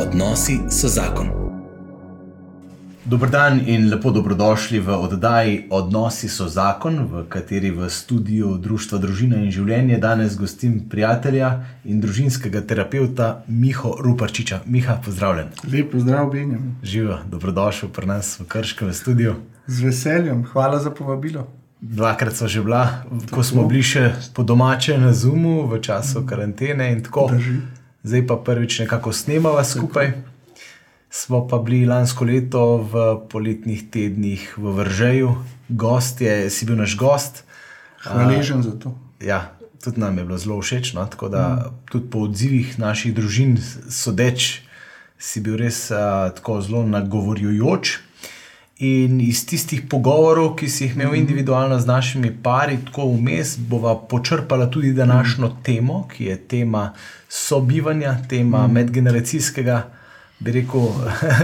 Odnosi 0.00 0.58
so 0.70 0.88
zakon. 0.88 1.28
Dobro 3.04 3.30
dan 3.30 3.60
in 3.66 3.90
lepo 3.90 4.10
dobrodošli 4.10 4.80
v 4.80 4.96
oddaji 4.96 5.66
Odnosi 5.70 6.28
so 6.28 6.48
zakon, 6.48 7.04
v 7.04 7.24
kateri 7.28 7.70
v 7.70 7.90
studiu 7.90 8.54
Društva 8.56 8.98
Družina 8.98 9.36
in 9.44 9.50
Življenje 9.52 9.98
danes 10.00 10.38
gostim 10.40 10.78
prijatelja 10.88 11.50
in 11.84 12.00
družinskega 12.00 12.62
terapeuta 12.64 13.42
Miho 13.48 13.92
Ruparčiča. 14.00 14.62
Miha, 14.66 14.96
pozdravljen. 15.04 15.50
Lep 15.72 15.92
pozdrav, 15.92 16.30
Benjamin. 16.32 16.78
Živijo, 16.82 17.18
dobrodošel 17.28 17.92
pri 17.92 18.06
nas 18.06 18.38
v 18.40 18.46
Krškem 18.48 18.94
studiu. 18.94 19.34
Z 19.66 19.84
veseljem, 19.84 20.46
hvala 20.52 20.78
za 20.80 20.90
povabilo. 20.90 21.44
Dvakrat 21.80 22.36
smo 22.36 22.48
že 22.48 22.62
bila, 22.64 23.04
ko 23.30 23.44
smo 23.44 23.68
bili 23.68 23.84
še 23.84 24.14
po 24.32 24.48
domače 24.48 24.96
na 24.96 25.12
Zumu 25.12 25.68
v 25.68 25.82
času 25.84 26.24
karantene 26.24 26.88
in 26.92 27.04
tako. 27.04 27.28
Drži. 27.36 27.79
Zdaj 28.02 28.26
pa 28.26 28.36
prvič 28.36 28.78
nekako 28.78 29.12
snemava 29.12 29.64
skupaj. 29.64 30.12
Smo 31.10 31.48
pa 31.48 31.58
bili 31.58 31.86
lansko 31.86 32.24
leto 32.24 32.80
v 32.80 33.26
poletnih 33.28 33.90
tednih 33.90 34.54
v 34.56 34.72
Vržeju, 34.78 35.34
gost 35.68 36.20
je, 36.20 36.50
si 36.50 36.66
bil 36.66 36.78
naš 36.78 36.96
gost. 36.96 37.44
Hvaležen 38.00 38.62
za 38.62 38.72
to. 38.78 38.94
Ja, 39.20 39.52
tudi 39.84 40.00
nam 40.00 40.18
je 40.18 40.24
bilo 40.24 40.38
zelo 40.38 40.60
všeč. 40.62 40.94
No? 40.94 41.06
Tako 41.06 41.28
da 41.28 41.42
mm. 41.48 41.74
tudi 41.90 42.10
po 42.10 42.24
odzivih 42.24 42.78
naših 42.78 43.14
družin, 43.14 43.58
sodeč, 43.90 44.62
si 45.18 45.40
bil 45.44 45.58
res 45.60 45.90
uh, 45.90 46.30
tako 46.32 46.60
zelo 46.64 46.86
nagovorjujoč. 46.86 47.98
In 48.80 49.18
iz 49.20 49.42
tistih 49.44 49.82
pogovorov, 49.92 50.54
ki 50.56 50.68
si 50.72 50.86
jih 50.86 50.94
imel 50.96 51.14
individualno 51.18 51.76
z 51.80 51.86
našimi 51.86 52.30
pari, 52.42 52.78
tako 52.86 53.10
vmes, 53.12 53.58
bova 53.68 53.92
počrpala 54.08 54.70
tudi 54.70 54.92
današnjo 54.96 55.50
temo, 55.62 56.06
ki 56.08 56.24
je 56.24 56.36
tema 56.36 56.92
sobivanja, 57.28 58.16
tema 58.28 58.66
medgeneracijskega, 58.66 59.82
bi 60.38 60.52
rekel, 60.52 60.86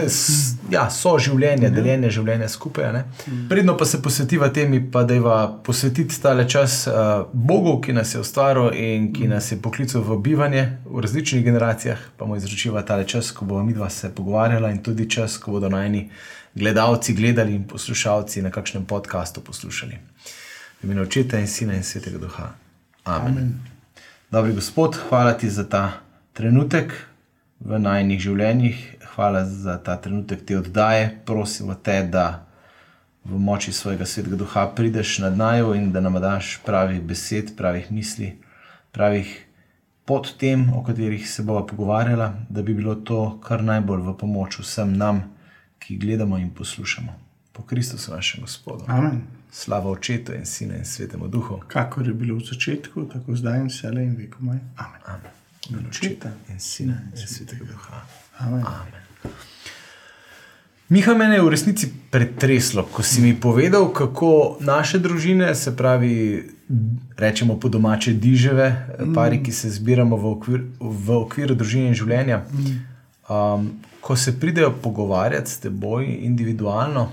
ja, 0.77 0.87
soživljenja, 0.91 1.69
deljenja 1.71 2.11
življenja 2.11 2.49
skupaj. 2.49 2.93
ne. 2.93 3.03
Predno 3.49 3.77
pa 3.77 3.85
se 3.85 4.01
posvetiva 4.03 4.49
temi, 4.49 4.81
pa 4.93 5.03
da 5.05 5.15
je 5.15 5.21
posvetiti 5.65 6.23
tale 6.23 6.49
čas 6.49 6.87
uh, 6.87 6.95
Bogu, 7.33 7.81
ki 7.81 7.93
nas 7.93 8.15
je 8.15 8.21
ustvaril 8.21 8.73
in 8.73 9.13
ki 9.13 9.29
nas 9.29 9.53
je 9.53 9.61
poklical 9.61 10.01
v 10.01 10.17
bivanje 10.25 10.65
v 10.87 11.05
različnih 11.05 11.45
generacijah, 11.45 12.01
pa 12.17 12.25
mu 12.25 12.37
izročiva 12.37 12.83
tale 12.83 13.05
čas, 13.05 13.31
ko 13.31 13.45
bomo 13.45 13.63
mi 13.63 13.77
dva 13.77 13.91
se 13.91 14.09
pogovarjala 14.15 14.73
in 14.73 14.83
tudi 14.83 15.11
čas, 15.11 15.37
ko 15.37 15.51
bodo 15.51 15.69
najni 15.69 16.09
gledalci 16.57 17.15
gledali 17.15 17.55
in 17.55 17.67
poslušalci 17.69 18.43
na 18.43 18.51
kakšnem 18.51 18.85
podkastu 18.85 19.41
poslušali. 19.41 19.99
V 20.81 20.85
imenu 20.85 21.03
Očeta 21.03 21.39
in 21.39 21.47
Sina 21.47 21.75
in 21.75 21.85
Svetega 21.85 22.19
Duha. 22.19 22.55
Amen. 23.05 23.33
Amen. 23.33 23.61
Dobri 24.31 24.53
gospod, 24.53 24.97
hvala 25.09 25.33
ti 25.33 25.51
za 25.51 25.69
ta 25.69 26.01
trenutek 26.33 26.93
v 27.61 27.79
najnih 27.79 28.21
življenjih, 28.21 28.81
hvala 29.15 29.45
za 29.45 29.77
ta 29.79 29.97
trenutek 29.97 30.43
te 30.45 30.59
oddaje. 30.59 31.13
Prosimo 31.25 31.75
te, 31.75 32.03
da 32.03 32.47
v 33.25 33.39
moči 33.39 33.73
svojega 33.73 34.07
svetega 34.07 34.37
duha 34.37 34.67
prideš 34.75 35.19
nad 35.19 35.37
naju 35.37 35.75
in 35.75 35.93
da 35.93 36.01
nam 36.01 36.21
daš 36.23 36.61
pravih 36.65 37.03
besed, 37.03 37.57
pravih 37.57 37.91
misli, 37.91 38.37
pravih 38.93 39.31
pot 40.07 40.29
tem, 40.39 40.69
o 40.73 40.83
katerih 40.87 41.31
se 41.31 41.43
bova 41.43 41.67
pogovarjala, 41.67 42.33
da 42.49 42.63
bi 42.63 42.75
bilo 42.75 42.95
to 42.95 43.39
kar 43.43 43.63
najbolj 43.63 44.05
v 44.07 44.15
pomoč 44.19 44.61
vsem 44.63 44.95
nam, 44.97 45.25
ki 45.87 45.97
gledamo 45.97 46.39
in 46.39 46.51
poslušamo. 46.51 47.21
Po 47.53 47.63
Kristusu 47.63 48.13
našem 48.13 48.41
Gospodu. 48.41 48.85
Amen. 48.87 49.23
Slava 49.51 49.91
Očetu 49.91 50.35
in 50.35 50.47
Sinu 50.47 50.75
in 50.75 50.85
Svetemu 50.85 51.29
Duhu. 51.29 51.61
Kakor 51.69 52.07
je 52.07 52.15
bilo 52.15 52.37
v 52.37 52.45
začetku, 52.45 53.05
tako 53.13 53.37
zdaj 53.37 53.61
in 53.61 53.69
vse 53.69 53.89
in 53.89 54.17
vekomaj. 54.17 54.59
Amen. 54.77 55.01
Amen. 55.07 55.31
V 55.67 55.71
imenu 55.71 55.89
Očeta 55.89 56.33
in 56.51 56.61
Sina 56.61 56.99
in 57.13 57.27
Svetega 57.27 57.65
Duha. 57.65 58.03
Amen. 58.39 58.65
Amen. 58.67 59.33
Miha, 60.89 61.15
mene 61.15 61.35
je 61.35 61.43
v 61.43 61.49
resnici 61.49 61.93
pretreslo, 62.11 62.83
ko 62.83 63.03
si 63.03 63.21
mi 63.21 63.35
povedal, 63.41 63.89
kako 63.93 64.59
naše 64.61 64.99
družine, 64.99 65.55
se 65.55 65.77
pravi, 65.77 66.47
rečemo 67.17 67.61
po 67.61 67.69
domače, 67.69 68.13
diževe, 68.13 68.87
pari, 69.15 69.43
ki 69.43 69.53
se 69.53 69.71
zbiramo 69.71 70.17
v, 70.17 70.27
okvir, 70.27 70.63
v 70.81 71.11
okviru 71.11 71.55
družine 71.55 71.91
in 71.91 71.95
življenja. 71.95 72.45
Um, 73.31 73.71
ko 74.07 74.17
se 74.17 74.41
pridejo 74.41 74.71
pogovarjati 74.83 75.51
s 75.51 75.61
teboj 75.61 76.07
individualno, 76.21 77.09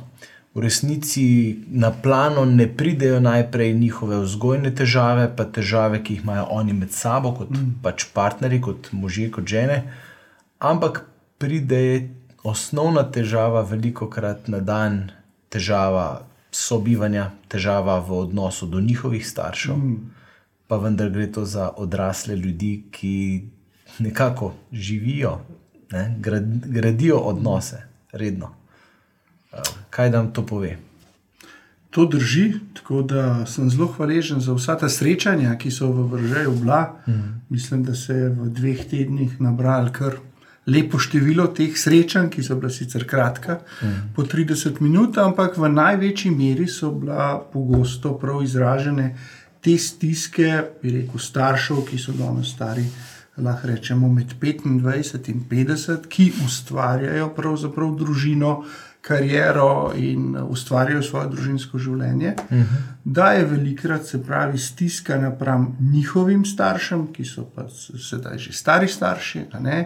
v 0.53 0.61
resnici 0.61 1.23
na 1.67 1.89
plano 1.91 2.45
ne 2.45 2.67
pridejo 2.77 3.19
najprej 3.19 3.73
njihove 3.73 4.19
vzgojne 4.21 4.69
težave, 4.75 5.23
pa 5.35 5.47
težave, 5.49 6.03
ki 6.03 6.13
jih 6.13 6.21
imajo 6.21 6.43
oni 6.53 6.73
med 6.73 6.91
sabo, 6.93 7.31
kot 7.33 7.49
mm. 7.49 7.79
pač 7.81 8.05
partnerji, 8.13 8.59
kot 8.61 8.91
možje, 8.91 9.31
kot 9.33 9.49
žene, 9.49 9.79
ampak 10.59 11.01
pride 11.41 12.13
osnovna 12.43 13.07
težava, 13.09 13.65
veliko 13.65 14.05
krat 14.05 14.45
na 14.47 14.61
dan, 14.61 15.09
težava 15.49 16.27
sobivanja, 16.53 17.31
težava 17.49 17.97
v 18.05 18.21
odnosu 18.27 18.69
do 18.69 18.81
njihovih 18.81 19.25
staršev. 19.25 19.81
Mm. 19.81 20.13
Pa 20.69 20.77
vendar 20.77 21.09
gre 21.09 21.25
to 21.31 21.41
za 21.45 21.71
odrasle 21.73 22.37
ljudi, 22.37 22.83
ki 22.91 23.17
nekako 23.97 24.53
živijo, 24.71 25.39
ne, 25.93 26.15
grad, 26.19 26.49
gradijo 26.65 27.17
odnose 27.17 27.83
redno. 28.11 28.49
Uh, 29.53 29.59
Kaj 29.89 30.09
nam 30.09 30.33
to 30.33 30.45
pove? 30.45 30.77
To 31.93 32.05
drži, 32.09 32.53
tako 32.73 33.01
da 33.01 33.45
sem 33.45 33.69
zelo 33.69 33.87
hvaležen 33.87 34.41
za 34.41 34.53
vsa 34.57 34.73
ta 34.81 34.89
srečanja, 34.89 35.53
ki 35.61 35.71
so 35.71 35.91
v 35.93 36.07
Vržeju 36.15 36.51
bila. 36.51 36.95
Mm. 37.07 37.41
Mislim, 37.49 37.83
da 37.83 37.95
se 37.95 38.13
je 38.13 38.29
v 38.29 38.49
dveh 38.49 38.81
tednih 38.89 39.41
nabralo 39.41 39.93
kar 39.93 40.17
lepo 40.65 40.97
število 40.99 41.47
teh 41.53 41.77
srečanj, 41.77 42.31
ki 42.33 42.43
so 42.43 42.57
bila 42.57 42.71
sicer 42.73 43.05
kratka, 43.07 43.59
mm. 43.81 44.09
po 44.15 44.25
30 44.25 44.81
minut, 44.81 45.17
ampak 45.21 45.57
v 45.57 45.69
največji 45.69 46.31
meri 46.31 46.67
so 46.67 46.89
bila 46.91 47.37
pogosto 47.53 48.15
prav 48.17 48.41
izražene 48.43 49.11
te 49.63 49.77
stiske, 49.77 50.63
bi 50.81 50.97
rekel, 50.97 51.19
staršev, 51.19 51.85
ki 51.87 51.99
so 51.99 52.15
danes 52.17 52.51
stari. 52.55 52.83
Lahko 53.37 53.67
rečemo 53.67 54.07
med 54.13 54.33
25 54.41 55.29
in 55.31 55.43
50, 55.49 56.07
ki 56.07 56.31
ustvarjajo 56.45 57.31
pravzaprav 57.33 57.95
družino, 57.97 58.63
kariero 59.03 59.91
in 59.95 60.37
ustvarjajo 60.49 61.01
svoje 61.03 61.27
družinsko 61.31 61.79
življenje, 61.79 62.35
uh 62.39 62.57
-huh. 62.57 62.83
da 63.03 63.31
je 63.33 63.45
velikrat, 63.45 64.05
se 64.05 64.23
pravi, 64.23 64.57
stiska 64.57 65.17
napram 65.17 65.77
njihovim 65.93 66.45
staršem, 66.45 67.07
ki 67.13 67.25
so 67.25 67.43
pa 67.55 67.65
sedaj 68.09 68.37
že 68.37 68.53
stari 68.53 68.87
starši, 68.87 69.39
uh 69.39 69.59
-huh. 69.59 69.85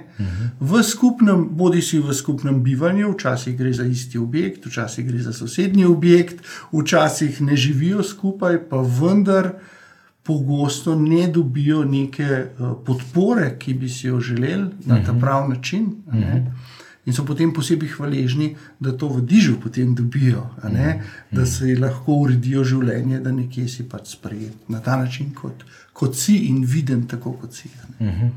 v 0.59 0.84
skupnem, 0.84 1.47
bodi 1.52 1.81
si 1.81 2.00
v 2.00 2.14
skupnem 2.14 2.64
bivanju, 2.64 3.12
včasih 3.12 3.58
gre 3.58 3.74
za 3.74 3.84
isti 3.84 4.18
objekt, 4.18 4.66
včasih 4.66 5.08
gre 5.08 5.19
za 5.19 5.34
sosednji 5.34 5.85
objekt, 5.85 6.35
včasih 6.74 7.41
ne 7.41 7.56
živijo 7.56 8.03
skupaj, 8.03 8.69
pa 8.69 8.78
vendar. 8.78 9.52
Pogosto 10.27 10.95
ne 10.95 11.27
dobijo 11.31 11.85
neke 11.85 12.27
uh, 12.27 12.73
podpore, 12.85 13.53
ki 13.59 13.73
bi 13.73 13.89
si 13.89 14.07
jo 14.07 14.19
želeli 14.19 14.67
na 14.85 15.03
ta 15.05 15.13
pravi 15.13 15.53
način. 15.53 15.85
Uh 16.07 16.13
-huh. 16.13 16.43
In 17.07 17.13
so 17.13 17.23
potem 17.23 17.53
posebej 17.55 17.89
hvaležni, 17.95 18.55
da 18.79 18.91
to 18.91 19.07
v 19.07 19.21
dižu 19.23 19.55
potem 19.63 19.95
dobijo, 19.95 20.49
ne? 20.67 21.03
da 21.31 21.45
si 21.45 21.75
lahko 21.75 22.11
uredijo 22.11 22.63
življenje, 22.63 23.19
da 23.19 23.31
nekje 23.31 23.67
si 23.67 23.85
pač 23.89 24.11
sprejet 24.11 24.67
na 24.69 24.81
ta 24.83 24.97
način, 24.97 25.31
kot, 25.31 25.63
kot 25.93 26.16
si 26.16 26.35
in 26.49 26.66
viden, 26.66 27.05
tako 27.07 27.31
kot 27.31 27.53
si. 27.53 27.69
a 27.79 28.03
ne. 28.03 28.31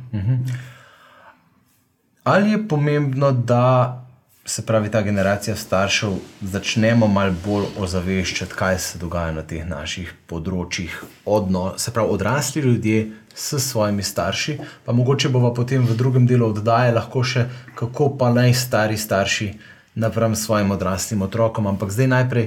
Ali 2.24 2.50
je 2.50 2.68
pomembno, 2.68 3.32
da 3.32 4.06
se 4.44 4.66
pravi 4.66 4.90
ta 4.90 5.02
generacija 5.02 5.56
staršev 5.56 6.12
začnemo 6.40 7.06
malo 7.06 7.34
bolj 7.44 7.66
ozaveščati, 7.78 8.54
kaj 8.54 8.78
se 8.78 8.98
dogaja 8.98 9.32
na 9.32 9.42
teh 9.42 9.66
naših 9.68 10.12
področjih, 10.26 10.94
odno, 11.24 11.74
se 11.78 11.92
pravi 11.92 12.14
odrasli 12.16 12.62
ljudje 12.62 13.10
s 13.34 13.60
svojimi 13.62 14.02
starši, 14.02 14.56
pa 14.84 14.92
mogoče 14.92 15.28
bomo 15.28 15.52
potem 15.54 15.84
v 15.86 15.96
drugem 15.96 16.26
delu 16.26 16.50
oddaje 16.50 16.92
lahko 16.92 17.22
še 17.22 17.46
kako 17.74 18.14
pa 18.18 18.32
naj 18.32 18.54
stari 18.54 18.96
starši. 18.96 19.52
Napram 20.00 20.36
svojim 20.38 20.70
odraslim 20.70 21.22
otrokom, 21.26 21.66
ampak 21.66 21.90
zdaj 21.90 22.06
najprej, 22.08 22.44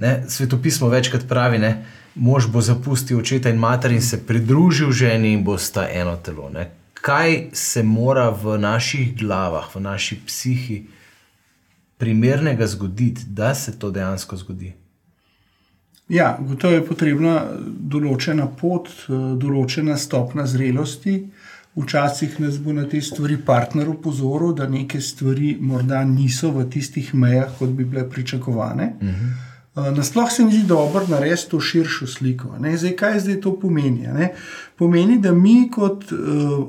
ne, 0.00 0.12
svetopismo 0.30 0.88
večkrat 0.88 1.26
pravi, 1.28 1.58
da 1.58 1.72
mož 2.14 2.46
bo 2.46 2.62
zapustil 2.62 3.18
očeta 3.18 3.50
in 3.50 3.58
mater 3.58 3.92
in 3.92 4.02
se 4.02 4.20
pridružil 4.26 4.92
ženi 4.94 5.32
in 5.34 5.42
bosta 5.44 5.88
eno 5.90 6.14
telo. 6.16 6.48
Ne. 6.54 6.70
Kaj 6.94 7.50
se 7.52 7.82
mora 7.82 8.30
v 8.30 8.56
naših 8.62 9.10
glavah, 9.18 9.66
v 9.74 9.82
naši 9.82 10.20
psihi 10.26 10.78
primernega 11.98 12.66
zgoditi, 12.66 13.22
da 13.26 13.54
se 13.54 13.78
to 13.78 13.90
dejansko 13.90 14.36
zgodi? 14.36 14.72
Ja, 16.08 16.34
gotovo 16.40 16.74
je 16.74 16.84
potrebna 16.84 17.38
določena 17.64 18.46
pot, 18.60 18.88
eh, 18.88 19.12
določena 19.40 19.96
stopna 19.96 20.46
zrelosti. 20.46 21.30
Včasih 21.74 22.38
nas 22.40 22.58
bo 22.58 22.72
na 22.72 22.84
te 22.84 23.00
stvari 23.00 23.36
partner 23.36 23.88
upozoril, 23.88 24.52
da 24.54 24.68
neke 24.68 25.00
stvari 25.00 25.56
morda 25.60 26.04
niso 26.04 26.52
v 26.52 26.68
tistih 26.70 27.14
mejah, 27.14 27.50
kot 27.58 27.68
bi 27.68 27.84
bile 27.84 28.04
pričakovane. 28.10 28.92
Uh 29.00 29.08
-huh. 29.08 29.32
Nasploh 29.74 30.30
se 30.30 30.44
mi 30.44 30.52
zdi 30.52 30.66
dobro 30.66 31.06
narediti 31.08 31.50
to 31.50 31.60
širšo 31.60 32.06
sliko. 32.06 32.58
Ne? 32.60 32.76
Zdaj, 32.76 32.96
kaj 32.96 33.20
zdaj 33.20 33.40
to 33.40 33.60
pomeni? 33.60 34.06
Ne? 34.06 34.34
Pomeni, 34.78 35.18
da 35.18 35.32
mi 35.32 35.70
kot 35.70 36.12
uh, 36.12 36.18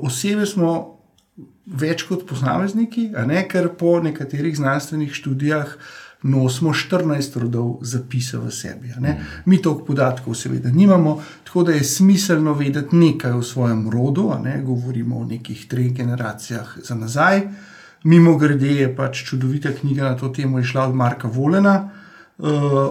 osebe 0.02 0.46
smo 0.46 0.95
več 1.66 2.06
kot 2.08 2.24
posamezniki, 2.28 3.10
ne, 3.26 3.42
ker 3.50 3.72
po 3.78 3.98
nekaterih 4.00 4.56
znanstvenih 4.56 5.14
študijah 5.14 5.76
nosimo 6.26 6.72
14 6.74 7.36
rodov 7.38 7.78
zapisa 7.82 8.38
v 8.40 8.50
sebi. 8.50 8.92
Mi 9.44 9.60
toliko 9.62 9.84
podatkov, 9.84 10.34
seveda, 10.34 10.70
nimamo, 10.70 11.20
tako 11.44 11.66
da 11.68 11.76
je 11.76 11.84
smiselno 11.84 12.54
vedeti 12.54 12.96
nekaj 12.96 13.32
o 13.32 13.42
svojem 13.42 13.90
rodu, 13.90 14.32
ne, 14.44 14.62
govorimo 14.64 15.18
o 15.18 15.26
nekih 15.26 15.66
treh 15.68 15.92
generacijah 15.92 16.78
za 16.82 16.94
nazaj. 16.94 17.42
Mimo 18.04 18.36
grede 18.38 18.72
je 18.72 18.88
pač 18.96 19.24
čudovita 19.28 19.72
knjiga 19.80 20.10
na 20.10 20.16
to 20.16 20.28
temo, 20.28 20.60
išla 20.60 20.88
od 20.88 20.94
Marka 20.94 21.28
Volena. 21.28 21.90
Uh, 22.38 22.48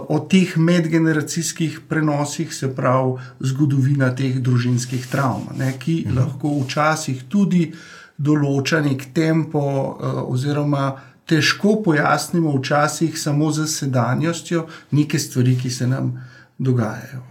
o 0.09 0.19
teh 0.29 0.57
medgeneracijskih 0.57 1.79
prenosih, 1.89 2.53
se 2.53 2.71
pravi, 2.75 3.19
zgodovina 3.39 4.09
teh 4.15 4.39
družinskih 4.41 5.05
travm, 5.07 5.51
ne, 5.57 5.69
ki 5.79 5.99
mhm. 6.07 6.17
lahko 6.17 6.55
včasih 6.63 7.23
tudi 7.29 7.67
določa 8.17 8.81
nek 8.81 9.09
tempo, 9.13 9.59
uh, 9.59 10.23
oziroma 10.29 10.93
težko 11.25 11.81
pojasnimo, 11.83 12.53
včasih 12.59 13.17
samo 13.19 13.51
z 13.51 13.67
sedanjostjo, 13.67 14.67
neke 14.91 15.19
stvari, 15.19 15.57
ki 15.57 15.69
se 15.69 15.87
nam 15.87 16.13
dogajajo. 16.57 17.21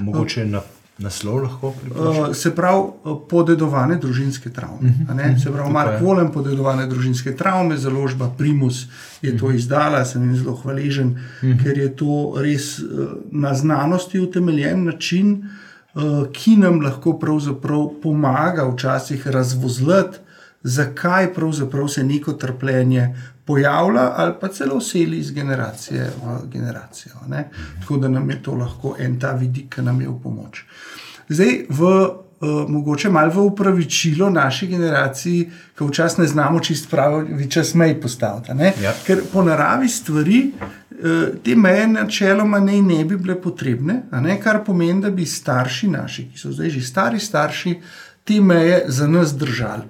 Mogoče 0.00 0.46
na 0.46 0.62
naslov 0.98 1.42
lahko 1.42 1.72
priporočamo. 1.80 2.28
Uh, 2.28 2.34
se 2.36 2.54
pravi, 2.54 2.82
podedovane 3.28 3.96
družinske 3.96 4.50
travme. 4.50 4.88
Uh 4.88 5.10
mhm. 5.10 5.18
-huh. 5.18 5.42
Se 5.42 5.52
pravi, 5.52 5.72
Mark 5.72 6.02
Volem, 6.02 6.32
podedovane 6.32 6.86
družinske 6.86 7.36
travme, 7.36 7.76
založba 7.76 8.30
Primus 8.38 8.86
je 9.22 9.38
to 9.38 9.46
uh 9.46 9.50
mhm. 9.50 9.56
-huh. 9.56 9.58
izdala, 9.58 10.04
sem 10.04 10.22
jim 10.22 10.36
zelo 10.36 10.54
hvaležen, 10.54 11.08
uh 11.08 11.48
mhm. 11.48 11.52
-huh. 11.52 11.62
ker 11.62 11.78
je 11.78 11.96
to 11.96 12.34
res 12.36 12.78
uh, 12.78 13.08
na 13.30 13.54
znanosti 13.54 14.20
utemeljen 14.20 14.84
način. 14.84 15.48
Ki 16.32 16.56
nam 16.56 16.80
lahko 16.80 17.18
pomaga 18.02 18.64
včasih 18.68 19.26
razvozlati, 19.28 20.18
zakaj 20.62 21.34
pravzaprav 21.34 21.88
se 21.88 22.04
neko 22.04 22.32
trpljenje 22.32 23.16
pojavlja, 23.44 24.12
ali 24.16 24.34
pa 24.40 24.48
celo 24.48 24.80
seli 24.80 25.18
iz 25.18 25.32
generacije 25.32 26.10
v 26.24 26.38
generacijo. 26.48 27.14
Ne? 27.28 27.48
Tako 27.80 27.96
da 27.96 28.08
nam 28.08 28.30
je 28.30 28.42
to 28.42 28.54
lahko 28.54 28.96
en 28.98 29.20
ta 29.20 29.32
vidik, 29.32 29.74
ki 29.74 29.82
nam 29.82 30.00
je 30.00 30.08
v 30.08 30.18
pomoč. 30.22 30.64
Zdaj, 31.28 31.66
v, 31.68 31.90
uh, 32.42 32.70
mogoče 32.70 33.10
malo 33.10 33.32
v 33.32 33.46
upravičilo 33.46 34.30
naši 34.30 34.66
generaciji, 34.66 35.50
ki 35.78 35.84
včasih 35.84 36.18
ne 36.18 36.26
znamo 36.26 36.60
čist 36.60 36.90
pravi 36.90 37.50
čas 37.50 37.74
mej 37.74 38.00
postaviti. 38.00 38.52
Ja. 38.82 38.94
Ker 39.06 39.22
po 39.32 39.44
naravi 39.44 39.88
stvari. 39.88 40.52
Eh, 41.04 41.32
te 41.44 41.54
meje 41.56 41.86
načeloma 41.88 42.60
ne, 42.60 42.82
ne 42.82 43.04
bi 43.04 43.16
bile 43.16 43.34
potrebne, 43.42 44.02
kar 44.42 44.60
pomeni, 44.64 45.00
da 45.02 45.10
bi 45.10 45.26
starši 45.26 45.88
naši, 45.88 46.28
ki 46.30 46.38
so 46.38 46.52
zdaj 46.52 46.70
že 46.70 46.82
stari 46.86 47.18
starši, 47.18 47.72
te 48.24 48.40
meje 48.40 48.84
za 48.86 49.08
nas 49.08 49.32
držali. 49.34 49.82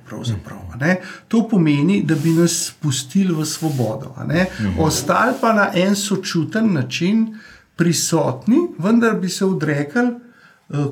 To 1.28 1.48
pomeni, 1.50 2.02
da 2.02 2.14
bi 2.14 2.30
nas 2.30 2.72
spustili 2.72 3.34
v 3.34 3.44
svobodo. 3.44 4.14
Mhm. 4.16 4.78
Ostali 4.78 5.34
pa 5.40 5.52
na 5.52 5.70
en 5.74 5.94
sočuten 5.96 6.72
način 6.72 7.38
prisotni, 7.76 8.56
vendar 8.78 9.14
bi 9.20 9.28
se 9.28 9.44
odrekali 9.44 10.08
eh, 10.08 10.31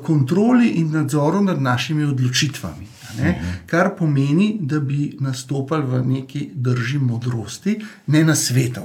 kontroli 0.03 0.69
in 0.81 0.91
nadzoru 0.91 1.41
nad 1.41 1.61
našimi 1.61 2.03
odločitvami. 2.03 2.87
Ne? 3.17 3.41
Kar 3.65 3.89
pomeni, 3.97 4.57
da 4.61 4.79
bi 4.79 5.17
nastopili 5.19 5.83
v 5.83 6.01
neki 6.07 6.49
drži 6.53 6.97
modrosti, 6.97 7.75
ne 8.07 8.23
na 8.23 8.35
svetu, 8.35 8.81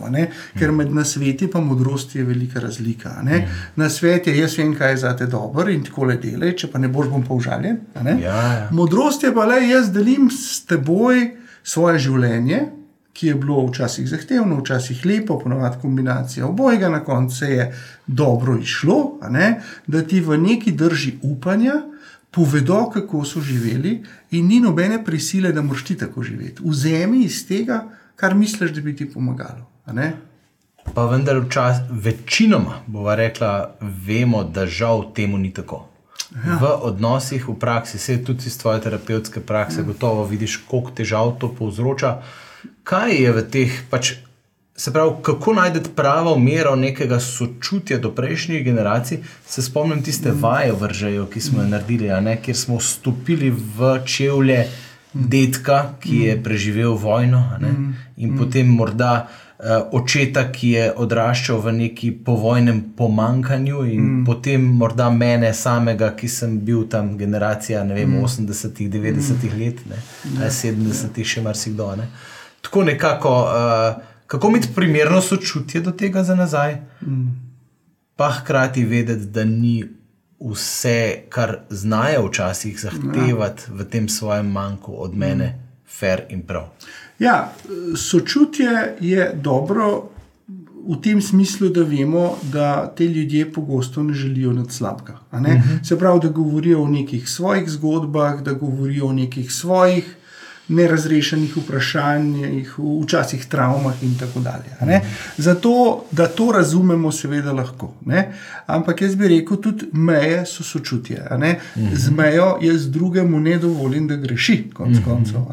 ker 0.58 0.72
med 0.72 0.92
nasveti 0.94 1.50
in 1.54 1.64
modrosti 1.64 2.18
je 2.18 2.24
velika 2.24 2.60
razlika. 2.60 3.20
Ne? 3.22 3.48
Na 3.76 3.88
svet 3.90 4.26
je, 4.26 4.38
jaz 4.38 4.58
vem, 4.58 4.74
kaj 4.74 4.90
je 4.90 4.96
za 4.96 5.16
te 5.16 5.26
dobro 5.26 5.70
in 5.70 5.84
tako 5.84 6.04
le 6.04 6.16
delaj, 6.16 6.56
če 6.56 6.72
pa 6.72 6.78
ne 6.78 6.88
boš 6.88 7.08
bom 7.08 7.24
pa 7.24 7.34
užaljen. 7.34 7.78
Ja, 7.94 8.16
ja. 8.22 8.68
Modrost 8.72 9.22
je 9.22 9.34
pa 9.34 9.44
le, 9.44 9.60
jaz 9.68 9.92
delim 9.92 10.30
s 10.30 10.64
teboj 10.66 11.30
svoje 11.62 11.98
življenje. 11.98 12.66
Ki 13.16 13.30
je 13.30 13.34
bilo 13.34 13.62
včasih 13.66 14.08
zahtevno, 14.08 14.58
včasih 14.60 15.06
lepo, 15.06 15.38
ponovadi 15.40 15.78
kombinacija 15.82 16.46
obojega, 16.46 16.88
na 16.92 17.00
koncu 17.04 17.44
je 17.44 17.70
dobro 18.06 18.58
išlo, 18.60 19.18
da 19.86 20.02
ti 20.02 20.20
v 20.20 20.36
neki 20.38 20.72
drži 20.72 21.14
upanja, 21.22 21.80
povedo, 22.30 22.90
kako 22.92 23.24
so 23.24 23.40
živeli, 23.40 24.02
in 24.30 24.46
ni 24.46 24.60
nobene 24.60 25.04
prisile, 25.04 25.52
da 25.52 25.62
moraš 25.62 25.84
ti 25.84 25.96
tako 25.96 26.22
živeti. 26.22 26.62
Vzemi 26.64 27.24
iz 27.24 27.46
tega, 27.48 27.86
kar 28.16 28.34
misliš, 28.34 28.70
da 28.70 28.80
bi 28.80 28.96
ti 28.96 29.08
pomagalo. 29.10 29.64
Pa 30.94 31.06
vendar, 31.06 31.40
včas, 31.40 31.76
večinoma 31.90 32.82
bova 32.86 33.14
rekla, 33.14 33.76
vemo, 33.80 34.44
da 34.44 34.66
žal 34.66 35.12
temu 35.14 35.38
ni 35.38 35.54
tako. 35.54 35.86
Ja. 36.34 36.58
V 36.60 36.70
odnosih, 36.90 37.48
v 37.48 37.54
praksi, 37.58 37.98
se 37.98 38.24
tudi 38.24 38.46
iz 38.46 38.58
tvoje 38.58 38.80
terapevtske 38.80 39.40
prakse, 39.40 39.80
ja. 39.80 39.84
gotovo 39.84 40.24
vidiš, 40.24 40.56
koliko 40.68 40.90
težav 40.90 41.36
to 41.40 41.54
povzroča. 41.54 42.20
Kaj 42.86 43.16
je 43.18 43.34
v 43.34 43.42
teh 43.50 43.82
pač 43.90 44.14
Se 44.76 44.92
pravi, 44.92 45.10
kako 45.22 45.52
najti 45.52 45.80
pravo 45.96 46.38
mero 46.38 46.76
nekega 46.76 47.20
sočutja 47.20 47.98
do 47.98 48.10
prejšnjih 48.14 48.64
generacij? 48.64 49.18
Se 49.46 49.62
spomnim 49.62 50.02
tiste 50.02 50.32
mm. 50.32 50.42
vaje 50.42 50.72
vržejo, 50.72 51.26
ki 51.26 51.40
smo 51.40 51.62
jo 51.62 51.68
naredili, 51.68 52.10
ne, 52.20 52.36
kjer 52.42 52.56
smo 52.56 52.80
stopili 52.80 53.50
v 53.50 53.94
čevlje 54.04 54.58
mm. 55.14 55.28
detka, 55.28 55.94
ki 56.00 56.18
je 56.18 56.36
mm. 56.36 56.42
preživel 56.42 56.92
vojno, 56.92 57.40
ne, 57.60 57.72
in 58.16 58.36
potem 58.36 58.68
morda 58.68 59.14
uh, 59.24 59.88
očeta, 59.96 60.44
ki 60.52 60.70
je 60.70 60.92
odraščal 60.92 61.64
v 61.64 61.72
neki 61.80 62.12
povojnem 62.28 62.84
pomankanju, 63.00 63.84
in 63.96 64.22
potem 64.28 64.60
morda 64.60 65.08
mene 65.10 65.54
samega, 65.54 66.12
ki 66.12 66.28
sem 66.28 66.60
bil 66.60 66.84
tam 66.84 67.16
generacija 67.16 67.82
vem, 67.82 68.20
80-ih, 68.20 68.92
90-ih 68.92 69.58
let, 69.58 69.84
ne, 69.88 70.04
70-ih, 70.36 71.24
ja. 71.24 71.32
še 71.32 71.48
marsikdo. 71.48 71.94
Ne. 71.96 72.12
Tako 72.66 72.84
nekako. 72.84 73.40
Uh, 73.42 74.16
kako 74.26 74.48
imeti 74.48 74.68
primerno 74.74 75.20
sočutje 75.20 75.80
do 75.80 75.90
tega 75.90 76.22
za 76.22 76.34
nazaj, 76.34 76.76
mm. 77.02 77.26
pa 78.16 78.30
hkrati 78.30 78.84
vedeti, 78.84 79.24
da 79.24 79.44
ni 79.44 79.84
vse, 80.40 81.22
kar 81.28 81.58
znajo 81.70 82.26
včasih 82.26 82.80
zahtevati 82.80 83.62
ja. 83.68 83.74
v 83.74 83.84
tem 83.84 84.08
svojem 84.08 84.50
manjku 84.50 84.94
od 84.98 85.16
mene, 85.16 85.46
mm. 85.46 85.88
fair 85.98 86.22
in 86.28 86.42
prav. 86.42 86.68
Ja, 87.18 87.52
sočutje 87.96 88.96
je 89.00 89.32
dobro. 89.34 90.10
V 90.88 91.00
tem 91.02 91.18
smislu, 91.22 91.68
da 91.74 91.82
vemo, 91.82 92.36
da 92.52 92.92
te 92.96 93.04
ljudje 93.04 93.52
pogosto 93.52 94.02
ne 94.02 94.14
želijo 94.14 94.52
nad 94.52 94.72
slabega. 94.72 95.18
Uh 95.32 95.40
mhm. 95.40 95.50
-huh. 95.50 95.88
Se 95.88 95.98
pravi, 95.98 96.20
da 96.22 96.28
govorijo 96.28 96.82
o 96.82 96.88
nekih 96.88 97.28
svojih 97.28 97.70
zgodbah, 97.70 98.42
da 98.42 98.52
govorijo 98.52 99.06
o 99.06 99.12
nekih 99.12 99.52
svojih 99.52 100.16
nerazrešenih 100.68 101.56
vprašanjih, 101.56 102.74
včasih 103.02 103.46
travmah 103.46 104.02
in 104.02 104.18
tako 104.18 104.40
dalje. 104.40 105.00
Zato, 105.36 106.04
da 106.10 106.26
to 106.28 106.52
razumemo, 106.52 107.12
seveda 107.12 107.52
lahko. 107.52 107.92
Ne? 108.04 108.32
Ampak 108.66 109.02
jaz 109.02 109.14
bi 109.14 109.28
rekel, 109.28 109.60
tudi 109.62 109.86
meje 109.92 110.46
so 110.46 110.64
sočutje. 110.64 111.22
Z 111.92 112.10
mejo 112.10 112.56
jaz 112.62 112.90
drugemu 112.90 113.40
ne 113.40 113.58
dovolim, 113.58 114.08
da 114.08 114.16
greši, 114.16 114.70
konc 114.74 114.98
koncev. 115.04 115.46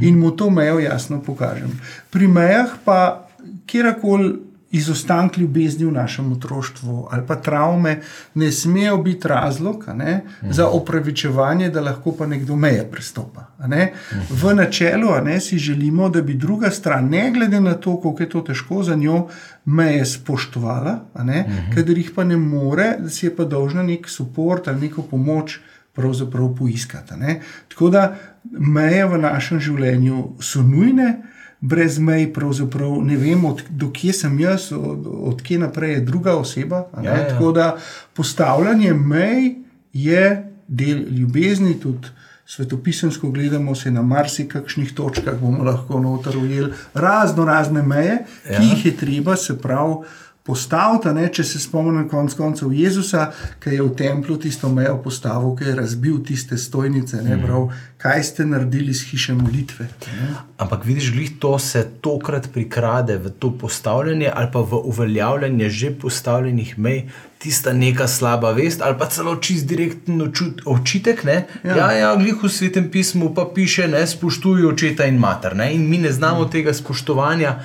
In 0.00 0.18
mu 0.18 0.30
to 0.30 0.50
mejo 0.50 0.78
jasno 0.78 1.22
pokažem. 1.22 1.80
Pri 2.10 2.28
mejah 2.28 2.76
pa 2.84 3.28
kjerkoli 3.66 4.53
izostanek 4.74 5.36
ljubezni 5.38 5.86
v 5.86 5.92
našem 5.92 6.32
otroštvu 6.32 7.08
ali 7.10 7.22
pa 7.26 7.36
travme 7.36 8.00
ne 8.34 8.52
smejo 8.52 8.96
biti 8.96 9.28
razlog 9.28 9.84
ne, 9.94 10.20
uh 10.24 10.48
-huh. 10.48 10.52
za 10.52 10.68
opravičevanje, 10.68 11.70
da 11.70 11.80
lahko 11.80 12.12
pa 12.12 12.26
nekdo 12.26 12.56
meje 12.56 12.88
prestopa. 12.90 13.46
Ne. 13.66 13.92
V 14.30 14.54
načelu 14.54 15.08
ne, 15.24 15.40
si 15.40 15.58
želimo, 15.58 16.08
da 16.08 16.22
bi 16.22 16.34
druga 16.34 16.70
stran, 16.70 17.08
ne 17.08 17.30
glede 17.30 17.60
na 17.60 17.74
to, 17.74 17.96
kako 17.96 18.22
je 18.22 18.28
to 18.28 18.40
težko 18.40 18.82
za 18.82 18.94
njo, 18.94 19.26
meje 19.64 20.04
spoštovala, 20.06 20.98
ne, 21.24 21.44
uh 21.48 21.54
-huh. 21.54 21.74
ker 21.74 21.98
jih 21.98 22.10
pa 22.14 22.24
ne 22.24 22.36
more, 22.36 22.96
da 22.98 23.10
si 23.10 23.26
je 23.26 23.36
pa 23.36 23.44
dolžna 23.44 23.82
nek 23.82 24.08
podpor 24.34 24.60
ali 24.66 24.80
neko 24.80 25.02
pomoč. 25.02 25.60
Pravzaprav 25.94 26.56
poiskati. 26.58 27.14
Ne? 27.16 27.40
Tako 27.68 27.90
da 27.90 28.16
meje 28.50 29.04
v 29.06 29.18
našem 29.18 29.60
življenju 29.60 30.32
so 30.42 30.62
nujne, 30.62 31.22
brez 31.60 31.98
mej, 31.98 32.32
pravzaprav 32.32 32.98
ne 33.04 33.16
vem, 33.16 33.44
odkje 33.44 34.12
od 34.12 34.14
sem 34.14 34.40
jaz, 34.40 34.72
odkje 34.72 35.56
od 35.56 35.60
naprej 35.60 35.92
je 35.92 36.00
druga 36.00 36.36
oseba. 36.36 36.86
Ja, 37.02 37.16
ja. 37.16 37.28
Tako 37.28 37.52
da 37.52 37.76
postavljanje 38.14 38.92
mej 38.94 39.54
je 39.92 40.50
del 40.68 40.98
ljubezni, 41.10 41.80
tudi 41.80 42.08
svetopisemsko 42.46 43.30
gledamo 43.30 43.74
se 43.74 43.90
na 43.90 44.02
marsikakšnih 44.02 44.92
točkah, 44.94 45.40
bomo 45.40 45.64
lahko 45.64 46.00
noter 46.00 46.36
ujeli 46.36 46.72
razno 46.94 47.44
razne 47.44 47.82
meje, 47.82 48.18
ja. 48.50 48.58
ki 48.58 48.66
jih 48.66 48.86
je 48.86 48.96
treba 48.96 49.36
se 49.36 49.58
prav 49.58 50.02
postaviti. 50.44 51.08
Ne, 51.16 51.28
če 51.32 51.44
se 51.46 51.60
spomnim 51.62 52.04
konc 52.08 52.34
koncev 52.36 52.72
Jezusa, 52.76 53.30
ki 53.62 53.78
je 53.78 53.82
v 53.82 53.92
templu 53.96 54.36
tisto 54.40 54.68
mejo 54.68 54.98
postavil, 55.02 55.54
ki 55.56 55.70
je 55.70 55.76
razbil 55.78 56.20
tiste 56.26 56.58
stojnice. 56.60 57.22
Ne, 57.24 57.38
prav, 57.40 57.70
kaj 58.00 58.24
ste 58.28 58.44
naredili 58.48 58.92
s 58.94 59.08
hiše 59.08 59.36
molitve? 59.38 59.88
Ne? 60.12 60.32
Ampak 60.60 60.84
vidiš, 60.84 61.12
glih 61.14 61.30
to 61.40 61.56
se 61.58 61.86
tokrat 62.04 62.50
prikrade 62.52 63.16
v 63.18 63.32
to 63.40 63.54
postavljanje 63.58 64.30
ali 64.34 64.50
pa 64.52 64.60
v 64.60 64.80
uveljavljanje 64.84 65.70
že 65.70 65.94
postavljenih 66.00 66.78
mej. 66.78 67.06
Tista 67.44 67.72
neka 67.76 68.06
slaba 68.08 68.54
vest, 68.56 68.80
ali 68.80 68.96
pa 68.98 69.04
celo 69.12 69.34
čist 69.36 69.66
direktno 69.68 70.24
očut, 70.30 70.62
očitek. 70.64 71.24
Ne? 71.24 71.34
Ja, 71.64 71.76
ja, 71.76 71.88
ja 71.92 72.12
glih 72.16 72.40
v 72.40 72.48
svetem 72.48 72.90
pismu 72.90 73.34
pa 73.34 73.44
piše, 73.54 73.88
da 73.88 74.04
spoštuj 74.06 74.64
očeta 74.68 75.04
in 75.08 75.18
mater. 75.20 75.56
Ne? 75.56 75.72
In 75.74 75.88
mi 75.88 75.98
ne 76.00 76.12
znamo 76.12 76.46
tega 76.48 76.72
spoštovanja, 76.72 77.58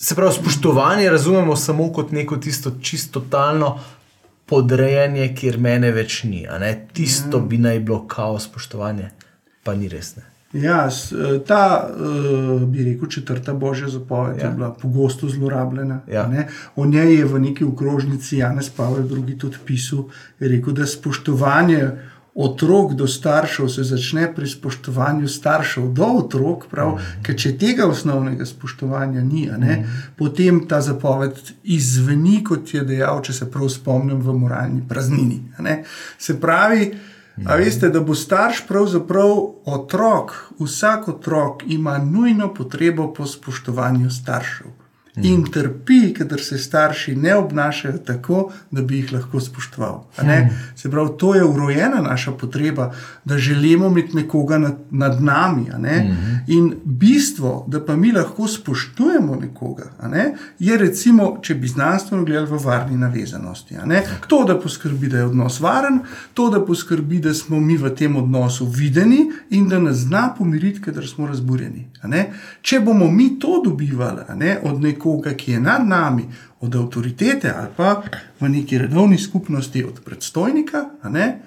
Se 0.00 0.14
pravi, 0.14 0.32
spoštovanje 0.34 1.10
razumemo 1.10 1.56
samo 1.56 1.92
kot 1.92 2.12
neko 2.12 2.36
tisto 2.36 2.70
čisto 2.82 3.20
totalno 3.20 3.78
podrejanje, 4.46 5.34
kjer 5.34 5.58
mene 5.58 5.90
več 5.92 6.22
ni. 6.24 6.44
Tisto 6.92 7.40
bi 7.40 7.58
naj 7.58 7.80
bilo 7.80 8.04
kao 8.06 8.38
spoštovanje, 8.38 9.10
pa 9.64 9.74
ni 9.74 9.88
res. 9.88 10.12
Ne. 10.16 10.22
Ja, 10.52 10.86
eh, 10.88 11.38
ta, 11.46 11.88
eh, 11.90 12.66
bi 12.66 12.84
rekel, 12.84 13.08
četrta 13.08 13.54
božja 13.54 13.88
zapoved 13.88 14.38
ja. 14.38 14.46
je 14.46 14.54
bila 14.54 14.70
pogosto 14.70 15.28
zlorabljena. 15.28 16.00
Ja. 16.06 16.30
O 16.76 16.86
njej 16.86 17.14
je 17.14 17.24
v 17.24 17.40
neki 17.40 17.64
okrožnici 17.64 18.38
Janez 18.38 18.70
Pavel 18.70 19.10
II. 19.10 19.38
tudi 19.38 19.56
pisal, 19.66 20.04
rekel, 20.38 20.72
da 20.72 20.86
spoštovanje 20.86 21.90
otrok 22.38 22.92
do 22.94 23.06
staršev 23.06 23.68
se 23.68 23.84
začne 23.84 24.28
pri 24.34 24.46
spoštovanju 24.46 25.28
staršev 25.28 25.88
do 25.92 26.06
otrok, 26.22 26.68
prav, 26.70 26.94
mm. 26.94 27.22
ker 27.26 27.34
če 27.34 27.56
tega 27.58 27.88
osnovnega 27.90 28.46
spoštovanja 28.46 29.24
ni, 29.26 29.48
ne, 29.58 29.74
mm. 29.80 29.98
potem 30.18 30.62
ta 30.70 30.78
zapoved 30.80 31.34
izveni, 31.64 32.38
kot 32.46 32.74
je 32.74 32.84
dejal, 32.86 33.22
če 33.26 33.34
se 33.40 33.50
prav 33.50 33.66
spomnim, 33.74 34.22
v 34.22 34.38
moralni 34.38 34.84
praznini. 34.88 35.40
Se 36.18 36.38
pravi, 36.40 36.92
mm. 36.94 37.50
veste, 37.58 37.90
da 37.90 38.00
bo 38.06 38.14
starš 38.14 38.62
pravzaprav 38.70 39.34
otrok, 39.66 40.36
vsak 40.62 41.08
otrok 41.16 41.66
ima 41.66 41.98
nujno 41.98 42.52
potrebo 42.54 43.10
po 43.14 43.26
spoštovanju 43.26 44.10
staršev 44.14 44.78
in 45.22 45.44
trpi, 45.52 46.14
ker 46.14 46.40
se 46.40 46.58
starši 46.58 47.16
ne 47.16 47.34
obnašajo 47.34 47.98
tako, 47.98 48.52
da 48.70 48.82
bi 48.82 48.96
jih 48.96 49.12
lahko 49.12 49.40
spoštoval. 49.40 50.04
Se 50.76 50.90
pravi, 50.90 51.10
to 51.18 51.34
je 51.34 51.44
urojena 51.44 52.00
naša 52.02 52.32
potreba, 52.32 52.92
da 53.24 53.38
želimo 53.38 53.86
imeti 53.86 54.16
nekoga 54.16 54.58
nad, 54.58 54.78
nad 54.90 55.22
nami. 55.22 55.66
In 56.46 56.74
bistvo, 56.84 57.64
da 57.68 57.84
pa 57.84 57.96
mi 57.96 58.12
lahko 58.12 58.48
spoštujemo 58.48 59.36
nekoga, 59.36 59.90
je 60.58 60.78
recimo, 60.78 61.38
če 61.42 61.54
bi 61.54 61.68
znanstveno 61.68 62.24
gledali 62.24 62.50
v 62.50 62.64
varni 62.64 62.96
navezanosti. 62.96 63.74
To, 64.26 64.44
da 64.44 64.60
poskrbi, 64.60 65.08
da 65.08 65.18
je 65.18 65.24
odnos 65.24 65.60
varen, 65.60 66.00
to, 66.34 66.50
da 66.50 66.64
poskrbi, 66.64 67.18
da 67.18 67.34
smo 67.34 67.60
mi 67.60 67.76
v 67.76 67.90
tem 67.94 68.16
odnosu 68.16 68.66
videni 68.66 69.30
in 69.50 69.68
da 69.68 69.78
nas 69.78 69.96
zna 69.96 70.34
pomiriti, 70.38 70.80
ker 70.82 71.06
smo 71.06 71.26
razburjeni. 71.26 71.88
Če 72.62 72.80
bomo 72.80 73.10
mi 73.10 73.38
to 73.38 73.62
dobivali 73.64 74.22
od 74.62 74.80
nekoga, 74.80 75.07
nekoga, 75.08 75.36
ki 75.36 75.52
je 75.52 75.60
nad 75.60 75.86
nami, 75.86 76.24
od 76.60 76.74
avtoritete 76.74 77.52
ali 77.56 77.68
pa 77.76 78.02
v 78.40 78.48
neki 78.48 78.78
redovni 78.78 79.18
skupnosti, 79.18 79.84
od 79.84 80.00
predstojnika, 80.04 80.84
ne, 81.10 81.40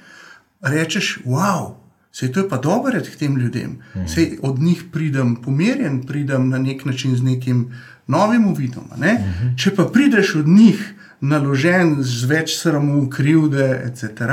rečeš, 0.62 1.20
wow. 1.26 1.76
Sej 2.12 2.32
to 2.32 2.40
je 2.40 2.50
pa 2.50 2.58
dobro 2.58 2.92
reči 2.92 3.18
tem 3.18 3.38
ljudem. 3.38 3.80
Hmm. 3.94 4.08
Sej 4.08 4.40
od 4.44 4.60
njih 4.60 4.84
pridem 4.92 5.36
pomirjen, 5.36 6.04
pridem 6.04 6.50
na 6.50 6.58
nek 6.58 6.86
način 6.86 7.16
z 7.16 7.24
nekim 7.24 7.72
novim 8.08 8.48
uvidom. 8.52 8.84
Ne? 8.98 9.16
Hmm. 9.16 9.56
Če 9.58 9.72
pa 9.76 9.86
prideš 9.86 10.36
od 10.36 10.48
njih 10.48 10.94
naložen 11.22 12.04
z 12.04 12.28
več 12.28 12.58
sramu, 12.60 13.10
krivde, 13.10 13.84
etc., 13.88 14.28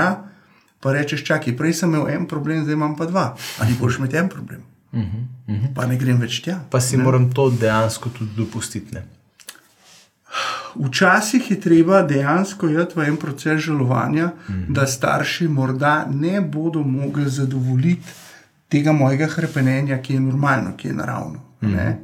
pa 0.81 0.93
rečeš, 0.93 1.23
čakaj, 1.23 1.55
prej 1.57 1.75
sem 1.75 1.95
imel 1.95 2.09
en 2.11 2.27
problem, 2.27 2.65
zdaj 2.65 2.75
imam 2.75 2.97
pa 2.97 3.07
dva. 3.07 3.37
Ali 3.63 3.79
boš 3.79 3.99
imel 3.99 4.17
en 4.25 4.29
problem? 4.29 4.67
Hmm. 4.91 5.71
Pa 5.75 5.87
ne 5.87 5.99
grem 5.99 6.19
več 6.19 6.43
tja. 6.43 6.59
Pa 6.71 6.81
si 6.83 6.99
ne? 6.99 7.07
moram 7.07 7.31
to 7.31 7.51
dejansko 7.51 8.11
tudi 8.11 8.35
dopustiti. 8.37 8.99
Včasih 10.79 11.51
je 11.51 11.61
treba 11.61 12.03
dejansko 12.03 12.69
iti 12.69 12.97
v 12.97 13.09
en 13.09 13.17
proces 13.17 13.61
žalovanja, 13.61 14.27
mm 14.27 14.53
-hmm. 14.53 14.73
da 14.75 14.87
starši 14.87 15.49
morda 15.49 16.07
ne 16.15 16.41
bodo 16.41 16.83
mogli 16.83 17.31
zadovoljiti 17.31 18.09
tega 18.69 18.93
mojega 18.93 19.27
krepenja, 19.27 20.03
ki 20.03 20.15
je 20.15 20.21
normalno, 20.21 20.77
ki 20.77 20.89
je 20.89 20.95
naravno. 20.95 21.41
Mm 21.63 21.69
-hmm. 21.69 21.95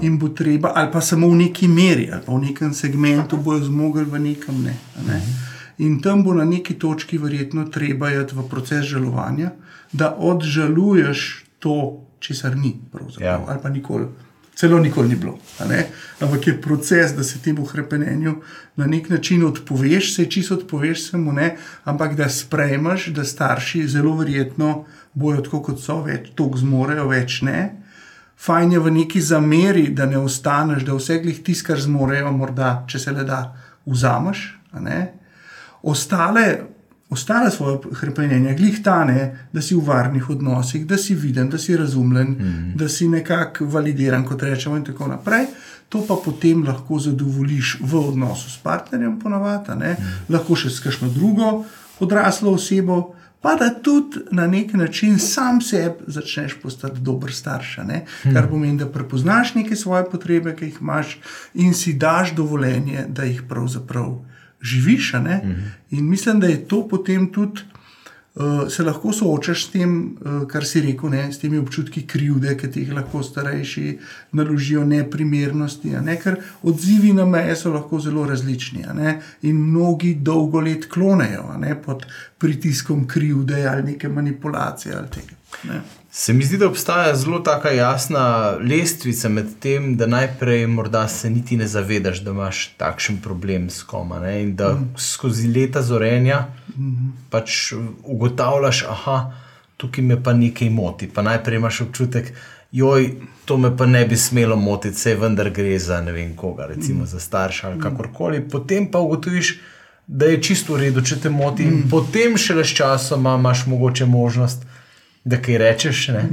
In 0.00 0.18
bo 0.18 0.28
treba, 0.28 0.72
ali 0.74 0.92
pa 0.92 1.00
samo 1.00 1.28
v 1.28 1.34
neki 1.34 1.68
meri, 1.68 2.10
ali 2.12 2.22
pa 2.26 2.32
v 2.32 2.38
nekem 2.38 2.74
segmentu, 2.74 3.36
bojo 3.36 3.64
zmogli 3.64 4.04
v 4.04 4.18
nekem 4.18 4.62
ne. 4.62 4.76
ne? 5.06 5.14
-hmm. 5.14 5.54
In 5.78 6.00
tam 6.00 6.22
bo 6.22 6.34
na 6.34 6.44
neki 6.44 6.74
točki 6.74 7.18
verjetno 7.18 7.64
treba 7.64 8.10
iti 8.12 8.34
v 8.34 8.48
proces 8.48 8.84
žalovanja, 8.86 9.50
da 9.92 10.14
odžaluješ 10.18 11.44
to, 11.58 12.00
česar 12.18 12.56
ni, 12.56 12.76
ja. 13.20 13.40
ali 13.46 13.58
pa 13.62 13.68
nikoli 13.68 14.06
celo 14.54 14.78
nikoli 14.78 15.08
ni 15.08 15.16
bilo. 15.16 15.38
Ampak 16.20 16.46
je 16.46 16.60
proces, 16.62 17.12
da 17.12 17.22
se 17.22 17.38
temu 17.42 17.64
krepenju 17.66 18.34
na 18.76 18.86
nek 18.86 19.08
način 19.08 19.44
odpoveš, 19.44 20.14
se 20.16 20.30
čisto 20.30 20.54
odpoveš, 20.54 21.10
samo 21.10 21.32
ne, 21.32 21.56
ampak 21.84 22.16
da 22.16 22.28
sprejmeš, 22.28 23.06
da 23.06 23.24
starši 23.24 23.88
zelo 23.88 24.16
verjetno 24.16 24.84
bojo 25.14 25.40
tako, 25.40 25.62
kot 25.62 25.80
so, 25.80 26.00
več 26.02 26.30
toliko 26.34 26.58
zmorejo, 26.58 27.08
več 27.08 27.42
ne. 27.42 27.80
Fajn 28.38 28.72
je 28.72 28.78
v 28.78 28.90
neki 28.90 29.20
zameri, 29.20 29.88
da 29.94 30.06
ne 30.06 30.18
ostaneš, 30.18 30.82
da 30.84 30.94
vse 30.94 31.20
glih 31.22 31.42
tiskar 31.42 31.80
zmorejo, 31.80 32.32
morda, 32.32 32.84
če 32.90 32.98
se 32.98 33.12
le 33.14 33.24
da, 33.24 33.54
vzameš. 33.86 34.46
Ostale 35.82 36.46
ostale 37.10 37.50
svoje 37.50 37.78
hrepenenje, 37.92 38.54
glih 38.54 38.82
tane, 38.82 39.48
da 39.52 39.62
si 39.62 39.74
v 39.74 39.84
varnih 39.86 40.30
odnosih, 40.30 40.86
da 40.86 40.98
si 40.98 41.14
viden, 41.14 41.50
da 41.50 41.58
si 41.58 41.76
razumljen, 41.76 42.28
mm 42.28 42.38
-hmm. 42.38 42.76
da 42.76 42.88
si 42.88 43.08
nekako 43.08 43.66
validiran, 43.66 44.24
kot 44.24 44.42
rečemo, 44.42 44.76
in 44.76 44.84
tako 44.84 45.08
naprej. 45.08 45.46
To 45.88 46.04
pa 46.08 46.16
potem 46.24 46.64
lahko 46.64 46.98
zadovoljiš 46.98 47.78
v 47.80 48.08
odnosu 48.08 48.50
s 48.50 48.56
partnerjem, 48.56 49.18
ponavadi, 49.18 49.70
mm 49.70 49.80
-hmm. 49.80 49.96
lahko 50.28 50.56
še 50.56 50.70
s 50.70 50.80
kakšno 50.80 51.08
drugo 51.08 51.64
odraslo 52.00 52.52
osebo. 52.52 53.14
Pa 53.40 53.54
da 53.54 53.70
tudi 53.82 54.18
na 54.30 54.46
nek 54.46 54.72
način 54.72 55.18
sam 55.18 55.60
sebi 55.60 55.94
začneš 56.06 56.54
postati 56.62 57.00
dober 57.00 57.32
starš, 57.32 57.76
hmm. 57.76 58.34
kar 58.34 58.48
pomeni, 58.48 58.78
da 58.78 58.88
prepoznaš 58.88 59.54
neke 59.54 59.76
svoje 59.76 60.04
potrebe, 60.10 60.56
ki 60.56 60.64
jih 60.64 60.78
imaš, 60.80 61.18
in 61.54 61.74
si 61.74 61.92
daš 61.92 62.34
dovoljenje, 62.34 63.04
da 63.08 63.22
jih 63.24 63.42
pravzaprav 63.48 64.16
živiš. 64.64 65.14
Uh 65.14 65.20
-huh. 65.20 65.62
In 65.90 66.08
mislim, 66.08 66.40
da 66.40 66.46
je 66.46 66.64
to 66.68 66.88
potem 66.88 67.32
tudi. 67.32 67.60
Uh, 68.34 68.68
se 68.68 68.82
lahko 68.82 69.12
soočaš 69.12 69.64
s 69.64 69.70
tem, 69.70 70.16
uh, 70.20 70.48
kar 70.48 70.64
si 70.66 70.80
rekel, 70.80 71.10
ne, 71.10 71.32
s 71.32 71.38
temi 71.38 71.58
občutki 71.58 72.02
krivde, 72.06 72.56
ki 72.58 72.80
jih 72.80 72.92
lahko 72.92 73.22
starejši 73.22 73.98
naložijo, 74.32 74.84
neprimernosti. 74.84 75.90
Ne, 76.02 76.16
ker 76.18 76.40
odzivi 76.62 77.12
na 77.12 77.26
meje 77.26 77.54
so 77.56 77.70
lahko 77.70 78.00
zelo 78.00 78.26
različni. 78.26 78.82
Ne, 78.94 79.20
in 79.42 79.56
mnogi 79.56 80.14
dolgo 80.14 80.60
let 80.60 80.88
klonejo 80.90 81.54
ne, 81.58 81.82
pod 81.82 82.06
pritiskom 82.38 83.06
krivde 83.06 83.66
ali 83.66 83.82
neke 83.82 84.08
manipulacije. 84.08 84.96
Ali 84.96 85.08
tega, 85.10 85.38
ne. 85.70 85.80
Se 86.16 86.32
mi 86.32 86.44
zdi, 86.44 86.58
da 86.58 86.68
obstaja 86.68 87.16
zelo 87.16 87.38
tako 87.38 87.68
jasna 87.68 88.50
lestvica 88.60 89.28
med 89.28 89.46
tem, 89.60 89.96
da 89.96 90.06
najprej 90.06 90.66
morda 90.66 91.08
se 91.08 91.30
niti 91.30 91.56
ne 91.56 91.66
zavedaš, 91.66 92.20
da 92.22 92.30
imaš 92.30 92.68
takšen 92.78 93.16
problem 93.22 93.70
s 93.70 93.82
koma. 93.82 94.20
Ne? 94.20 94.42
In 94.42 94.52
da 94.56 94.68
mm. 94.72 94.92
skozi 94.96 95.48
leta 95.48 95.82
zorenja 95.82 96.46
mm. 96.76 97.08
pač 97.30 97.72
ugotavljaš, 98.02 98.84
da 99.06 99.16
tukaj 99.76 100.04
me 100.04 100.22
pa 100.22 100.32
nekaj 100.32 100.70
moti. 100.70 101.08
Pa 101.14 101.22
najprej 101.22 101.58
imaš 101.58 101.80
občutek, 101.80 102.30
joj, 102.72 103.10
to 103.44 103.56
me 103.56 103.72
pa 103.76 103.86
ne 103.86 104.04
bi 104.06 104.16
smelo 104.16 104.56
motiti, 104.56 104.98
se 104.98 105.16
vendar 105.16 105.50
gre 105.50 105.78
za 105.78 105.98
ne 106.00 106.12
vem 106.12 106.36
koga, 106.36 106.66
recimo 106.66 107.02
mm. 107.02 107.06
za 107.06 107.20
starša 107.20 107.68
ali 107.72 107.80
kakorkoli. 107.80 108.48
Potem 108.50 108.86
pa 108.86 109.02
ugotoviš, 109.02 109.58
da 110.06 110.30
je 110.30 110.42
čisto 110.42 110.78
v 110.78 110.84
redu, 110.86 111.02
če 111.02 111.20
te 111.26 111.30
moti. 111.30 111.66
Mm. 111.66 111.74
In 111.74 111.90
potem 111.90 112.38
šele 112.38 112.62
s 112.64 112.78
časom 112.78 113.26
imaš 113.34 113.66
mogoče 113.66 114.06
možnost 114.06 114.62
da 115.24 115.40
kaj 115.42 115.58
rečeš, 115.58 116.08
ne? 116.08 116.28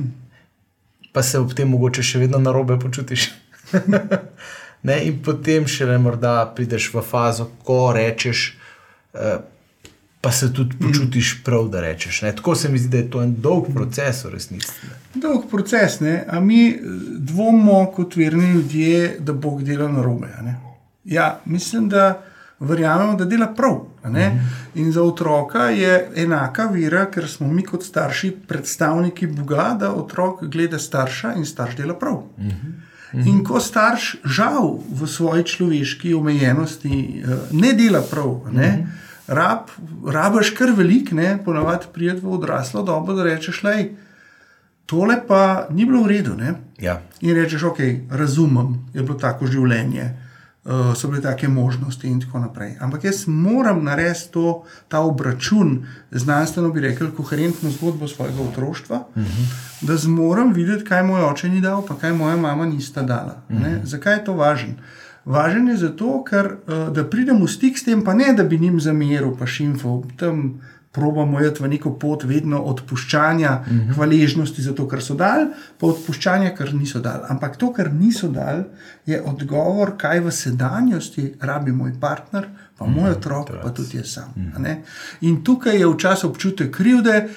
pa 1.11 1.23
se 1.23 1.39
ob 1.39 1.53
tem 1.53 1.69
mogoče 1.69 2.03
še 2.03 2.19
vedno 2.21 2.39
na 2.39 2.53
robe 2.55 2.77
počutiš. 2.79 3.31
ne? 4.87 4.97
In 5.07 5.19
potem 5.23 5.67
še 5.67 5.87
le 5.89 5.97
morda 5.99 6.45
prideš 6.55 6.91
v 6.93 7.03
fazo, 7.03 7.49
ko 7.67 7.91
rečeš, 7.95 8.45
eh, 9.13 9.41
pa 10.21 10.31
se 10.31 10.51
tudi 10.53 10.77
počutiš 10.79 11.33
prav, 11.43 11.67
da 11.73 11.81
rečeš. 11.83 12.21
Ne? 12.23 12.31
Tako 12.35 12.55
se 12.55 12.71
mi 12.71 12.79
zdi, 12.79 12.91
da 12.93 13.01
je 13.01 13.09
to 13.11 13.23
en 13.23 13.35
dolg 13.43 13.71
proces 13.73 14.23
v 14.23 14.33
resnici. 14.37 14.91
Dolg 15.15 15.49
proces, 15.51 15.99
ne? 15.99 16.21
a 16.27 16.39
mi 16.39 16.63
eh, 16.69 16.81
dvomimo 17.31 17.85
kot 17.95 18.15
verni 18.15 18.53
ljudje, 18.53 19.17
da 19.19 19.33
Bog 19.33 19.63
dela 19.67 19.91
na 19.91 20.03
robe. 20.05 20.31
Ja, 21.03 21.41
mislim, 21.45 21.89
da 21.89 22.30
verjamemo, 22.61 23.15
da 23.15 23.25
dela 23.25 23.47
prav. 23.47 23.79
Mhm. 24.05 24.39
In 24.75 24.91
za 24.91 25.03
otroka 25.03 25.69
je 25.69 26.09
enaka 26.15 26.65
vera, 26.65 27.05
ker 27.05 27.27
smo 27.27 27.47
mi 27.47 27.63
kot 27.63 27.83
starši 27.83 28.31
predstavniki 28.47 29.27
Boga, 29.27 29.75
da 29.79 29.93
otrok 29.93 30.43
gleda 30.43 30.79
starša 30.79 31.33
in 31.37 31.45
starš 31.45 31.75
dela 31.75 31.93
prav. 31.93 32.23
Mhm. 32.37 32.47
Mhm. 33.13 33.27
In 33.27 33.43
ko 33.43 33.59
starš, 33.59 34.15
žal, 34.23 34.79
v 34.91 35.07
svoji 35.07 35.43
človeški 35.43 36.13
omejenosti 36.13 37.23
uh, 37.23 37.51
ne 37.51 37.73
dela 37.73 38.01
prav, 38.01 38.47
ne, 38.51 38.67
mhm. 38.67 38.87
rab, 39.27 39.67
rabaš 40.07 40.49
kar 40.49 40.71
velik, 40.77 41.11
ne, 41.11 41.37
ponavadi 41.45 41.91
prijeti 41.93 42.25
v 42.25 42.33
odraslo 42.33 42.83
dobo, 42.83 43.13
da 43.13 43.23
rečeš, 43.23 43.61
da 43.61 43.73
tole 44.85 45.21
pa 45.27 45.67
ni 45.69 45.85
bilo 45.85 46.03
v 46.03 46.07
redu. 46.07 46.35
Ja. 46.79 47.01
In 47.21 47.35
rečeš, 47.35 47.63
ok, 47.63 47.79
razumem, 48.11 48.79
je 48.93 49.03
bilo 49.03 49.19
tako 49.19 49.47
življenje. 49.47 50.09
Uh, 50.65 50.93
so 50.95 51.07
bile 51.07 51.21
take 51.21 51.47
možnosti, 51.47 52.07
in 52.07 52.19
tako 52.21 52.39
naprej. 52.39 52.75
Ampak 52.79 53.03
jaz 53.03 53.23
moram 53.27 53.83
narediti 53.83 54.29
to, 54.31 54.63
ta 54.87 54.99
obračun, 54.99 55.85
znanstveno 56.11 56.69
bi 56.69 56.79
rekel, 56.79 57.09
koherentno 57.17 57.69
zgodbo 57.69 58.07
svojega 58.07 58.41
otroštva, 58.41 59.03
uh 59.15 59.17
mhm. 59.17 59.25
-huh. 59.27 59.87
da 59.87 59.97
zmorem 59.97 60.53
videti, 60.53 60.83
kaj 60.83 61.03
moj 61.03 61.23
oče 61.23 61.49
ni 61.49 61.61
dal, 61.61 61.85
pa 61.87 61.95
kaj 61.95 62.13
moja 62.13 62.37
mama 62.37 62.65
nista 62.65 63.01
dala. 63.01 63.41
Uh 63.49 63.55
mhm. 63.55 63.65
-huh. 63.65 63.85
Zakaj 63.85 64.13
je 64.13 64.23
to 64.25 64.33
važno? 64.33 64.73
Važen 65.25 65.67
je 65.67 65.77
zato, 65.77 66.23
ker 66.23 66.45
uh, 66.45 66.93
da 66.93 67.09
pridem 67.09 67.43
v 67.43 67.47
stik 67.47 67.77
s 67.77 67.83
tem, 67.83 68.03
pa 68.03 68.13
ne 68.13 68.33
da 68.33 68.43
bi 68.43 68.55
jim 68.55 68.79
zameril, 68.79 69.35
pa 69.39 69.45
šimfal 69.45 70.03
tam 70.17 70.61
probamo 70.91 71.39
iti 71.39 71.63
v 71.63 71.67
neko 71.71 71.93
pot 71.99 72.23
vedno 72.23 72.59
odpuščanja, 72.71 73.51
uh 73.51 73.67
mhm. 73.67 73.79
-huh. 73.79 73.95
hvaležnosti 73.95 74.61
za 74.61 74.73
to, 74.75 74.87
kar 74.87 75.01
so 75.01 75.15
dal, 75.15 75.47
pa 75.79 75.87
odpuščanja, 75.87 76.55
kar 76.55 76.73
niso 76.73 76.99
dal. 76.99 77.25
Ampak 77.29 77.57
to, 77.57 77.73
kar 77.73 77.93
niso 77.93 78.27
dal, 78.27 78.63
je 79.05 79.21
odgovor, 79.21 79.97
kaj 79.97 80.19
v 80.19 80.31
sedanjosti 80.31 81.33
rabi 81.39 81.71
moj 81.71 81.93
partner, 81.99 82.47
pa 82.81 82.87
moj 82.87 83.09
mhm, 83.09 83.17
otrok, 83.17 83.49
pa 83.63 83.69
tudi 83.69 83.97
jaz 83.97 84.13
sam. 84.13 84.33
In 85.21 85.43
tukaj 85.43 85.77
je 85.77 85.87
včasih 85.87 86.29
občutek 86.29 86.71
krivde, 86.75 87.27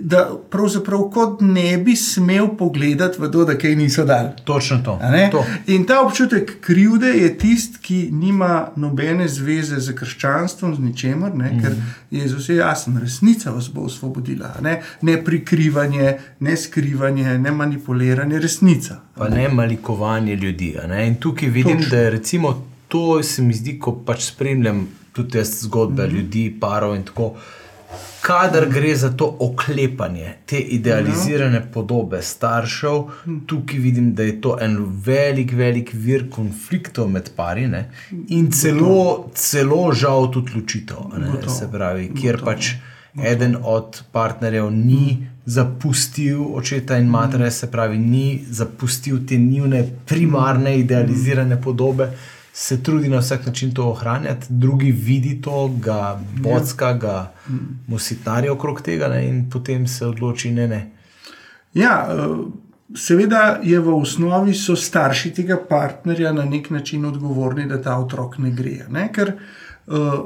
da 0.00 0.30
pravzaprav 0.50 1.02
kot 1.12 1.40
ne 1.40 1.78
bi 1.78 1.96
smel 1.96 2.48
pogledati 2.58 3.20
v 3.20 3.30
to, 3.32 3.44
da 3.44 3.58
kaj 3.58 3.74
niso 3.76 4.04
dali. 4.04 4.28
Točno 4.44 4.78
to. 4.84 4.98
to. 5.32 5.44
In 5.66 5.84
ta 5.84 6.00
občutek 6.00 6.60
krivde 6.60 7.06
je 7.06 7.38
tisti, 7.38 7.78
ki 7.82 7.98
nima 8.12 8.68
nobene 8.76 9.28
zveze 9.28 9.80
z 9.80 9.94
krščanstvom, 9.94 10.74
z 10.74 10.78
ničemer, 10.78 11.34
ne? 11.34 11.50
ker 11.60 11.70
mhm. 11.70 11.90
je 12.10 12.28
za 12.28 12.36
vse 12.36 12.56
jasno, 12.56 13.00
resnica 13.00 13.50
vas 13.50 13.68
bo 13.72 13.84
osvobodila. 13.84 14.54
Ne? 14.62 14.80
ne 15.02 15.24
prikrivanje, 15.24 16.16
ne 16.40 16.56
skrivanje, 16.56 17.38
ne 17.38 17.52
manipuliranje, 17.52 18.38
resnica. 18.38 18.96
Pa 19.14 19.28
ne 19.28 19.48
malikovanje 19.48 20.36
ljudi. 20.36 20.76
Ne? 20.88 21.06
In 21.08 21.14
tukaj 21.20 21.48
vidim, 21.48 21.76
Točno. 21.76 21.90
da 21.90 21.98
je 21.98 22.10
recimo 22.10 22.75
to 22.88 23.22
se 23.22 23.42
mi 23.42 23.54
zdi, 23.54 23.78
ko 23.78 23.92
pač 24.06 24.30
spremljam 24.30 24.86
tudi 25.12 25.30
te 25.30 25.44
zgodbe 25.44 26.02
mm 26.02 26.10
-hmm. 26.10 26.16
ljudi, 26.16 26.56
parov 26.60 26.96
in 26.96 27.02
tako. 27.02 27.34
Kadar 28.20 28.66
gre 28.68 28.96
za 28.96 29.10
to 29.16 29.36
oklepanje, 29.40 30.34
te 30.46 30.58
idealizirane 30.58 31.60
no. 31.60 31.66
podobe 31.72 32.22
staršev, 32.22 33.04
hm. 33.24 33.38
tukaj 33.46 33.78
vidim, 33.78 34.14
da 34.14 34.22
je 34.22 34.40
to 34.40 34.56
en 34.60 34.76
velik, 35.04 35.52
velik 35.52 35.90
vir 35.94 36.30
konfliktov 36.30 37.08
med 37.10 37.30
pari 37.36 37.68
ne? 37.68 37.90
in 38.28 38.50
celo, 38.52 39.30
celo 39.34 39.92
žal 39.92 40.32
tudi 40.32 40.52
ločitev. 40.54 40.96
Se 41.58 41.68
pravi, 41.72 42.10
kjer 42.20 42.40
pač 42.44 42.74
eden 43.24 43.56
od 43.62 44.02
partnerjev 44.12 44.70
ni 44.70 45.26
zapustil 45.44 46.42
očeta 46.54 46.98
in 46.98 47.08
matere, 47.08 47.50
se 47.50 47.70
pravi, 47.70 47.98
ni 47.98 48.44
zapustil 48.50 49.26
te 49.28 49.36
njihove 49.36 49.88
primarne 50.06 50.78
idealizirane 50.78 51.62
podobe 51.62 52.10
se 52.58 52.82
trudi 52.82 53.08
na 53.08 53.18
vsak 53.18 53.46
način 53.46 53.74
to 53.74 53.84
ohranjati, 53.84 54.46
drugi 54.48 54.92
vidi 54.92 55.40
to, 55.42 55.68
ga 55.68 56.20
bocka, 56.40 56.92
ga 56.92 57.32
musitnari 57.86 58.48
okrog 58.48 58.80
tega 58.82 59.08
ne, 59.08 59.28
in 59.28 59.50
potem 59.50 59.86
se 59.86 60.06
odloči 60.06 60.50
ne. 60.50 60.68
ne. 60.68 60.90
Ja, 61.74 62.08
eh, 62.10 62.96
seveda 62.96 63.60
je 63.62 63.80
v 63.80 63.96
osnovi 63.98 64.54
so 64.54 64.76
starši 64.76 65.34
tega 65.34 65.58
partnerja 65.68 66.32
na 66.32 66.44
nek 66.44 66.70
način 66.70 67.04
odgovorni, 67.04 67.68
da 67.68 67.82
ta 67.82 67.98
otrok 68.00 68.38
ne 68.38 68.50
gre. 68.50 68.86
Ne? 68.88 69.10
Ker 69.12 69.34
uh, 69.36 70.16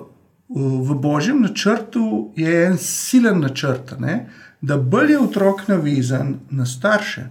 v 0.86 0.98
božjem 1.02 1.42
načrtu 1.42 2.30
je 2.36 2.64
en 2.66 2.78
silen 2.78 3.42
načrt, 3.42 3.96
ne? 3.98 4.28
da 4.60 4.76
bolj 4.76 5.16
je 5.16 5.18
otrok 5.18 5.66
navezan 5.68 6.34
na 6.50 6.66
starše 6.66 7.26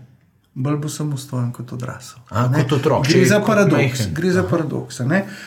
bolj 0.59 0.77
bo 0.77 0.89
samostojen 0.89 1.51
kot 1.55 1.73
odrasel. 1.73 2.19
A, 2.29 2.49
kot 2.53 2.71
otrok, 2.79 3.07
gre 3.07 3.25
za 3.25 3.39
paradoks. 3.39 4.07
Gre 4.15 4.31
za 4.35 4.43
paradoks 4.43 4.99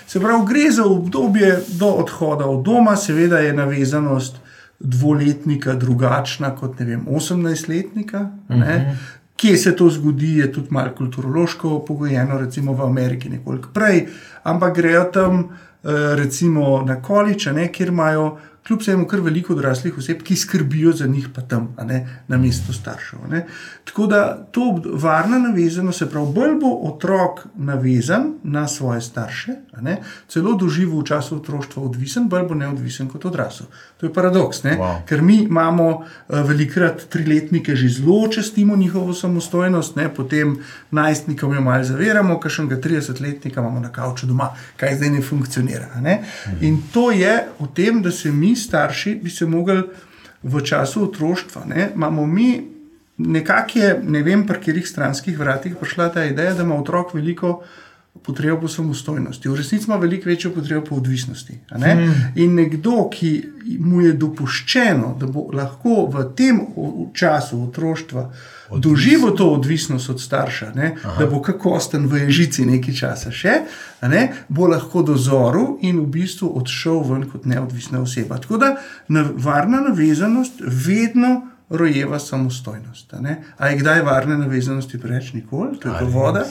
Se 0.06 0.20
pravi, 0.20 0.46
gre 0.48 0.70
za 0.72 0.84
obdobje 0.84 1.58
do 1.68 1.86
odhoda 1.86 2.46
od 2.46 2.64
doma, 2.64 2.96
seveda 2.96 3.38
je 3.38 3.52
navezanost 3.52 4.36
dvoletnika 4.80 5.74
drugačna 5.74 6.54
kot 6.56 6.80
18-letnika. 6.80 8.28
Uh 8.48 8.56
-huh. 8.56 8.94
Kje 9.36 9.56
se 9.56 9.76
to 9.76 9.90
zgodi, 9.90 10.38
je 10.38 10.52
tudi 10.52 10.68
malo 10.70 10.90
kulturološko 10.98 11.84
pogojeno, 11.84 12.38
recimo 12.38 12.72
v 12.72 12.82
Ameriki 12.82 13.28
nekoliko 13.28 13.68
prej, 13.74 14.06
ampak 14.42 14.76
grejo 14.76 15.04
tam 15.04 15.38
eh, 15.38 16.16
recimo 16.16 16.82
na 16.82 17.02
količe, 17.02 17.68
kjer 17.72 17.88
imajo 17.88 18.38
kljub 18.66 18.80
vsemu, 18.80 19.06
kar 19.10 19.20
veliko 19.20 19.56
odraslih 19.56 19.98
oseb, 19.98 20.22
ki 20.22 20.36
skrbijo 20.36 20.92
za 20.92 21.06
njih, 21.06 21.28
pa 21.34 21.42
tam, 21.42 21.72
ne, 21.86 22.22
na 22.28 22.38
mestu 22.38 22.72
staršev. 22.72 23.18
Ne. 23.30 23.46
Tako 23.84 24.06
da 24.06 24.48
to 24.52 24.82
varna 24.94 25.38
navezanost, 25.38 25.98
se 25.98 26.10
pravi, 26.10 26.32
bolj 26.34 26.54
bo 26.60 26.70
otrok 26.88 27.40
navezan 27.54 28.34
na 28.42 28.68
svoje 28.68 29.00
starše, 29.00 29.52
ne, 29.80 29.96
celo 30.28 30.54
doživel 30.54 31.00
v 31.00 31.06
času 31.10 31.36
otroštva 31.36 31.82
odvisen, 31.82 32.28
bolj 32.28 32.46
bo 32.48 32.54
neodvisen 32.54 33.08
kot 33.10 33.24
odrasel. 33.24 33.66
To 34.00 34.06
je 34.06 34.12
paradoks, 34.14 34.62
wow. 34.62 35.02
ker 35.08 35.22
mi 35.22 35.42
imamo 35.42 35.88
uh, 35.90 36.40
velikrat 36.46 37.06
triletnike 37.10 37.76
že 37.76 37.88
zelo 37.88 38.28
čestimo 38.28 38.76
njihovo 38.76 39.14
samostojnost, 39.14 39.96
ne, 39.96 40.08
potem 40.14 40.58
najstnikom 40.90 41.54
jo 41.54 41.60
malo 41.60 41.84
zaviramo, 41.84 42.38
kar 42.40 42.50
še 42.50 42.62
enega 42.62 42.78
30-letnika 42.88 43.60
imamo 43.60 43.80
na 43.80 43.92
kavču 43.92 44.26
doma, 44.26 44.52
kaj 44.76 44.96
zdaj 45.00 45.10
ne 45.10 45.22
funkcionira. 45.22 46.00
Ne. 46.00 46.20
In 46.60 46.78
to 46.94 47.10
je 47.10 47.32
v 47.58 47.68
tem, 47.74 48.02
da 48.02 48.10
se 48.10 48.30
mi 48.30 48.51
starši, 48.56 49.14
bi 49.22 49.30
se 49.30 49.46
mogli 49.46 49.82
v 50.42 50.60
času 50.64 51.04
otroštva, 51.04 51.64
ne, 51.66 51.90
imamo 51.94 52.26
mi 52.26 52.48
nekakšne, 53.18 54.02
ne 54.02 54.22
vem, 54.22 54.46
pri 54.46 54.58
katerih 54.58 54.88
stranskih 54.88 55.38
vratih 55.38 55.76
prišla 55.80 56.08
ta 56.12 56.24
ideja, 56.24 56.54
da 56.54 56.62
ima 56.62 56.76
otrok 56.80 57.14
veliko 57.14 57.60
potrebo 58.22 58.60
po 58.60 58.68
samostojnosti. 58.68 59.48
V 59.48 59.56
resnici 59.56 59.84
ima 59.88 59.96
veliko 59.96 60.28
večjo 60.28 60.50
potrebo 60.54 60.84
po 60.84 60.96
odvisnosti. 60.96 61.58
Ne? 61.78 61.94
Hmm. 61.94 62.32
In 62.36 62.54
nekdo, 62.54 63.08
ki 63.10 63.30
mu 63.80 64.02
je 64.02 64.12
dopuščeno, 64.12 65.16
da 65.20 65.26
bo 65.26 65.48
lahko 65.52 66.06
v 66.12 66.26
tem 66.36 66.60
času 67.14 67.62
otroštva 67.68 68.26
doživel 68.78 69.36
to 69.36 69.50
odvisnost 69.50 70.10
od 70.10 70.20
starša, 70.20 70.72
da 71.18 71.26
bo 71.26 71.42
kakosten 71.42 72.06
v 72.06 72.24
ježici 72.26 72.66
nekaj 72.66 72.94
časa 72.94 73.30
še, 73.30 73.62
ne? 74.02 74.22
bo 74.48 74.66
lahko 74.70 75.02
dozoril 75.02 75.78
in 75.82 76.00
v 76.00 76.06
bistvu 76.18 76.52
odšel 76.60 77.02
ven 77.08 77.24
kot 77.30 77.46
neodvisna 77.46 78.02
oseba. 78.02 78.38
Tako 78.38 78.60
da 78.62 78.76
varna 79.36 79.80
navezanost 79.88 80.62
vedno 80.62 81.52
rojeva 81.72 82.18
samostojnost. 82.18 83.14
A 83.58 83.66
je 83.66 83.78
kdaj 83.78 84.02
varne 84.02 84.36
navezanosti 84.38 85.00
preveč, 85.00 85.32
nikoli, 85.32 85.78
to 85.80 85.88
je 85.88 85.98
to 85.98 86.06
voda. 86.06 86.44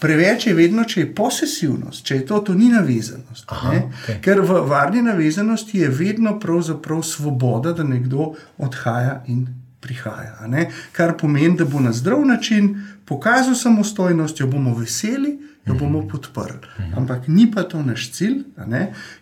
Preveč 0.00 0.46
je 0.46 0.54
vedno, 0.54 0.84
če 0.84 1.00
je 1.00 1.14
posesivnost, 1.14 2.04
če 2.06 2.16
je 2.16 2.26
to, 2.26 2.40
to 2.46 2.54
ni 2.54 2.68
navezanost. 2.72 3.46
Aha, 3.46 3.74
okay. 3.86 4.18
Ker 4.22 4.42
v 4.42 4.60
varni 4.66 5.02
navezanosti 5.06 5.78
je 5.78 5.88
vedno 5.88 6.38
pravzaprav 6.40 7.02
svoboda, 7.06 7.72
da 7.72 7.86
nekdo 7.86 8.32
odhaja 8.58 9.20
in 9.26 9.46
prihaja. 9.80 10.48
Kar 10.92 11.16
pomeni, 11.18 11.56
da 11.56 11.64
bo 11.64 11.80
na 11.80 11.92
zdrav 11.92 12.24
način 12.26 12.74
pokazal 13.04 13.54
samostojnost, 13.54 14.40
jo 14.40 14.46
bomo 14.46 14.74
veseli 14.78 15.38
jo 15.66 15.74
bomo 15.74 16.08
podprli. 16.08 16.58
Ampak 16.96 17.28
ni 17.28 17.50
pa 17.50 17.62
to 17.62 17.82
naš 17.82 18.10
cilj, 18.16 18.42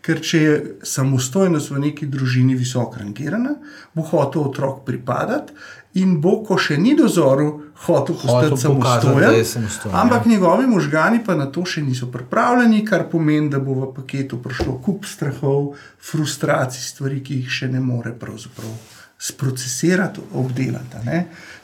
ker 0.03 0.21
če 0.23 0.43
je 0.43 0.59
samostojnost 0.87 1.73
v 1.75 1.83
neki 1.89 2.07
družini 2.11 2.57
visoko 2.59 3.01
rangirana, 3.01 3.57
bo 3.95 4.07
hotel 4.07 4.49
otrok 4.49 4.85
pripadati 4.87 5.57
in 5.99 6.19
bo, 6.23 6.37
ko 6.47 6.59
še 6.61 6.77
ni 6.79 6.93
dozoru, 6.95 7.49
hotel 7.87 8.15
postati 8.21 8.61
samostojen. 8.61 9.45
samostojen. 9.45 9.97
Ampak 9.97 10.27
ja. 10.27 10.33
njegovi 10.35 10.69
možgani 10.71 11.23
pa 11.25 11.35
na 11.35 11.49
to 11.51 11.65
še 11.67 11.83
niso 11.83 12.07
pripravljeni, 12.13 12.85
kar 12.87 13.09
pomeni, 13.11 13.49
da 13.51 13.59
bo 13.59 13.75
v 13.81 13.91
paketu 13.97 14.39
prišlo 14.43 14.79
kup 14.85 15.09
strahov, 15.09 15.73
frustracij, 15.99 16.85
stvari, 16.93 17.23
ki 17.25 17.43
jih 17.43 17.59
še 17.61 17.73
ne 17.73 17.83
more 17.83 18.15
pravzaprav 18.15 18.98
sprocesirati, 19.19 20.21
obdelati. 20.35 20.97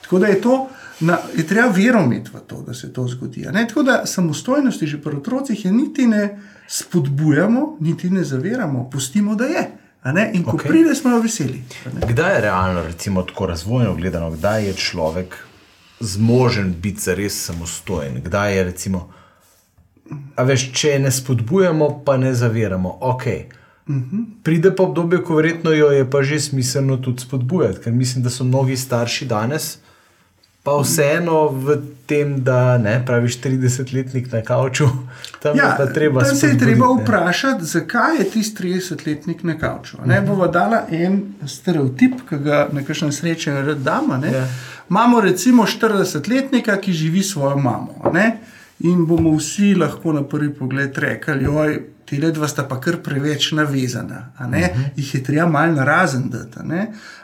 Tako 0.01 0.19
da 0.19 0.27
je 0.27 0.41
to 0.41 0.69
na, 0.99 1.17
je 1.37 1.47
treba 1.47 1.67
vero 1.67 2.03
imeti 2.03 2.29
v 2.33 2.39
to, 2.47 2.61
da 2.61 2.73
se 2.73 2.93
to 2.93 3.07
zgodi. 3.07 3.47
Tako 3.67 3.83
da 3.83 4.05
samostojnosti 4.05 4.87
že 4.87 5.01
pri 5.01 5.17
otrocih 5.17 5.65
je 5.65 5.71
niti 5.71 6.07
ne 6.07 6.39
spodbujamo, 6.67 7.77
niti 7.79 8.09
ne 8.09 8.23
zaviramo, 8.23 8.89
pustimo, 8.89 9.35
da 9.35 9.45
je. 9.45 9.71
In 10.33 10.43
ko 10.43 10.57
okay. 10.57 10.67
pride, 10.67 10.95
smo 10.95 11.11
jo 11.11 11.19
veseli. 11.19 11.63
Kdaj 12.07 12.35
je 12.35 12.41
realno, 12.41 12.83
recimo, 12.83 13.23
tako 13.23 13.45
razvojno 13.45 13.95
gledano, 13.95 14.31
kdaj 14.31 14.65
je 14.65 14.73
človek 14.73 15.35
zmožen 15.99 16.75
biti 16.81 17.15
res 17.15 17.45
samostojen? 17.45 18.21
Kdaj 18.23 18.57
je, 18.57 18.63
recimo, 18.63 19.13
veš, 20.37 20.69
če 20.73 20.99
ne 20.99 21.11
spodbujamo, 21.11 22.03
pa 22.05 22.17
ne 22.17 22.33
zaviramo, 22.33 22.97
ok. 23.01 23.25
Uh 23.87 23.95
mhm. 23.95 24.17
-huh. 24.17 24.25
Pride 24.43 24.75
pa 24.75 24.83
obdobje, 24.83 25.23
ko 25.23 25.35
verjetno 25.35 25.71
jo 25.71 25.87
je 25.91 26.09
pa 26.09 26.23
že 26.23 26.39
smiselno 26.39 26.97
tudi 26.97 27.21
spodbujati, 27.21 27.79
ker 27.79 27.93
mislim, 27.93 28.23
da 28.23 28.29
so 28.29 28.43
mnogi 28.43 28.77
starši 28.77 29.25
danes 29.25 29.77
pa 30.65 30.73
vseeno 30.81 31.53
v 31.53 31.77
tem, 32.09 32.41
da 32.43 32.77
ne 32.77 32.97
praviš 33.05 33.37
30-letnik 33.41 34.31
na 34.33 34.41
kavču. 34.41 34.89
Tam 35.41 35.57
Ja, 35.57 35.75
pa 35.77 35.85
treba 35.85 36.23
tam 36.23 36.35
se 36.35 36.47
je 36.47 36.57
treba 36.57 36.87
ne. 36.87 37.03
vprašati, 37.03 37.65
zakaj 37.65 38.17
je 38.17 38.29
tisti 38.29 38.63
30-letnik 38.63 39.43
na 39.43 39.57
kavču. 39.59 39.97
Ne 40.05 40.21
bomo 40.21 40.47
dala 40.47 40.87
en 40.89 41.21
stereotip, 41.45 42.25
ki 42.29 42.37
ga 42.41 42.67
na 42.73 42.81
kakšnem 42.81 43.11
srečanju 43.11 43.61
rad 43.67 43.77
damo. 43.77 44.17
ne. 44.17 44.31
Ja. 44.33 44.47
Imamo 44.89 45.21
recimo 45.21 45.65
40-letnika, 45.65 46.81
ki 46.81 46.93
živi 46.93 47.23
svojo 47.23 47.57
mamo. 47.57 48.11
ne. 48.13 48.37
In 48.79 49.05
bomo 49.05 49.31
vsi 49.37 49.75
lahko 49.75 50.13
na 50.13 50.23
prvi 50.23 50.53
pogled 50.53 50.97
rekli, 50.97 51.47
oj. 51.47 51.81
Ti 52.05 52.19
le 52.21 52.29
dva 52.29 52.45
sta 52.45 52.67
pa 52.69 52.75
kar 52.77 52.99
preveč 53.01 53.47
navezana, 53.57 54.29
uh 54.39 54.45
-huh. 54.45 54.75
jih 54.95 55.15
je 55.15 55.23
treba 55.23 55.47
malo 55.49 55.73
narazen 55.73 56.29
dati. 56.29 56.59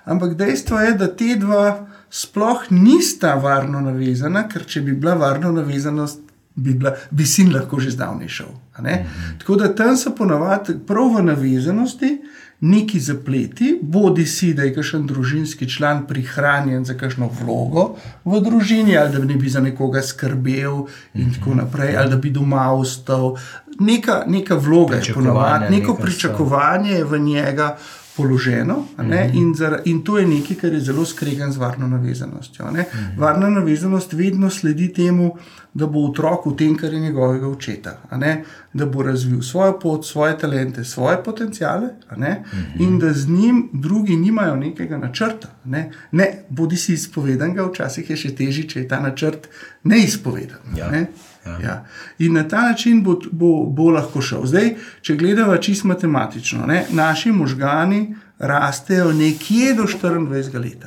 Ampak 0.06 0.34
dejstvo 0.34 0.80
je, 0.80 0.94
da 0.94 1.16
te 1.16 1.36
dva 1.36 1.88
sploh 2.10 2.64
nista 2.70 3.36
varno 3.36 3.82
navezana, 3.82 4.48
ker 4.48 4.66
če 4.66 4.82
bi 4.82 4.94
bila 4.94 5.14
varno 5.14 5.52
navezanost, 5.52 6.20
bi, 6.56 6.74
bila, 6.74 6.96
bi 7.12 7.26
sin 7.26 7.54
lahko 7.54 7.80
že 7.80 7.92
zdavnaj 7.92 8.28
šel. 8.28 8.48
a 8.76 8.82
ne. 8.82 9.06
Tako 9.40 9.56
da 9.56 9.76
tam 9.76 9.98
so 9.98 10.16
ponavadi 10.16 10.80
prav 10.88 11.16
v 11.16 11.24
navezanosti 11.24 12.22
neki 12.62 13.00
zapleti, 13.00 13.80
bodi 13.82 14.26
si, 14.26 14.54
da 14.54 14.64
je 14.64 14.74
kakšen 14.76 15.08
družinski 15.10 15.70
član 15.70 16.04
prihranjen 16.08 16.86
za 16.86 16.94
kakšno 16.94 17.30
vlogo 17.42 17.96
v 18.26 18.42
družini, 18.42 18.98
ali 18.98 19.12
da 19.12 19.20
bi 19.20 19.34
ne 19.34 19.40
bi 19.42 19.50
za 19.50 19.62
nekoga 19.62 20.02
skrbel 20.02 20.86
in 21.14 21.34
tako 21.34 21.56
naprej, 21.58 21.98
ali 21.98 22.10
da 22.10 22.18
bi 22.22 22.30
doma 22.30 22.70
ostal. 22.74 23.36
Neka, 23.80 24.24
neka 24.28 24.56
vloga 24.56 24.96
je 24.96 25.14
ponavadi, 25.14 25.72
neko 25.74 25.96
pričakovanje 25.96 26.92
je 26.92 27.04
v 27.04 27.20
njega 27.20 27.78
položeno, 28.18 28.86
ne, 28.98 29.32
in, 29.34 29.54
zara, 29.56 29.80
in 29.86 30.02
to 30.04 30.18
je 30.18 30.28
nekaj, 30.28 30.58
kar 30.58 30.74
je 30.74 30.80
zelo 30.80 31.06
skregan 31.06 31.52
z 31.52 31.58
varno 31.58 31.88
navezanostjo. 31.88 32.72
ne. 32.72 32.86
Varna 33.18 33.50
navezanost 33.50 34.14
vedno 34.14 34.50
sledi 34.50 34.94
temu, 34.94 35.38
da 35.74 35.88
bo 35.88 36.04
otrok 36.10 36.46
v 36.46 36.56
tem, 36.58 36.76
kar 36.78 36.94
je 36.94 37.00
njegovega 37.00 37.48
očeta, 37.48 37.94
ne, 38.20 38.44
da 38.74 38.86
bo 38.86 39.04
razvil 39.04 39.42
svojo 39.42 39.80
pot, 39.80 40.06
svoje 40.06 40.38
talente, 40.38 40.84
svoje 40.84 41.24
potencijale, 41.24 41.90
ne, 42.18 42.44
in 42.80 43.00
da 43.00 43.14
z 43.14 43.30
njim 43.30 43.70
drugi 43.74 44.18
nimajo 44.18 44.56
nekega 44.56 44.98
načrta. 44.98 45.48
Ne, 45.66 45.92
ne 46.12 46.44
bodi 46.50 46.76
si 46.76 46.94
izpovedan, 46.94 47.56
včasih 47.70 48.10
je 48.10 48.18
še 48.18 48.36
težje, 48.36 48.68
če 48.68 48.80
je 48.80 48.88
ta 48.88 49.00
načrt 49.00 49.48
neizpovedan. 49.84 50.76
Ja. 50.76 50.92
Ne. 50.92 51.06
Ja. 51.46 51.60
Ja. 51.64 51.86
In 52.20 52.34
na 52.34 52.48
ta 52.48 52.62
način 52.62 53.04
bo, 53.04 53.20
bo, 53.32 53.66
bo 53.66 53.90
lahko 53.90 54.22
šel. 54.22 54.46
Zdaj, 54.46 54.76
če 55.02 55.16
gledamo 55.16 55.58
čisto 55.58 55.88
matematično, 55.88 56.66
ne, 56.66 56.86
naši 56.92 57.32
možgani 57.32 58.16
rastejo 58.40 59.12
nekje 59.14 59.74
do 59.74 59.84
24 59.84 60.60
let. 60.62 60.86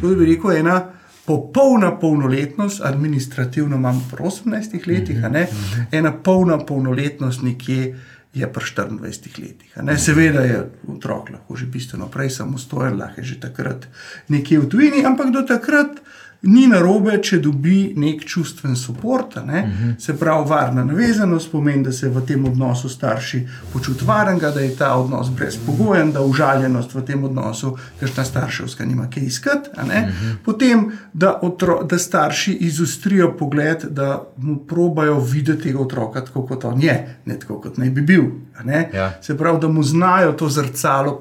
To 0.00 0.08
bi 0.08 0.26
rekel 0.26 0.52
ena 0.56 0.80
popolna 1.26 1.98
polnoletnost, 1.98 2.80
administrativno 2.84 3.76
imamo 3.76 4.04
pri 4.10 4.24
18 4.24 4.86
letih, 4.88 5.24
ne, 5.30 5.46
ena 5.92 6.12
polna 6.12 6.58
polnoletnost 6.58 7.42
nekje. 7.42 7.96
Je 8.34 8.46
pri 8.52 8.64
24 8.76 9.40
letih. 9.40 9.76
ne. 9.82 9.98
Seveda 9.98 10.40
je 10.40 10.58
otrok 10.88 11.30
lahko 11.30 11.56
že 11.56 11.66
bistveno 11.66 12.06
prej 12.12 12.30
samostojen, 12.30 12.98
lahko 12.98 13.20
je 13.20 13.24
že 13.24 13.40
takrat 13.40 13.86
nekje 14.28 14.58
v 14.58 14.68
tujini, 14.68 15.04
ampak 15.04 15.32
do 15.32 15.42
takrat 15.42 15.96
ni 16.42 16.66
narobe, 16.70 17.16
če 17.22 17.40
dobi 17.42 17.94
nek 17.96 18.22
čustven 18.26 18.76
podpor. 18.86 19.20
Uh 19.20 19.42
-huh. 19.44 20.00
Se 20.00 20.16
pravi, 20.18 20.48
varna 20.48 20.84
navezanost 20.84 21.52
pomeni, 21.52 21.84
da 21.84 21.92
se 21.92 22.08
v 22.08 22.26
tem 22.26 22.44
odnosu 22.44 22.88
starši 22.88 23.48
počutijo 23.72 24.06
varnega, 24.06 24.50
da 24.50 24.60
je 24.60 24.76
ta 24.76 24.94
odnos 24.94 25.30
brezpogojen, 25.30 26.12
da 26.12 26.20
užaljenost 26.20 26.94
v 26.94 27.02
tem 27.02 27.24
odnosu, 27.24 27.76
kakšna 28.00 28.24
starševska 28.24 28.84
nima 28.84 29.10
kaj 29.14 29.22
iskati. 29.22 29.70
Uh 29.76 29.84
-huh. 29.84 30.34
Potem, 30.44 30.92
da, 31.12 31.38
otro, 31.42 31.84
da 31.84 31.98
starši 31.98 32.52
izostrijo 32.52 33.36
pogled, 33.36 33.84
da 33.90 34.22
mu 34.36 34.56
probajo 34.56 35.20
videti 35.20 35.62
tega 35.62 35.78
otroka 35.78 36.24
tako, 36.24 36.46
kot 36.46 36.64
on 36.64 36.82
je, 36.82 37.16
ne 37.24 37.38
tako, 37.38 37.60
kot 37.60 37.76
naj 37.76 37.90
bi 37.90 38.00
bil. 38.00 38.24
ne. 38.64 38.90
Ja. 38.94 39.12
Se 39.22 39.38
pravi, 39.38 39.60
da 39.60 39.68
mu 39.68 39.82
znajo 39.82 40.32
to 40.32 40.48
zrcalo 40.48 41.18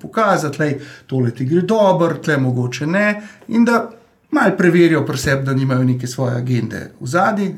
pokazati, 0.00 0.58
da 0.58 0.64
tole 1.06 1.30
ti 1.30 1.44
gre 1.44 1.60
dobro, 1.60 2.14
tle 2.14 2.36
mogoče 2.36 2.86
ne. 2.86 3.22
In 3.48 3.64
da 3.64 3.90
malo 4.34 4.56
preverijo 4.56 5.04
pri 5.06 5.18
sebi, 5.18 5.44
da 5.46 5.54
nimajo 5.54 5.84
neke 5.84 6.06
svoje 6.06 6.36
agende 6.36 6.90
v 7.00 7.06
zadnji, 7.06 7.54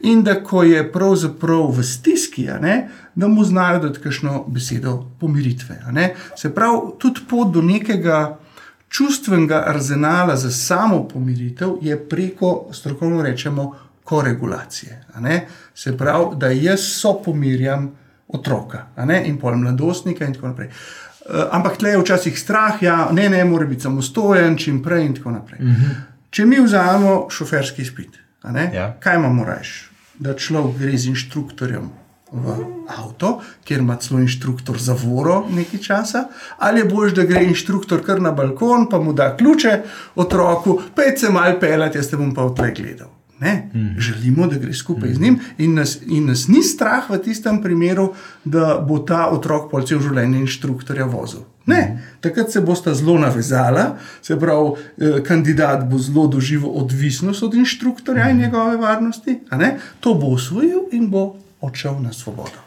in 0.00 0.22
da 0.22 0.34
ko 0.44 0.62
je 0.62 0.82
pravzaprav 0.92 1.70
v 1.78 1.82
stiski, 1.82 2.48
ne, 2.60 2.88
da 3.14 3.28
mu 3.28 3.44
znajo 3.44 3.78
dati 3.78 4.00
kakšno 4.00 4.44
besedo 4.48 5.04
pomiritve. 5.20 5.80
Se 6.36 6.54
pravi, 6.54 6.78
tudi 6.98 7.20
pot 7.30 7.54
do 7.54 7.62
nekega 7.62 8.38
čustvenega 8.88 9.64
arzenala 9.66 10.36
za 10.36 10.50
samo 10.50 11.08
pomiritev 11.08 11.78
je 11.80 12.08
preko, 12.08 12.68
strokovno 12.72 13.22
rečemo, 13.22 13.74
koregulacije. 14.04 15.04
Se 15.74 15.96
pravi, 15.96 16.36
da 16.36 16.46
jaz 16.46 16.80
sopomirjam 16.80 17.92
otroka 18.28 18.86
a 18.96 19.04
ne, 19.04 19.22
in 19.28 19.38
pol 19.38 19.56
mladostnika 19.56 20.24
in 20.24 20.34
tako 20.34 20.48
naprej. 20.48 20.70
Uh, 21.22 21.44
ampak 21.54 21.76
tle 21.78 21.90
je 21.90 21.98
včasih 21.98 22.38
strah, 22.38 22.82
ja, 22.82 23.08
ne, 23.12 23.28
ne, 23.28 23.44
mora 23.44 23.66
biti 23.66 23.82
samostojen, 23.86 24.56
čim 24.58 24.82
prej 24.82 25.06
in 25.06 25.14
tako 25.14 25.30
naprej. 25.30 25.60
Uh 25.62 25.66
-huh. 25.66 25.94
Če 26.30 26.46
mi 26.46 26.60
vzamemo 26.60 27.26
šoferski 27.30 27.82
izpit, 27.82 28.18
ne, 28.44 28.70
Ja. 28.74 28.96
kaj 29.00 29.16
imamo 29.16 29.44
reči? 29.44 29.84
Da 30.18 30.34
človek 30.34 30.78
gre 30.78 30.98
z 30.98 31.06
inštruktorjem 31.06 31.90
v 32.32 32.56
avto, 32.88 33.40
kjer 33.64 33.80
ima 33.80 33.96
celo 33.96 34.20
inštruktor 34.20 34.78
zavoro 34.78 35.44
nekaj 35.50 35.80
časa, 35.80 36.24
ali 36.58 36.80
je 36.80 36.84
bolj, 36.84 37.12
da 37.14 37.22
gre 37.22 37.44
inštruktor 37.44 38.00
kar 38.06 38.20
na 38.20 38.32
balkon, 38.32 38.88
pa 38.90 39.00
mu 39.00 39.12
da 39.12 39.36
ključe 39.36 39.82
otroku, 40.14 40.80
pej 40.96 41.16
se 41.16 41.30
mal 41.30 41.60
pelati, 41.60 41.98
jaz 41.98 42.08
te 42.10 42.16
bom 42.16 42.34
pa 42.34 42.44
v 42.44 42.54
tle 42.54 42.70
gledal. 42.70 43.08
Ne, 43.42 43.68
mm. 43.74 43.94
Želimo, 43.98 44.46
da 44.46 44.56
gre 44.56 44.74
skupaj 44.74 45.10
mm. 45.10 45.14
z 45.14 45.20
njim, 45.20 45.38
in 45.58 45.74
nas, 45.74 45.96
in 46.06 46.26
nas 46.30 46.48
ni 46.48 46.62
strah 46.62 47.10
v 47.10 47.18
tistem 47.18 47.58
primeru, 47.62 48.12
da 48.44 48.76
bo 48.88 49.00
ta 49.02 49.24
otrok 49.34 49.70
pol 49.70 49.82
cel 49.86 49.98
življenje 50.04 50.38
inštruktorja 50.44 51.08
vozil. 51.10 51.42
Ne, 51.66 51.80
mm. 51.80 52.20
takrat 52.22 52.52
se 52.54 52.60
bosta 52.62 52.94
zelo 52.94 53.16
navezala, 53.18 53.96
se 54.22 54.38
pravi, 54.38 54.70
eh, 54.98 55.18
kandidat 55.26 55.88
bo 55.90 55.98
zelo 55.98 56.28
doživel 56.30 56.70
odvisnost 56.84 57.42
od 57.42 57.54
inštruktorja 57.54 58.28
mm. 58.28 58.30
in 58.30 58.38
njegove 58.46 58.76
varnosti, 58.76 59.38
to 60.00 60.14
bo 60.14 60.30
usvojil 60.38 60.86
in 60.92 61.10
bo 61.10 61.32
odšel 61.60 61.98
na 62.02 62.12
svobodo. 62.12 62.62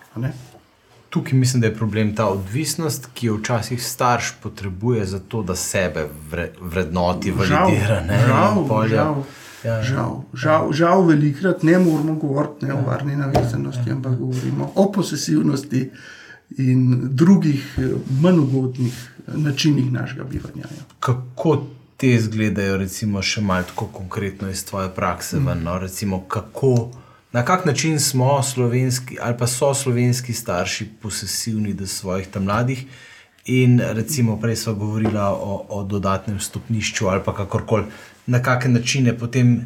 Tukaj 1.09 1.33
mislim, 1.39 1.61
da 1.61 1.67
je 1.67 1.75
problem 1.75 2.15
ta 2.15 2.27
odvisnost, 2.27 3.07
ki 3.13 3.27
jo 3.27 3.37
včasih 3.37 3.83
starš 3.83 4.33
potrebuje 4.43 5.05
za 5.05 5.19
to, 5.19 5.43
da 5.43 5.55
sebe 5.55 6.09
vre, 6.31 6.49
vrednoti, 6.61 7.31
validira. 7.31 8.03
žal, 8.27 8.65
je- 8.83 8.89
žal, 8.89 9.23
Ja, 9.65 9.73
ja. 9.73 9.83
žal, 9.83 10.23
žal, 10.33 10.73
žal 10.73 11.05
velikrat 11.07 11.63
ne 11.63 11.79
moramo 11.79 12.15
govoriti 12.21 12.65
ne 12.65 12.73
o 12.73 12.81
varni 12.85 13.15
navezanosti, 13.15 13.91
ampak 13.91 14.17
govorimo 14.19 14.71
o 14.75 14.91
posesivnosti 14.91 15.89
in 16.57 16.99
drugih 17.11 17.75
eh, 17.77 17.95
manj 18.21 18.39
ugodnih 18.39 18.93
eh, 19.27 19.31
načinih 19.37 19.91
našega 19.91 20.23
bivanja. 20.23 20.69
ja. 20.77 20.83
Kako 20.99 21.57
te 21.97 22.11
izgledajo, 22.13 22.77
recimo, 22.77 23.21
še 23.21 23.41
malo 23.41 23.63
tako 23.63 23.87
konkretno 23.87 24.49
iz 24.49 24.65
tvoje 24.65 24.89
prakse? 24.95 25.39
Mm. 25.39 25.63
No? 25.63 25.79
Recimo, 25.79 26.21
kako, 26.27 26.91
na 27.31 27.45
kak 27.45 27.65
način 27.65 27.99
smo 27.99 28.43
slovenski 28.43 29.17
ali 29.21 29.37
pa 29.37 29.47
so 29.47 29.73
slovenski 29.73 30.33
starši 30.33 30.89
posesivni 31.01 31.73
do 31.73 31.87
svojih 31.87 32.27
tam 32.27 32.43
mladih. 32.43 32.85
In 33.45 33.79
recimo, 33.79 34.39
prej 34.41 34.55
smo 34.55 34.73
govorili 34.73 35.17
o, 35.17 35.65
o 35.69 35.83
dodatnem 35.83 36.39
stopnišču 36.39 37.07
ali 37.07 37.21
pa 37.25 37.33
kakorkoli, 37.33 37.85
na 38.25 38.41
kakšne 38.41 38.79
načine 38.79 39.17
potem 39.17 39.59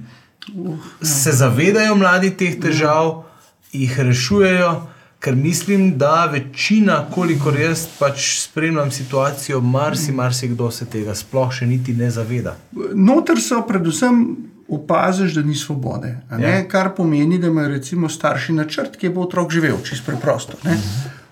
Uh, 0.55 0.77
se 1.01 1.31
zavedajo 1.31 1.95
mladi 1.95 2.31
teh 2.37 2.55
težav, 2.61 3.23
jih 3.71 3.99
rešujejo, 3.99 4.71
ker 5.19 5.35
mislim, 5.35 5.97
da 5.97 6.25
večina, 6.31 7.05
kolikor 7.11 7.59
jaz 7.59 7.85
pač 7.99 8.23
spremljam 8.39 8.91
situacijo, 8.91 9.61
marsi, 9.61 10.11
marsikdo 10.11 10.71
se 10.71 10.85
tega 10.85 11.15
sploh 11.15 11.51
še 11.53 11.67
niti 11.67 11.93
ne 11.93 12.09
zaveda. 12.11 12.55
Noter 12.95 13.41
so 13.43 13.61
predvsem 13.67 14.23
opaziš, 14.69 15.35
da 15.35 15.43
ni 15.43 15.55
svobode. 15.55 16.17
a 16.29 16.37
ne, 16.37 16.49
Ja. 16.49 16.67
Kar 16.67 16.95
pomeni, 16.95 17.39
da 17.39 17.47
imajo 17.47 17.67
recimo 17.67 18.09
starši 18.09 18.53
načrt, 18.53 18.97
kje 18.97 19.09
bo 19.09 19.21
otrok 19.21 19.51
živel, 19.51 19.77
čisto 19.83 20.11
preprosto. 20.11 20.57
Ne? 20.63 20.77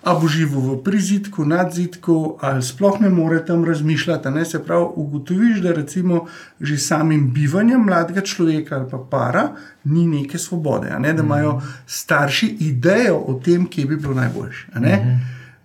A 0.08 0.14
bo 0.16 0.28
živel 0.32 0.62
v 0.64 0.76
prizidku, 0.84 1.44
nadzidku, 1.44 2.38
ali 2.40 2.64
sploh 2.64 3.02
ne 3.04 3.10
more 3.12 3.42
tam 3.46 3.66
razmišljati. 3.68 4.32
Ne? 4.32 4.46
Se 4.46 4.62
pravi, 4.64 4.86
ugotoviš, 4.96 5.60
da 5.62 5.74
recimo 5.76 6.26
že 6.62 6.78
samim 6.78 7.28
bivanjem 7.34 7.84
mladega 7.84 8.22
človeka 8.22 8.76
ali 8.76 8.88
pa 8.92 8.98
para 9.12 9.50
ni 9.84 10.08
neke 10.08 10.40
svobode. 10.40 10.96
Ne? 11.00 11.14
Da 11.14 11.24
imajo 11.24 11.60
starši 11.86 12.48
idejo 12.60 13.18
o 13.28 13.36
tem, 13.44 13.68
kje 13.68 13.86
bi 13.86 13.96
bilo 13.96 14.14
najboljše. 14.14 14.68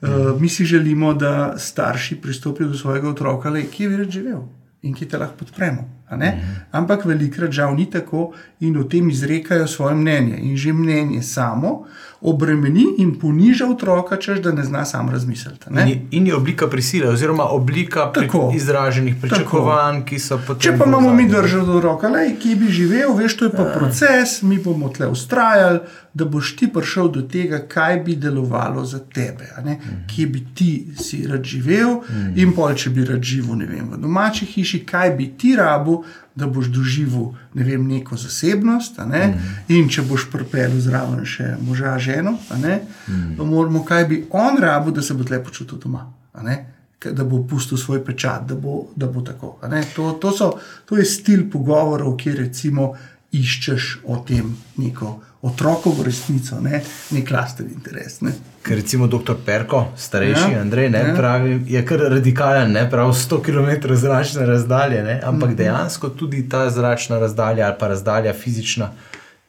Uh, 0.03 0.41
mi 0.41 0.49
si 0.49 0.65
želimo, 0.65 1.15
da 1.15 1.55
starši 1.59 2.17
pristopijo 2.17 2.69
do 2.69 2.75
svojega 2.75 3.09
otroka, 3.09 3.51
le 3.51 3.63
kje 3.71 3.89
bi 3.89 3.97
rad 3.97 4.11
živel 4.11 4.43
in 4.83 4.95
ki 4.95 5.07
te 5.07 5.19
lahko 5.19 5.45
podpremo. 5.45 5.87
Ampak 6.73 7.05
velikrat 7.05 7.53
žal 7.53 7.77
ni 7.77 7.91
tako 7.91 8.33
in 8.61 8.77
o 8.77 8.85
tem 8.85 9.11
izrekajo 9.11 9.67
svoje 9.67 9.95
mnenje. 9.95 10.39
In 10.43 10.57
že 10.57 10.73
mnenje 10.73 11.23
samo 11.23 11.85
obremeni 12.23 12.85
in 12.99 13.19
poniža 13.19 13.67
otroka, 13.67 14.17
češ 14.17 14.39
da 14.39 14.53
ne 14.53 14.65
zna 14.65 14.85
sam 14.85 15.11
razmisliti. 15.11 15.67
In 15.71 15.89
je, 15.89 16.07
in 16.11 16.27
je 16.27 16.35
oblika 16.37 16.69
prisile, 16.71 17.09
oziroma 17.09 17.45
oblika 17.45 18.13
pri, 18.13 18.27
Tako. 18.27 18.53
izraženih 18.55 19.17
pričakovanj, 19.21 20.05
ki 20.05 20.19
so 20.19 20.39
potem. 20.47 20.61
Če 20.61 20.79
pa 20.79 20.87
imamo 20.87 21.15
mi 21.15 21.29
držati 21.29 21.67
do 21.67 21.81
roka, 21.81 22.09
lej, 22.09 22.37
ki 22.43 22.55
bi 22.55 22.71
živel, 22.71 23.17
veš, 23.19 23.37
to 23.37 23.45
je 23.45 23.51
pa 23.51 23.65
proces, 23.75 24.43
mi 24.43 24.59
bomo 24.59 24.89
tle 24.89 25.07
ustrajali, 25.07 25.81
da 26.15 26.25
boš 26.25 26.57
ti 26.57 26.69
prišel 26.73 27.09
do 27.09 27.23
tega, 27.23 27.59
kaj 27.69 27.97
bi 28.05 28.17
delovalo 28.17 28.85
za 28.85 28.99
tebe, 28.99 29.49
ne? 29.65 29.79
kje 30.07 30.27
bi 30.27 30.45
ti 30.55 30.71
si 30.99 31.27
rad 31.27 31.45
živel 31.45 32.03
in 32.37 32.53
pol, 32.53 32.75
če 32.77 32.91
bi 32.91 33.05
rad 33.09 33.23
živel 33.25 33.57
ne 33.57 33.67
vem, 33.67 33.89
v 33.91 33.99
domači 34.03 34.47
hiši, 34.47 34.85
kaj 34.87 35.15
bi 35.17 35.31
ti 35.39 35.57
rabil, 36.03 36.21
da 36.35 36.47
boš 36.47 36.67
doživel 36.67 37.33
ne 37.55 37.65
vem, 37.65 37.87
neko 37.89 38.17
zasebnost. 38.17 38.99
Ne? 39.07 39.41
In 39.69 39.89
če 39.89 40.03
boš 40.03 40.29
pripeljal 40.33 40.81
zraven 40.81 41.25
še 41.25 41.57
moža, 41.61 41.99
ženo, 41.99 42.37
ne, 42.63 42.81
moramo, 43.39 43.85
kaj 43.85 44.07
bi 44.09 44.25
on 44.31 44.59
rabil, 44.61 44.93
da 44.93 45.03
se 45.03 45.15
bo 45.15 45.25
tle 45.25 45.43
počutil 45.45 45.79
doma. 45.79 46.07
Da 47.03 47.25
bo 47.25 47.43
pustil 47.43 47.79
svoj 47.79 48.05
pečat, 48.05 48.47
da 48.47 48.55
bo, 48.55 48.87
da 48.97 49.07
bo 49.07 49.21
tako. 49.27 49.59
To, 49.97 50.13
to, 50.23 50.31
so, 50.33 50.53
to 50.87 50.97
je 50.97 51.05
stil 51.05 51.49
pogovorov, 51.51 52.17
kjer 52.17 52.39
recimo 52.47 52.93
iščeš 53.33 54.05
o 54.07 54.21
tem 54.29 54.55
neko 54.79 55.19
otrokovo 55.43 56.03
resnico, 56.03 56.61
ne 56.61 56.83
nek 57.11 57.31
lasten 57.31 57.67
interes. 57.75 58.21
Ne. 58.21 58.33
Ker 58.63 58.79
recimo 58.79 59.07
dr. 59.11 59.35
Perko, 59.45 59.89
starejši 59.97 60.53
Ja, 60.53 60.61
Andrej, 60.61 60.91
ne, 60.91 60.99
ja. 60.99 61.15
pravi, 61.17 61.57
je 61.67 61.83
kar 61.87 62.05
radikalen, 62.15 62.73
ne 62.73 62.85
prav 62.91 63.11
100 63.11 63.41
km 63.43 63.95
zračne 63.95 64.47
razdalje, 64.47 65.03
ne, 65.03 65.21
ampak 65.25 65.49
mm 65.49 65.53
-hmm. 65.53 65.57
dejansko 65.57 66.09
tudi 66.09 66.49
ta 66.49 66.71
zračna 66.71 67.19
razdalja 67.19 67.67
ali 67.67 67.77
pa 67.79 67.89
razdalja 67.89 68.33
fizična 68.33 68.91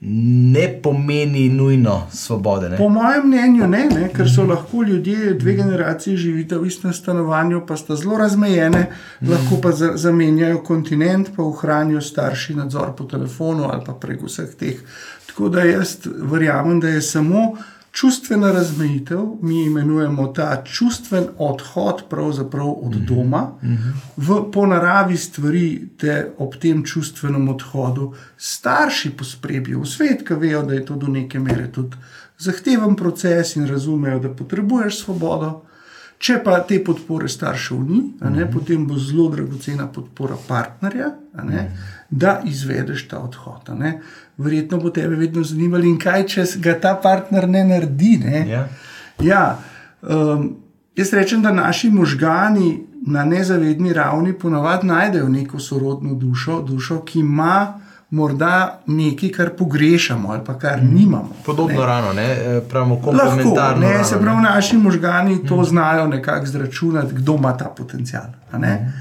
ne 0.05 0.79
pomeni 0.83 1.49
nujno 1.49 2.07
svobode. 2.11 2.69
Ne. 2.69 2.77
Po 2.77 2.89
mojem 2.89 3.27
mnenju 3.27 3.67
ne, 3.67 3.85
ne, 3.85 4.09
ker 4.15 4.27
so 4.29 4.43
lahko 4.43 4.83
ljudje, 4.83 5.33
dve 5.33 5.53
generacije 5.53 6.17
živite 6.17 6.57
v 6.57 6.67
istem 6.67 6.93
stanovanju, 6.93 7.61
pa 7.67 7.77
sta 7.77 7.95
zelo 7.95 8.17
razmejene, 8.17 8.85
lahko 9.21 9.61
pa 9.61 9.71
za, 9.71 9.93
zamenjajo 9.95 10.63
kontinent, 10.63 11.29
pa 11.35 11.43
ohranijo 11.43 12.01
starši 12.01 12.55
nadzor 12.55 12.95
po 12.97 13.03
telefonu 13.03 13.69
ali 13.71 13.85
pa 13.85 13.93
prek 13.93 14.23
vseh 14.23 14.55
teh. 14.59 14.81
Tako 15.27 15.49
da 15.49 15.63
jaz 15.63 15.97
verjamem, 16.05 16.79
da 16.79 16.87
je 16.87 17.01
samo 17.01 17.53
čustvena 17.93 18.51
razmejitev, 18.51 19.19
mi 19.41 19.63
imenujemo 19.65 20.27
ta 20.27 20.63
čustven 20.65 21.27
odhod 21.37 22.03
od 22.81 22.95
doma, 22.95 23.51
v, 24.17 24.39
po 24.51 24.65
naravi 24.65 25.17
stvari 25.17 25.89
te 25.97 26.31
ob 26.37 26.55
tem 26.55 26.83
čustvenem 26.85 27.49
odhodu 27.49 28.13
starši 28.37 29.11
posprebijo 29.17 29.79
v 29.79 29.87
svet, 29.87 30.25
ki 30.27 30.33
vejo, 30.33 30.63
da 30.65 30.73
je 30.73 30.85
to 30.85 30.95
do 30.95 31.07
neke 31.07 31.39
mere 31.39 31.71
tudi 31.71 31.97
zahteven 32.37 32.95
proces 32.95 33.55
in 33.55 33.67
razumejo, 33.67 34.19
da 34.19 34.33
potrebuješ 34.33 35.03
svobodo. 35.03 35.61
Če 36.23 36.37
pa 36.43 36.61
te 36.63 36.77
podpore 36.79 37.27
staršev 37.27 37.79
ni, 37.83 37.97
ne, 38.31 38.45
potem 38.47 38.85
bo 38.87 38.95
zelo 38.95 39.25
dragocena 39.33 39.89
podpora 39.91 40.37
partnerja, 40.47 41.09
ne, 41.43 41.63
da 42.09 42.37
izvedeš 42.47 43.07
ta 43.11 43.19
odhod. 43.19 43.67
Verjetno 44.37 44.79
bo 44.79 44.93
tebe 44.95 45.17
vedno 45.19 45.43
zanimalo, 45.43 45.83
in 45.83 45.97
kaj 45.99 46.23
če 46.31 46.45
ga 46.63 46.77
ta 46.79 46.93
partner 47.03 47.49
ne 47.49 47.65
naredi. 47.67 48.13
Ne. 48.23 48.45
Ja. 48.47 48.63
Ja, 49.19 49.43
um, 50.01 50.47
jaz 50.95 51.11
rečem, 51.13 51.43
da 51.43 51.51
naši 51.51 51.91
možgani 51.91 52.71
na 53.03 53.25
nezavedni 53.27 53.93
ravni 53.93 54.33
ponavadi 54.33 54.87
najdejo 54.87 55.27
neko 55.29 55.59
sorodno 55.59 56.15
dušo, 56.15 56.61
dušo 56.61 57.01
ki 57.03 57.19
ima 57.19 57.81
morda 58.13 58.55
nekaj, 58.87 59.29
kar 59.31 59.49
pogrešamo 59.51 60.29
ali 60.29 60.41
pa 60.45 60.53
kar 60.55 60.83
nimamo. 60.85 61.31
Podobno 61.45 61.73
ne. 61.75 61.85
rano, 61.85 62.13
ne, 62.13 62.23
eh, 62.23 62.61
pravimo 62.61 62.95
Lahko, 62.95 63.09
komplementarno. 63.09 63.81
ne, 63.81 63.93
rano, 63.93 64.03
se 64.05 64.19
pravi, 64.19 64.41
naši 64.43 64.77
možgani 64.77 65.45
to 65.47 65.63
znajo 65.63 66.07
nekako 66.07 66.45
zračunati, 66.47 67.13
kdo 67.13 67.35
ima 67.35 67.57
ta 67.57 67.65
potencial. 67.67 68.25
ne. 68.53 68.93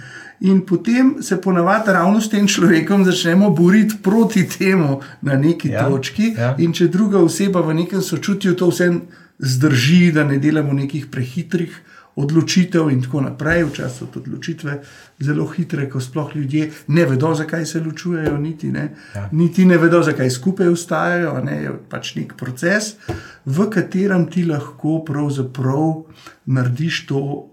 In 0.43 0.61
potem 0.63 1.17
se 1.21 1.41
ponavadi 1.41 1.93
ravno 1.93 2.21
s 2.21 2.29
tem 2.29 2.49
človekom 2.49 3.05
začnemo 3.05 3.51
boriti 3.51 3.95
proti 4.03 4.49
temu 4.49 5.01
na 5.21 5.37
neki 5.37 5.69
Ja, 5.69 5.85
točki. 5.85 6.35
ja. 6.39 6.55
In 6.59 6.73
če 6.73 6.89
druga 6.89 7.19
oseba 7.21 7.61
v 7.61 7.75
nekem 7.75 8.03
sočutju 8.03 8.55
to 8.55 8.67
vse 8.67 8.89
zdrži, 9.39 10.13
da 10.13 10.25
ne 10.25 10.39
delamo 10.39 10.73
nekih 10.73 11.07
prehitrih 11.07 11.81
odločitev, 12.17 12.91
in 12.91 13.03
tako 13.03 13.21
naprej, 13.21 13.65
včasih 13.65 13.99
so 13.99 14.21
odločitve 14.21 14.81
zelo 15.21 15.47
hitre, 15.47 15.89
ko 15.91 16.01
sploh 16.01 16.37
ljudje 16.37 16.71
ne 16.89 17.07
vedo, 17.07 17.35
zakaj 17.35 17.67
se 17.67 17.81
ločujejo, 17.81 18.39
niti 18.39 18.73
ne, 18.73 18.89
ja. 19.15 19.29
niti 19.33 19.65
ne 19.65 19.79
vedo, 19.79 20.03
zakaj 20.03 20.31
skupaj 20.31 20.69
ustajajo. 20.69 21.39
Ne, 21.45 21.63
je 21.63 21.73
pač 21.89 22.15
nek 22.17 22.35
proces, 22.37 22.97
v 23.45 23.69
katerem 23.71 24.27
ti 24.31 24.45
lahko 24.45 25.01
pravzaprav 25.07 26.05
narediš 26.47 27.07
to. 27.07 27.49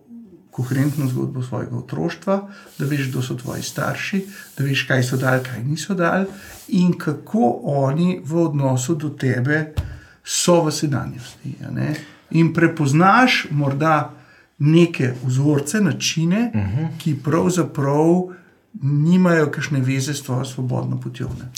Koherentno 0.60 1.06
zgodbo 1.08 1.40
svojega 1.40 1.78
otroštva, 1.78 2.36
da 2.76 2.86
veš, 2.90 3.06
kdo 3.14 3.22
so 3.24 3.38
tvoji 3.40 3.62
starši, 3.64 4.18
da 4.58 4.66
veš, 4.66 4.82
kaj 4.90 5.04
so 5.08 5.16
dali, 5.18 5.40
kaj 5.46 5.62
niso 5.64 5.96
dali, 5.96 6.26
in 6.76 6.98
kako 7.00 7.62
oni 7.64 8.18
v 8.26 8.42
odnosu 8.42 8.98
do 9.00 9.14
tebe 9.16 9.70
so 10.24 10.58
v 10.66 10.74
sedanjosti. 10.76 11.54
In 12.36 12.52
prepoznaš 12.54 13.46
morda 13.56 14.19
neke 14.60 15.14
vzorce, 15.24 15.82
načine, 15.82 16.52
uh 16.54 16.62
-huh. 16.62 16.88
ki 16.98 17.16
pravzaprav 17.24 18.06
nimajo 18.82 19.52
kakšne 19.52 19.80
veze 19.80 20.14
s 20.14 20.24
tvojo 20.24 20.46
svobodno 20.46 21.00
potjo. 21.02 21.28
Ne. 21.40 21.52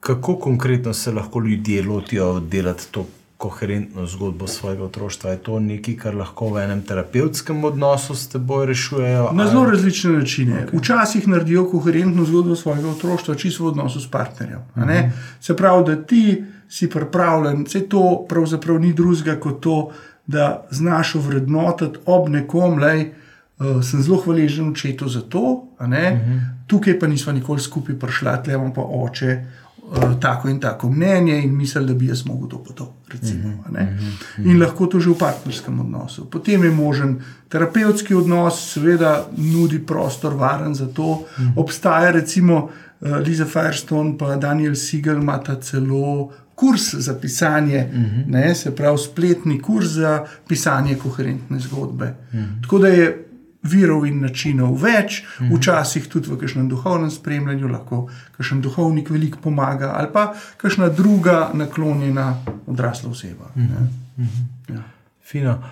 Kako 0.00 0.36
konkretno 0.36 0.94
se 0.94 1.12
lahko 1.12 1.40
ljudje 1.40 1.82
lotijo 1.82 2.40
delati 2.40 2.84
to 2.90 3.06
koherentno 3.36 4.06
zgodbo 4.06 4.46
svojega 4.46 4.84
otroštva? 4.84 5.30
Je 5.30 5.36
to 5.36 5.60
nekaj, 5.60 5.96
kar 5.96 6.14
lahko 6.14 6.48
v 6.48 6.62
enem 6.62 6.82
terapevtskem 6.82 7.64
odnosu 7.64 8.14
s 8.14 8.28
teboj 8.28 8.66
rešujejo? 8.66 9.30
Na 9.32 9.42
ali- 9.42 9.50
zelo 9.50 9.64
različne 9.66 10.10
načine. 10.10 10.66
Okay. 10.66 10.78
Včasih 10.78 11.28
naredijo 11.28 11.70
koherentno 11.70 12.24
zgodbo 12.24 12.56
svojega 12.56 12.88
otroštva, 12.88 13.34
čisto 13.34 13.64
v 13.64 13.66
odnosu 13.66 14.00
s 14.00 14.10
partnerjem. 14.10 14.58
Uh 14.76 14.82
-huh. 14.82 15.10
Se 15.40 15.56
pravi, 15.56 15.84
da 15.86 16.02
ti 16.02 16.44
si 16.68 16.90
pripravljen, 16.90 17.64
vse 17.64 17.88
to 17.88 18.26
pravzaprav 18.28 18.80
ni 18.80 18.92
drugega 18.92 19.40
kot 19.40 19.60
to, 19.60 19.90
da 20.26 20.66
znaš 20.70 21.14
ovrednotiti 21.14 21.98
ob 22.06 22.28
nekom, 22.28 22.80
da 22.80 22.94
uh, 22.96 23.82
sem 23.84 24.02
zelo 24.02 24.22
hvaležen 24.24 24.70
očetu 24.70 25.08
za 25.08 25.20
to, 25.20 25.40
uh 25.80 25.86
-huh. 25.86 26.40
tukaj 26.66 26.98
pa 26.98 27.06
nismo 27.06 27.32
nikoli 27.32 27.60
skupaj 27.60 27.98
prišla, 27.98 28.42
tle 28.42 28.54
imam 28.54 28.74
pa 28.74 28.82
oče. 28.82 29.44
uh, 29.82 30.20
Tako 30.20 30.48
in 30.48 30.60
tako 30.60 30.90
mnenje, 30.90 31.42
in 31.42 31.56
misli, 31.56 31.86
da 31.86 31.94
bi 31.94 32.06
jaz 32.06 32.26
mogel 32.26 32.48
to 32.48 32.64
pa 32.64 32.72
to. 32.72 32.94
Recimo, 33.08 33.64
a 33.66 33.70
ne. 33.70 33.98
in 34.38 34.60
lahko 34.60 34.86
to 34.86 35.00
že 35.00 35.10
v 35.10 35.18
partnerskem 35.18 35.80
odnosu. 35.80 36.24
Potem 36.30 36.64
je 36.64 36.70
možen 36.70 37.20
terapevtski 37.48 38.14
odnos, 38.14 38.72
seveda, 38.72 39.26
nudi 39.36 39.78
prostor, 39.86 40.34
varen 40.34 40.74
za 40.74 40.86
to. 40.86 41.24
Obstaja 41.56 42.10
recimo 42.10 42.54
uh, 43.00 43.16
Liza 43.26 43.44
Firestone 43.44 44.16
in 44.34 44.40
Daniel 44.40 44.74
Siegel, 44.74 45.22
imata 45.22 45.60
celo 45.60 46.30
kurs 46.54 46.94
za 46.94 47.14
pisanje, 47.20 47.88
uh 47.88 47.98
-huh. 47.98 48.26
ne, 48.26 48.54
se 48.54 48.76
pravi 48.76 48.98
spletni 48.98 49.60
kurs 49.60 49.86
za 49.86 50.26
pisanje 50.48 50.94
koherentne 50.94 51.58
zgodbe. 51.58 52.14
Uh 52.32 52.38
-huh. 52.38 52.62
Tako 52.62 52.78
da 52.78 52.88
je 52.88 53.26
virov 53.62 54.06
in 54.06 54.20
načinov 54.20 54.82
več, 54.82 55.22
uh 55.22 55.46
-huh. 55.46 55.56
včasih 55.56 56.06
tudi 56.08 56.30
v 56.30 56.38
kakšnem 56.38 56.68
duhovnem 56.68 57.10
spremljanju, 57.10 57.68
lahko 57.68 58.10
kakšen 58.36 58.60
duhovnik 58.60 59.10
veliko 59.10 59.38
pomaga, 59.38 59.92
ali 59.96 60.08
pa 60.12 60.34
kakšna 60.56 60.88
druga 60.88 61.50
naklonjena 61.54 62.36
odrasla 62.66 63.10
oseba. 63.10 63.44
Uh 63.54 63.62
-huh. 63.62 64.26
ja. 64.68 64.82
Fino. 65.24 65.62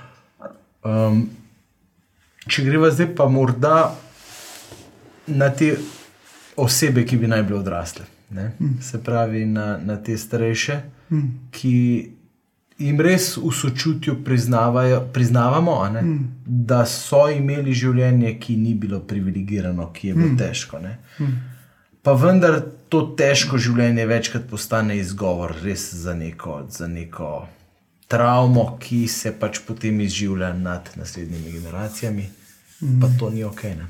Um, 0.85 1.31
če 2.47 2.65
greva 2.65 2.91
zdaj 2.91 3.15
pa 3.15 3.29
morda 3.29 3.95
na 5.27 5.51
te 5.51 5.77
osebe, 6.57 7.07
ki 7.07 7.17
bi 7.17 7.27
naj 7.27 7.43
bile 7.43 7.59
odrasle. 7.59 8.05
Mm. 8.33 8.81
Se 8.83 9.03
pravi, 9.03 9.45
na, 9.47 9.79
na 9.79 9.97
te 9.97 10.19
starejše, 10.19 10.81
mm. 11.11 11.29
ki 11.51 11.77
jim 12.79 13.01
res 13.01 13.37
v 13.37 13.53
sočutju 13.55 14.19
priznavamo, 15.15 15.89
ne, 15.93 16.03
mm. 16.03 16.19
da 16.47 16.85
so 16.87 17.29
imeli 17.31 17.75
življenje, 17.75 18.35
ki 18.41 18.57
ni 18.57 18.75
bilo 18.75 19.01
privilegirano, 19.01 19.91
ki 19.93 20.09
je 20.09 20.15
bilo 20.15 20.33
mm. 20.33 20.39
težko. 20.39 20.83
Ne. 20.83 20.99
Pa 22.03 22.17
vendar 22.19 22.59
to 22.91 23.05
težko 23.19 23.59
življenje 23.63 24.07
večkrat 24.07 24.49
postane 24.51 24.99
izgovor 24.99 25.55
res 25.63 25.93
za 25.95 26.15
neko, 26.19 26.65
za 26.71 26.89
neko 26.91 27.33
travmo, 28.13 28.67
ki 28.81 29.07
se 29.09 29.33
pač 29.39 29.63
potem 29.67 30.01
izživlja 30.05 30.53
nad 30.59 30.91
naslednjimi 30.97 31.53
generacijami, 31.53 32.29
mm. 32.81 33.01
pa 33.01 33.09
to 33.19 33.31
ni 33.31 33.45
ok. 33.45 33.63
Ne? 33.79 33.89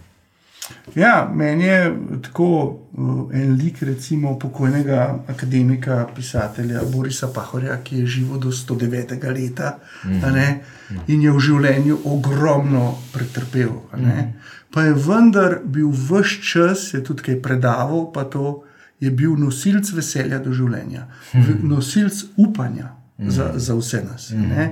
Ja, 0.95 1.31
meni 1.35 1.65
je 1.65 1.95
tako 2.23 2.49
uh, 2.93 3.29
en 3.35 3.55
lik, 3.57 3.83
recimo 3.83 4.39
pokojnega 4.39 5.25
akademika, 5.29 6.07
pisatelja 6.17 6.81
Borisa 6.93 7.29
Pahorja, 7.35 7.77
ki 7.85 7.99
je 7.99 8.07
živel 8.07 8.39
do 8.39 8.53
109. 8.53 9.33
leta 9.33 9.79
mm 10.05 10.21
-hmm. 10.21 10.59
in 11.07 11.23
je 11.23 11.33
v 11.33 11.41
življenju 11.41 11.99
ogromno 12.05 12.99
pretrpel. 13.13 13.71
Mm 13.71 14.05
-hmm. 14.05 14.33
Pa 14.71 14.83
je 14.83 14.95
vendar 14.95 15.59
bil 15.65 15.89
vse 15.89 16.43
čas, 16.43 16.95
je 16.95 17.05
tudi 17.05 17.23
kaj 17.23 17.43
predaval, 17.43 18.13
pa 18.13 18.25
to 18.25 18.65
je 19.01 19.11
bil 19.11 19.37
nosilc 19.37 19.93
veselja 19.93 20.39
do 20.39 20.53
življenja, 20.53 21.07
mm 21.35 21.41
-hmm. 21.41 21.63
nosilc 21.63 22.25
upanja 22.37 23.02
za, 23.29 23.53
za 23.55 23.75
vse 23.75 24.03
nas. 24.13 24.31
Mm 24.31 24.43
-hmm. 24.43 24.71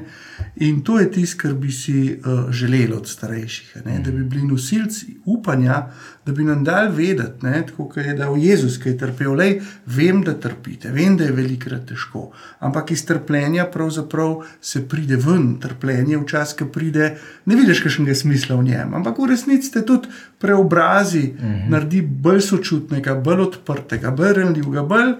In 0.56 0.82
to 0.82 0.98
je 0.98 1.10
tisto, 1.10 1.38
kar 1.42 1.54
bi 1.54 1.72
si 1.72 2.18
uh, 2.24 2.50
želeli 2.50 2.92
od 2.92 3.08
starejših, 3.08 3.76
mm 3.76 3.90
-hmm. 3.90 4.04
da 4.04 4.10
bi 4.10 4.24
bili 4.24 4.42
nosilci 4.42 5.16
upanja, 5.24 5.86
da 6.26 6.32
bi 6.32 6.44
nam 6.44 6.64
dali 6.64 6.96
vedeti, 6.96 7.46
ne, 7.46 7.66
tako 7.66 7.88
kot 7.88 7.96
je 7.96 8.14
dal 8.14 8.38
Jezus, 8.38 8.78
ki 8.78 8.88
je 8.88 8.98
trpel. 8.98 9.34
Lej, 9.34 9.60
vem, 9.86 10.22
da 10.22 10.40
trpite, 10.40 10.90
vem, 10.90 11.16
da 11.16 11.24
je 11.24 11.32
velikrat 11.32 11.86
težko, 11.86 12.32
ampak 12.58 12.90
iz 12.90 13.06
trpljenja 13.06 13.64
pravzaprav 13.64 14.42
se 14.60 14.88
pride 14.88 15.16
ven. 15.16 15.58
Trpljenje 15.60 16.18
včasih, 16.18 16.56
ki 16.58 16.64
pride, 16.72 17.16
ne 17.46 17.56
vidiš 17.56 17.80
kakšnega 17.80 18.14
smisla 18.14 18.56
v 18.56 18.62
njem, 18.62 18.94
ampak 18.94 19.18
v 19.18 19.26
resnici 19.30 19.72
te 19.72 19.86
tudi 19.86 20.08
preobrazi, 20.38 21.22
mm 21.22 21.46
-hmm. 21.46 21.68
naredi 21.68 22.02
bolj 22.02 22.40
sočutnega, 22.40 23.14
bolj 23.14 23.40
odprtega, 23.40 24.10
bolj 24.10 24.32
renljivega, 24.32 24.82
bolj 24.82 25.14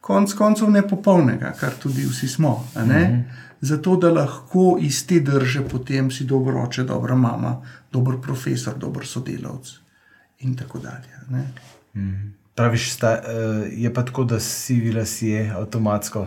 konc 0.00 0.32
koncev 0.34 0.70
nepopolnega, 0.70 1.52
kar 1.60 1.76
tudi 1.82 2.06
vsi 2.06 2.28
smo. 2.28 2.66
Mm 2.76 2.80
-hmm. 2.80 3.22
Zato, 3.60 3.96
da 3.96 4.10
lahko 4.10 4.78
iz 4.80 5.06
te 5.06 5.20
drže 5.20 5.60
potem 5.68 6.10
si 6.10 6.24
dobro 6.24 6.62
oče, 6.62 6.82
dobra 6.82 7.14
mama, 7.14 7.62
dober 7.92 8.14
profesor, 8.22 8.78
dober 8.78 9.06
sodelavec 9.06 9.68
in 10.38 10.56
tako 10.56 10.78
dalje. 10.78 11.42
Mm. 11.94 12.32
Praviš, 12.54 12.92
sta, 12.92 13.20
uh, 13.20 13.66
je 13.72 13.94
pa 13.94 14.04
tako, 14.04 14.24
da 14.24 14.40
si 14.40 14.74
vila 14.74 15.04
si 15.04 15.28
je 15.28 15.50
avtomatsko. 15.50 16.26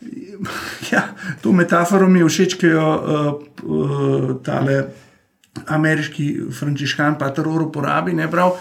Ja, 0.92 1.02
to 1.42 1.52
metaforo 1.52 2.08
mi 2.08 2.18
je 2.18 2.28
všeč, 2.28 2.54
ki 2.54 2.66
jo 2.66 2.88
uh, 2.94 3.42
uh, 3.62 4.42
tale 4.44 4.84
ameriški 5.66 6.40
frančiškan 6.58 7.18
Patror 7.18 7.62
uporabi. 7.62 8.12
Ne, 8.12 8.30
prav, 8.30 8.48
uh, 8.48 8.58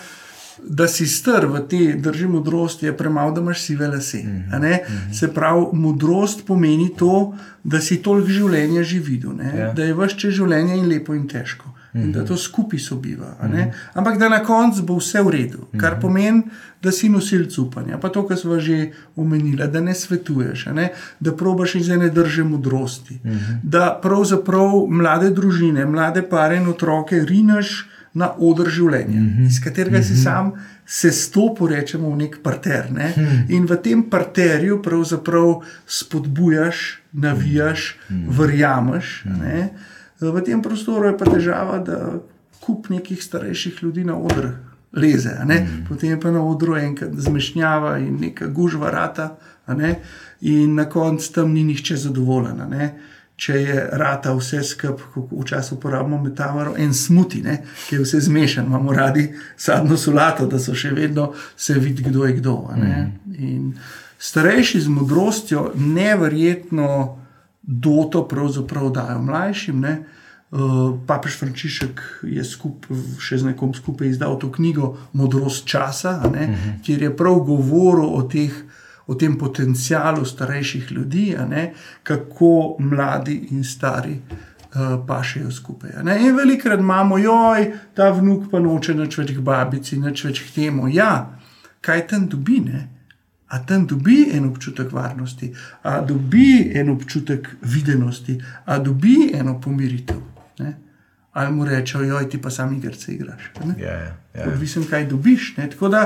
da 0.61 0.87
si 0.87 1.07
str 1.07 1.45
v 1.45 1.59
te 1.69 1.93
drži 1.97 2.27
modrosti, 2.27 2.85
je 2.85 2.97
premalo, 2.97 3.31
da 3.31 3.41
imaš 3.41 3.61
sive 3.61 3.87
lase. 3.87 4.23
Mm 4.23 4.45
-hmm. 4.51 5.13
Se 5.19 5.33
pravi, 5.33 5.65
modrost 5.73 6.45
pomeni 6.45 6.89
to, 6.97 7.35
da 7.63 7.81
si 7.81 8.01
toliko 8.01 8.29
življenja 8.29 8.83
že 8.83 8.99
videl, 8.99 9.31
ja. 9.57 9.73
da 9.73 9.83
je 9.83 9.93
vse 9.93 10.17
čez 10.17 10.33
življenje 10.33 10.77
in 10.77 10.87
lepo 10.87 11.13
in 11.13 11.27
težko. 11.27 11.65
Mm 11.67 12.01
-hmm. 12.01 12.05
In 12.05 12.11
da 12.11 12.19
mhm. 12.19 12.27
to 12.27 12.37
skupaj 12.37 12.79
sobiva. 12.79 13.37
Mm 13.43 13.51
-hmm. 13.51 13.71
Ampak 13.93 14.17
da 14.17 14.29
na 14.29 14.43
koncu 14.43 14.83
bo 14.83 14.97
vse 14.97 15.21
v 15.21 15.29
redu, 15.29 15.57
mm 15.57 15.63
-hmm. 15.73 15.79
kar 15.79 15.99
pomeni, 16.01 16.43
da 16.81 16.91
si 16.91 17.09
nosilc 17.09 17.57
upanja. 17.57 17.97
Pa 17.97 18.09
to, 18.09 18.27
kar 18.27 18.37
smo 18.37 18.59
že 18.59 18.91
omenili, 19.15 19.67
da 19.67 19.81
ne 19.81 19.95
svetuješ, 19.95 20.65
ne? 20.65 20.89
da 21.19 21.35
probaš 21.35 21.75
iz 21.75 21.89
ene 21.89 22.09
drže 22.09 22.43
modrosti. 22.43 23.19
Mm 23.23 23.31
-hmm. 23.31 23.59
Da 23.63 23.99
pravzaprav 24.01 24.85
mlade 24.89 25.29
družine, 25.29 25.85
mlade 25.85 26.21
pare 26.21 26.57
in 26.57 26.67
otroke 26.67 27.25
rinaš 27.25 27.89
na 28.13 28.29
odr 28.37 28.69
življenja, 28.69 29.19
mm 29.19 29.29
-hmm. 29.29 29.45
iz 29.45 29.59
katerega 29.63 29.97
mm 29.97 30.03
-hmm. 30.03 30.07
si 30.07 30.13
mhm. 30.13 30.21
sam 30.21 30.51
se 30.85 31.11
stopi, 31.11 31.67
rečemo, 31.69 32.09
v 32.09 32.17
nek 32.17 32.37
parter. 32.43 32.91
Ne? 32.91 33.13
Mm 33.17 33.23
-hmm. 33.23 33.45
In 33.49 33.65
v 33.65 33.75
tem 33.75 34.03
parterju 34.09 34.81
pravzaprav 34.81 35.61
spodbujaš, 35.87 37.01
navijaš, 37.13 37.97
mm 38.09 38.15
-hmm. 38.15 38.39
verjameš. 38.39 39.23
Mm 39.25 39.31
-hmm. 39.31 39.69
V 40.33 40.41
tem 40.41 40.61
prostoru 40.61 41.07
je 41.07 41.17
pa 41.17 41.25
težava, 41.25 41.79
da 41.79 42.19
kup 42.59 42.89
nekih 42.89 43.23
starejših 43.23 43.83
ljudi 43.83 44.03
na 44.03 44.17
odr. 44.17 44.49
Leze, 44.93 45.29
mm. 45.45 45.85
Potem 45.89 46.09
je 46.09 46.19
pa 46.19 46.31
na 46.31 46.45
odru 46.45 46.75
enkrat 46.77 47.11
zmešnjava 47.17 47.97
in 47.97 48.17
neka 48.21 48.47
gužva 48.47 48.91
rata, 48.91 49.35
in 50.41 50.75
na 50.75 50.85
koncu 50.85 51.33
tam 51.33 51.53
ni 51.53 51.63
nihče 51.63 51.95
zadovoljen. 51.95 52.61
Če 53.35 53.53
je 53.53 53.87
rata 53.97 54.33
vse 54.37 54.61
skupaj, 54.63 55.07
kot 55.13 55.31
včasih 55.31 55.77
uporabljamo 55.77 56.21
metaforo, 56.21 56.75
en 56.77 56.93
smuti, 56.93 57.41
ne, 57.41 57.57
ki 57.87 57.95
je 57.95 58.03
vse 58.03 58.19
zmešan, 58.27 58.65
imamo 58.69 58.93
radi 58.93 59.25
sadno 59.57 59.97
solato, 59.97 60.45
da 60.47 60.59
so 60.61 60.75
še 60.77 60.93
vedno 60.93 61.31
se 61.57 61.73
vidi, 61.73 62.05
kdo 62.05 62.27
je 62.29 62.35
kdo. 62.37 62.55
Mm. 62.77 63.73
Starejši 64.21 64.83
z 64.85 64.93
modrostjo 64.93 65.71
neverjetno 65.75 66.89
doto 67.63 68.27
pravzaprav 68.27 68.91
dajo 68.91 69.21
mlajšim. 69.21 69.79
Ne. 69.79 70.03
Uh, 70.53 70.99
Papež 71.07 71.39
Frančišek 71.39 72.01
je 72.29 72.43
skup, 72.45 72.85
še 73.17 73.39
z 73.41 73.49
nekom 73.49 73.73
skupaj 73.73 74.11
izdal 74.13 74.37
to 74.37 74.51
knjigo 74.53 74.93
Modrost 75.17 75.65
časa, 75.65 76.21
uh 76.21 76.31
mhm. 76.31 76.53
-huh. 76.53 76.83
kjer 76.85 77.01
je 77.01 77.17
prav 77.17 77.39
govoril 77.39 78.13
o 78.13 78.21
teh 78.21 78.53
o 79.07 79.15
tem 79.15 79.37
potencialu 79.37 80.25
starejših 80.25 80.91
ljudi, 80.91 81.35
ne, 81.49 81.73
kako 82.03 82.75
mladi 82.79 83.35
in 83.51 83.63
stari 83.63 84.15
uh, 84.15 85.05
pašejo 85.07 85.51
skupaj. 85.51 85.91
In 86.19 86.35
velikrat 86.35 86.79
imamo, 86.79 87.17
joj, 87.17 87.71
ta 87.93 88.09
vnuk 88.11 88.49
pa 88.51 88.59
noče 88.59 88.93
več 88.93 89.17
k 89.35 89.39
babici, 89.39 89.99
več 89.99 90.43
k 90.47 90.55
temu. 90.55 90.87
Ja, 90.87 91.39
kaj 91.81 92.07
tam 92.07 92.27
dobi? 92.31 92.59
Ne? 92.63 92.87
A 93.53 93.59
tam 93.59 93.85
dobi 93.85 94.31
en 94.33 94.47
občutek 94.49 94.91
varnosti, 94.91 95.51
a 95.83 95.99
dobi 96.01 96.71
en 96.73 96.89
občutek 96.89 97.49
videnosti, 97.61 98.39
a 98.65 98.79
dobi 98.79 99.29
eno 99.33 99.59
pomiritev. 99.61 100.21
Ne? 100.59 100.73
Ali 101.33 101.51
mu 101.53 101.65
rečejo, 101.65 102.05
joj, 102.07 102.29
ti 102.29 102.41
pa 102.41 102.49
sami 102.49 102.77
igrce 102.77 103.13
igraš. 103.13 103.51
Ja, 103.77 103.91
ja, 103.91 104.15
ja. 104.33 104.47
Odvisno, 104.47 104.83
kaj 104.89 105.05
dobiš. 105.05 105.53
Ne? 105.57 105.69
Tako 105.69 105.89
da 105.89 106.01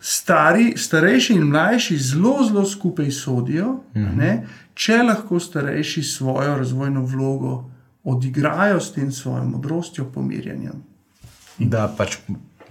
stari, 0.00 0.74
starejši 0.76 1.34
in 1.34 1.42
mlajši 1.42 1.98
zelo, 1.98 2.38
zelo 2.48 2.66
skupaj 2.66 3.10
sodijo, 3.10 3.72
mm 3.94 4.00
-hmm. 4.00 4.40
če 4.74 5.02
lahko 5.02 5.40
starejši 5.40 6.02
svojo 6.02 6.56
razvojno 6.56 7.02
vlogo 7.04 7.70
odigrajo 8.04 8.80
s 8.80 8.92
tem 8.92 9.12
svojo 9.12 9.44
modrostjo, 9.44 10.04
pomirjanjem. 10.04 10.82
Da 11.58 11.94
pač 11.98 12.16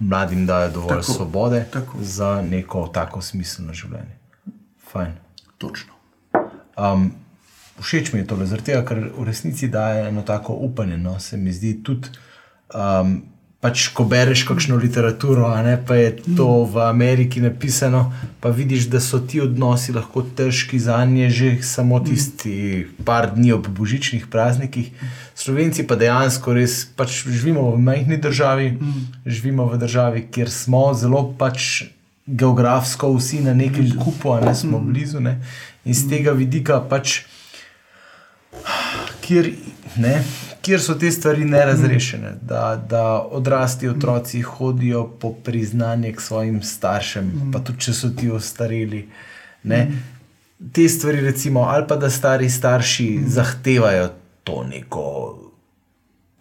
mladim 0.00 0.46
dajo 0.46 0.70
dovolj 0.70 0.88
tako, 0.88 1.12
svobode 1.12 1.64
tako. 1.72 1.98
za 2.00 2.42
neko 2.42 2.90
tako 2.94 3.22
smiselno 3.22 3.72
življenje. 3.72 4.18
Fajn. 4.92 5.12
Točno. 5.58 5.92
Um, 6.76 7.12
všeč 7.80 8.12
mi 8.12 8.20
je 8.20 8.26
to, 8.26 8.36
ker 8.64 9.10
v 9.18 9.24
resnici 9.24 9.68
daje 9.68 10.08
eno 10.08 10.22
tako 10.22 10.52
upanje. 10.52 10.96
No? 10.96 11.20
Se 11.20 11.36
mi 11.36 11.52
zdi 11.52 11.82
tudi. 11.82 12.08
Um, 12.74 13.22
pač, 13.60 13.90
ko 13.92 14.06
bereš 14.08 14.46
kakšno 14.48 14.80
literaturo, 14.80 15.52
ne, 15.60 15.76
pa 15.76 15.98
je 16.00 16.16
to 16.36 16.64
v 16.64 16.80
Ameriki 16.88 17.44
napisano, 17.44 18.08
pa 18.40 18.48
vidiš, 18.48 18.88
da 18.88 19.00
so 19.04 19.20
ti 19.20 19.40
odnosi 19.40 19.92
lahko 19.92 20.24
težki 20.24 20.80
za 20.80 21.04
nje, 21.04 21.28
že 21.30 21.48
samo 21.62 22.00
tisti 22.00 22.88
par 23.04 23.34
dni 23.36 23.52
ob 23.52 23.68
božičnih 23.68 24.26
praznikih. 24.32 24.88
Slovenci 25.36 25.84
pa 25.84 26.00
dejansko 26.00 26.56
res 26.56 26.88
pač 26.96 27.20
živimo 27.28 27.68
v 27.76 27.84
majhni 27.84 28.16
državi, 28.16 28.72
živimo 29.28 29.68
v 29.68 29.80
državi, 29.84 30.26
kjer 30.32 30.50
smo 30.50 30.90
zelo 30.96 31.28
pač. 31.38 31.92
Geografsko, 32.30 33.08
vsi 33.16 33.40
na 33.42 33.50
nekem 33.58 33.88
kupu, 33.98 34.30
a 34.30 34.38
ne 34.38 34.52
smo 34.54 34.78
blizu. 34.78 35.18
Ne? 35.18 35.40
In 35.82 35.96
z 35.96 36.06
tega 36.06 36.30
vidika, 36.30 36.76
pač, 36.78 37.24
kjer, 39.24 39.50
ne, 39.98 40.20
kjer 40.62 40.80
so 40.80 40.94
te 40.94 41.10
stvari 41.10 41.44
nerazrešene, 41.44 42.32
da, 42.42 42.84
da 42.90 43.04
odrasli 43.30 43.88
otroci 43.88 44.42
hodijo 44.42 45.06
po 45.20 45.32
priznanje 45.32 46.12
k 46.12 46.20
svojim 46.20 46.62
staršem, 46.62 47.30
pa 47.52 47.60
tudi 47.64 47.86
če 47.86 47.94
so 47.94 48.10
ti 48.16 48.30
ostareli. 48.30 49.08
Ne? 49.62 49.80
Te 50.72 50.88
stvari, 50.88 51.20
recimo, 51.20 51.60
ali 51.60 51.86
pa 51.88 51.96
da 51.96 52.10
stari 52.10 52.50
starši 52.50 53.20
zahtevajo 53.26 54.10
to 54.44 54.64
neko 54.68 55.04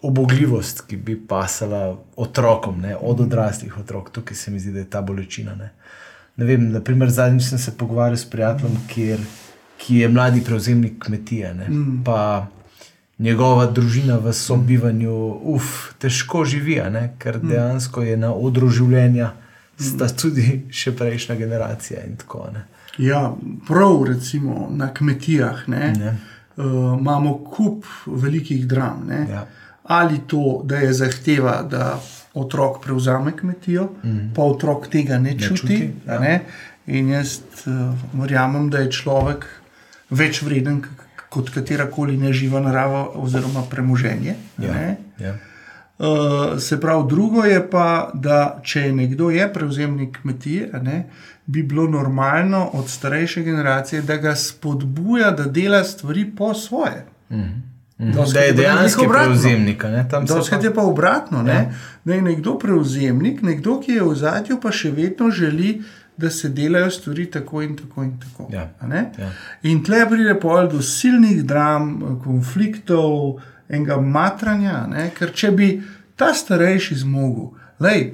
obogljivost, 0.01 0.85
ki 0.87 0.97
bi 0.97 1.15
pasala 1.27 1.97
otrokom, 2.15 2.81
ne? 2.81 2.95
od 2.95 3.19
odraslih 3.21 3.77
otrok, 3.77 4.11
tukaj 4.11 4.35
se 4.35 4.51
mi 4.51 4.59
zdi, 4.59 4.71
da 4.71 4.79
je 4.79 4.89
ta 4.89 5.01
bolečina. 5.01 5.55
Ne? 5.55 5.71
Ne 6.39 6.45
vem, 6.45 6.69
naprimer, 6.71 7.09
zadnjič 7.11 7.49
sem 7.49 7.59
se 7.59 7.75
pogovarjal 7.77 8.17
s 8.17 8.29
prijateljem, 8.29 8.77
kjer, 8.87 9.19
ki 9.79 9.97
je 10.03 10.09
mladi 10.09 10.43
prevzemnik 10.43 10.99
kmetije. 11.03 11.53
Mm. 11.53 12.03
Pa 12.05 12.47
njegova 13.19 13.65
družina 13.65 14.17
v 14.17 14.33
sobivanju, 14.33 15.15
uf, 15.53 15.93
težko 15.99 16.45
živi, 16.45 16.79
ker 17.19 17.37
mm. 17.37 17.49
dejansko 17.49 18.03
je 18.03 18.17
na 18.17 18.31
odru 18.33 18.69
življenja, 18.71 19.33
sta 19.79 20.07
mm. 20.07 20.15
tudi 20.21 20.47
še 20.71 20.95
prejšnja 20.95 21.35
generacija. 21.39 22.03
Tako, 22.23 22.47
ja, 22.97 23.33
prav, 23.67 24.03
recimo 24.07 24.69
na 24.71 24.93
kmetijah 24.93 25.67
ne, 25.67 25.93
ne. 25.99 26.17
Uh, 26.59 26.99
imamo 26.99 27.37
kup 27.43 27.85
velikih 28.05 28.65
dram. 28.67 29.07
Ja. 29.29 29.45
Ali 29.83 30.19
to, 30.27 30.61
da 30.67 30.81
je 30.83 30.93
zahteva, 30.93 31.61
da 31.63 31.99
otrok 32.33 32.81
prevzame 32.83 33.31
kmetijo, 33.35 33.87
mm. 34.03 34.33
pa 34.35 34.43
otrok 34.43 34.87
tega 34.91 35.17
ne, 35.17 35.33
ne 35.33 35.39
čuti. 35.39 35.55
čuti 35.55 35.93
ja. 36.07 36.19
ne? 36.19 36.41
In 36.87 37.09
jaz 37.09 37.39
uh, 37.65 37.95
verjamem, 38.13 38.67
da 38.69 38.83
je 38.83 38.91
človek 38.91 39.47
več 40.09 40.41
vreden, 40.43 40.81
kot 40.83 40.98
katera 41.49 41.85
koli 41.87 42.17
neživa 42.17 42.59
narava 42.59 43.07
oziroma 43.15 43.63
premoženje. 43.63 44.35
Ja, 44.57 44.95
ja. 45.19 45.35
Uh, 45.99 46.05
se 46.59 46.81
pravi, 46.81 47.03
drugo 47.09 47.43
je 47.43 47.69
pa, 47.69 47.85
da 48.13 48.35
če 48.63 48.91
nekdo 48.93 49.29
je 49.29 49.53
prevzemnik 49.53 50.17
kmetije, 50.17 50.69
ne, 50.81 51.09
bi 51.45 51.63
bilo 51.63 51.87
normalno 51.87 52.69
od 52.73 52.89
starejše 52.89 53.43
generacije, 53.43 54.01
da 54.03 54.15
ga 54.17 54.35
spodbuja, 54.37 55.31
da 55.31 55.43
dela 55.45 55.83
stvari 55.83 56.25
po 56.27 56.53
svoje. 56.53 57.05
Dostikrat 57.99 58.33
Da 58.33 58.39
je 58.39 58.53
dejansko 58.53 59.05
prevzemnik. 59.05 59.83
ne, 59.83 60.05
Doskrat 60.23 60.61
pa- 60.61 60.67
je 60.67 60.73
pa 60.73 60.81
obratno, 60.83 61.43
ne? 61.43 61.53
Ja. 61.53 61.71
da 62.05 62.13
je 62.13 62.21
nekdo 62.21 62.57
prevzemnik, 62.57 63.41
nekdo, 63.41 63.81
ki 63.81 63.91
je 63.91 64.03
v 64.03 64.15
zadju, 64.15 64.59
pa 64.61 64.71
še 64.71 64.91
vedno 64.91 65.29
želi, 65.31 65.81
da 66.19 66.29
se 66.29 66.49
delajo 66.49 66.91
stvari 66.91 67.25
tako 67.31 67.61
in 67.61 67.75
tako. 67.77 68.03
In, 68.03 68.19
tako, 68.19 68.47
Ja. 68.53 68.69
Ja. 69.17 69.31
in 69.63 69.83
tle 69.83 70.03
pride 70.09 70.35
pol 70.39 70.67
do 70.67 70.81
silnih 70.81 71.43
dram, 71.43 72.19
konfliktov, 72.23 73.39
enega 73.69 74.01
matranja. 74.01 74.87
Ne? 74.87 75.09
Ker 75.17 75.31
če 75.33 75.51
bi 75.51 75.69
ta 76.19 76.33
starejši 76.33 76.95
zmogel, 77.03 77.53
lej, 77.79 78.13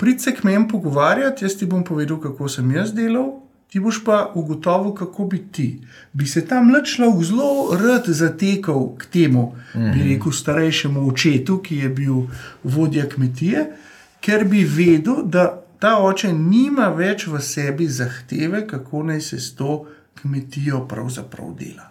prid 0.00 0.22
se 0.22 0.32
k 0.34 0.44
meni 0.48 0.68
pogovarjati, 0.68 1.44
jaz 1.44 1.58
ti 1.58 1.68
bom 1.68 1.84
povedal, 1.84 2.20
kako 2.20 2.48
sem 2.48 2.70
jaz 2.72 2.94
delal. 2.96 3.38
Ti 3.72 3.80
boš 3.80 4.02
pa 4.04 4.26
ugotovil, 4.36 4.92
kako 4.92 5.24
bi 5.32 5.38
ti. 5.52 5.80
Bi 6.12 6.26
se 6.28 6.42
ta 6.44 6.58
mlad 6.60 6.84
človek 6.84 7.24
zelo 7.24 7.76
rad 7.80 8.04
zatekal 8.06 8.90
k 8.98 9.06
temu, 9.12 9.54
mm 9.74 9.80
-hmm. 9.80 9.92
bi 9.92 10.14
rekel, 10.14 10.32
starejšemu 10.32 11.08
očetu, 11.08 11.58
ki 11.58 11.76
je 11.76 11.88
bil 11.88 12.26
vodja 12.64 13.08
kmetije, 13.08 13.72
ker 14.20 14.44
bi 14.44 14.64
vedel, 14.64 15.24
da 15.24 15.61
ta 15.82 15.96
oče 15.98 16.30
nima 16.32 16.92
več 16.94 17.26
v 17.26 17.40
sebi 17.42 17.88
zahteve, 17.90 18.62
kako 18.70 19.02
naj 19.08 19.20
se 19.20 19.40
s 19.40 19.56
to 19.58 19.82
kmetijo 20.20 20.84
pravzaprav 20.88 21.56
dela. 21.58 21.88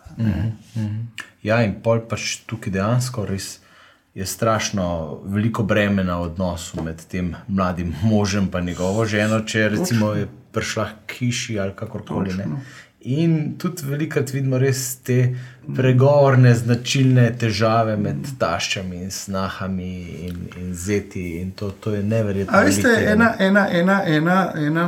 Ja, 1.43 1.59
in 1.65 1.75
pol 1.83 2.05
pač 2.07 2.37
tukaj 2.47 2.71
dejansko 2.71 3.25
res 3.27 3.57
je 4.15 4.25
strašno 4.27 4.85
veliko 5.25 5.63
bremena 5.63 6.19
v 6.19 6.29
odnosu 6.29 6.83
med 6.83 7.03
tem 7.11 7.33
mladim 7.47 7.93
možem 8.03 8.47
in 8.59 8.65
njegovo 8.65 9.05
ženo, 9.05 9.41
če 9.41 9.69
recimo 9.69 10.13
je 10.13 10.27
prišla 10.51 10.87
k 11.07 11.19
hiši 11.19 11.59
ali 11.59 11.75
kakorkoli. 11.75 12.35
Ne. 12.37 12.47
In 13.03 13.55
tudi 13.57 13.85
velikokrat 13.89 14.29
vidimo 14.33 14.59
res 14.61 14.95
te 15.01 15.35
pregovorne, 15.75 16.51
značilne 16.55 17.31
težave 17.39 17.95
med 17.97 18.27
taščami 18.39 19.01
in 19.01 19.11
snahami 19.11 19.93
in, 20.27 20.43
in 20.61 20.75
zeti. 20.77 21.39
In 21.41 21.51
to, 21.57 21.71
to 21.71 21.95
je 21.95 22.03
neverjetno. 22.03 22.53
A 22.53 22.61
veste, 22.67 22.85
veliko 22.85 22.99
tega, 22.99 23.15
ne. 23.15 23.31
ena, 23.39 23.65
ena, 23.69 23.69
ena, 23.79 24.03
ena, 24.05 24.37
ena 24.67 24.85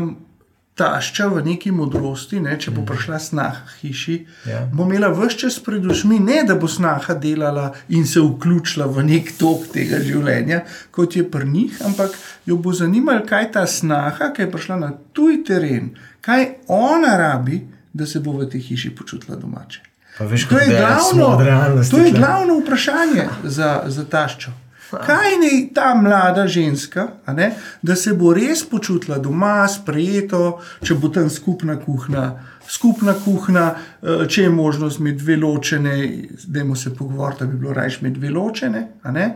tašča 0.75 1.27
v 1.29 1.43
neki 1.45 1.71
modrosti, 1.71 2.39
ne, 2.41 2.55
če 2.57 2.71
bo 2.73 2.81
prišla 2.85 3.19
snaha 3.21 3.65
hiši, 3.81 4.15
Ja. 4.49 4.63
bo 4.73 4.87
imela 4.87 5.11
vse 5.13 5.37
čas 5.37 5.59
pred 5.61 5.85
očmi, 5.85 6.17
ne 6.19 6.43
da 6.47 6.55
bo 6.55 6.67
snaha 6.67 7.13
delala 7.13 7.73
in 7.89 8.07
se 8.09 8.21
vključila 8.21 8.87
v 8.89 9.03
nek 9.05 9.33
tok 9.37 9.67
tega 9.73 10.01
življenja, 10.01 10.63
kot 10.91 11.15
je 11.15 11.25
pri 11.29 11.45
njih, 11.49 11.77
ampak 11.85 12.17
jo 12.45 12.57
bo 12.57 12.73
zanimalo, 12.73 13.21
kaj 13.29 13.51
ta 13.51 13.67
snaha, 13.67 14.31
ki 14.33 14.41
je 14.41 14.51
prišla 14.51 14.79
na 14.81 14.91
tuj 15.13 15.43
teren, 15.45 15.93
kaj 16.21 16.49
ona 16.67 17.17
rabi, 17.17 17.61
da 17.93 18.05
se 18.05 18.19
bo 18.19 18.31
v 18.31 18.49
tej 18.49 18.61
hiši 18.61 18.95
počutila 18.95 19.37
domače. 19.37 19.81
Pa 20.17 20.25
veš, 20.25 20.47
To 20.47 20.57
je, 20.59 20.67
glavno, 20.67 21.37
to 21.91 21.97
je 21.97 22.11
glavno 22.11 22.59
vprašanje 22.59 23.27
za, 23.43 23.83
za 23.87 24.05
taščo. 24.05 24.51
Kaj 25.05 25.37
naj 25.41 25.73
ta 25.73 25.95
mlada 25.95 26.47
ženska, 26.47 27.07
ne, 27.27 27.55
da 27.81 27.95
se 27.95 28.13
bo 28.13 28.33
res 28.33 28.61
počutila 28.69 29.17
doma, 29.17 29.67
sprejeto, 29.67 30.59
če 30.85 30.97
bo 31.01 31.09
tam 31.09 31.29
skupna 31.33 31.79
kuhna, 31.81 32.27
skupna 32.69 33.15
kuhna, 33.25 33.63
eh, 33.73 34.27
če 34.29 34.43
je 34.43 34.49
možnost 34.53 34.99
med 34.99 35.17
dve 35.17 35.37
ločene, 35.41 35.95
da 36.45 36.75
se 36.75 36.93
pogovoriti, 36.95 37.43
da 37.43 37.49
bi 37.49 37.57
bilo 37.57 37.73
raje 37.73 37.97
med 38.01 38.13
dve 38.13 38.29
ločene. 38.29 38.87
ne. 39.03 39.27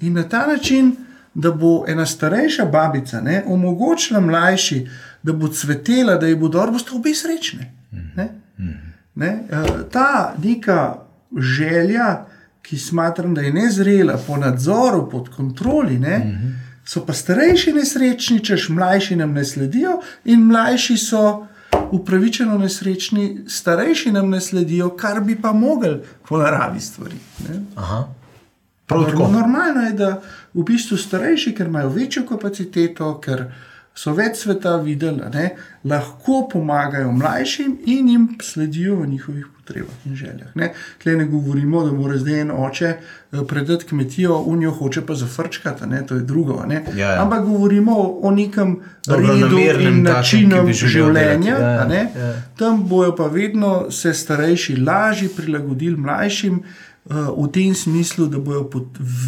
In 0.00 0.14
na 0.14 0.22
ta 0.22 0.46
način, 0.46 0.94
da 1.34 1.50
bo 1.50 1.84
ena 1.88 2.06
starejša 2.06 2.64
babica 2.64 3.20
ne, 3.20 3.42
omogočila 3.46 4.20
mlajši, 4.20 4.88
da 5.22 5.32
bo 5.32 5.48
cvetela, 5.48 6.16
da 6.16 6.26
ji 6.26 6.36
bo 6.36 6.48
dobro, 6.48 6.72
boste 6.72 6.94
obe 6.94 7.14
srečni. 7.14 7.79
Ne? 8.16 8.28
Ne? 9.14 9.44
eh, 9.50 9.66
Ta 9.90 10.34
neka 10.44 11.02
želja, 11.38 12.26
ki 12.62 12.78
smatram, 12.78 13.34
da 13.34 13.40
je 13.40 13.52
nezrela 13.52 14.18
po 14.26 14.36
nadzoru, 14.36 15.08
pod 15.10 15.28
kontroli, 15.28 15.98
ne? 15.98 16.18
so 16.84 17.04
pa 17.06 17.12
starejši 17.12 17.72
nesrečni, 17.72 18.44
češ 18.44 18.68
mlajši 18.68 19.16
nam 19.16 19.32
ne 19.32 19.44
sledijo, 19.44 20.00
in 20.24 20.40
mlajši 20.46 20.96
so 20.96 21.46
upravičeno 21.90 22.58
nesrečni, 22.58 23.44
starejši 23.48 24.12
nam 24.12 24.30
ne 24.30 24.40
sledijo, 24.40 24.88
kar 24.96 25.20
bi 25.20 25.36
pa 25.42 25.52
mogli 25.52 26.00
po 26.28 26.38
naravi 26.38 26.80
stvari. 26.80 27.16
Normalno 29.30 29.80
je, 29.86 29.92
da 29.92 30.20
v 30.54 30.64
bistvu 30.66 30.96
starejši, 30.96 31.54
ker 31.54 31.66
imajo 31.66 31.88
večjo 31.88 32.26
kapaciteto, 32.26 33.20
ker 33.20 33.44
so 33.94 34.12
več 34.16 34.36
sveta 34.36 34.76
videli, 34.76 35.20
ne, 35.34 35.50
lahko 35.84 36.48
pomagajo 36.52 37.12
mlajšim 37.12 37.78
in 37.86 38.08
jim 38.08 38.28
sledijo 38.42 38.96
v 38.96 39.06
njihovih 39.06 39.46
potrebah 39.56 39.94
in 40.06 40.14
željah. 40.16 40.54
Ne. 40.54 40.72
Tle 41.02 41.16
ne 41.16 41.24
govorimo, 41.24 41.84
da 41.84 41.92
mora 41.92 42.16
zdaj 42.18 42.40
en 42.40 42.50
oče 42.50 42.86
eh, 42.86 42.96
predati 43.48 43.84
kmetijo, 43.84 44.38
unijo 44.38 44.70
hoče 44.70 45.06
pa 45.06 45.14
zafrčkati, 45.14 45.86
ne, 45.86 46.06
to 46.06 46.14
je 46.14 46.20
drugo. 46.20 46.64
ne. 46.66 46.84
Ja, 46.96 47.10
ja. 47.10 47.22
Ampak 47.22 47.44
govorimo 47.44 47.92
o, 47.92 48.20
o 48.22 48.30
nekem 48.30 48.78
redu 49.08 49.58
in 49.80 50.02
načinu 50.02 50.72
življenja. 50.72 51.56
Ja, 51.58 51.82
a 51.82 51.84
ne. 51.84 52.06
ja. 52.16 52.42
Tam 52.56 52.86
bojo 52.88 53.16
pa 53.16 53.26
vedno 53.26 53.90
se 53.90 54.14
starejši 54.14 54.76
lažje 54.76 55.28
prilagodili 55.36 55.96
mlajšim. 55.96 56.62
eh, 57.10 57.14
V 57.36 57.50
tem 57.52 57.74
smislu, 57.74 58.26
da 58.26 58.38
bojo 58.38 58.70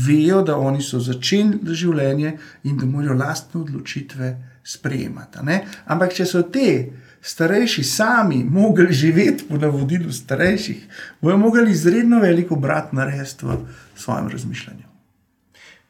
vejo, 0.07 0.43
da 0.43 0.57
oni 0.57 0.83
so 0.83 1.01
začeli 1.01 1.59
življenje 1.75 2.39
in 2.65 2.79
da 2.79 2.87
morajo 2.87 3.15
lastne 3.15 3.61
odločitve 3.61 4.52
sprejemati. 4.65 5.39
ne. 5.43 5.65
Ampak, 5.87 6.13
če 6.13 6.27
so 6.27 6.43
te 6.43 6.93
starejši 7.23 7.85
sami 7.85 8.45
mogli 8.45 8.93
živeti 8.93 9.45
po 9.49 9.57
navodilu 9.57 10.13
starejših, 10.13 10.87
bojo 11.21 11.37
mogli 11.39 11.71
izredno 11.71 12.21
veliko 12.21 12.55
obrat 12.55 12.93
narediti 12.93 13.47
v 13.47 13.59
svojem 13.97 14.29
razmišljanju. 14.29 14.83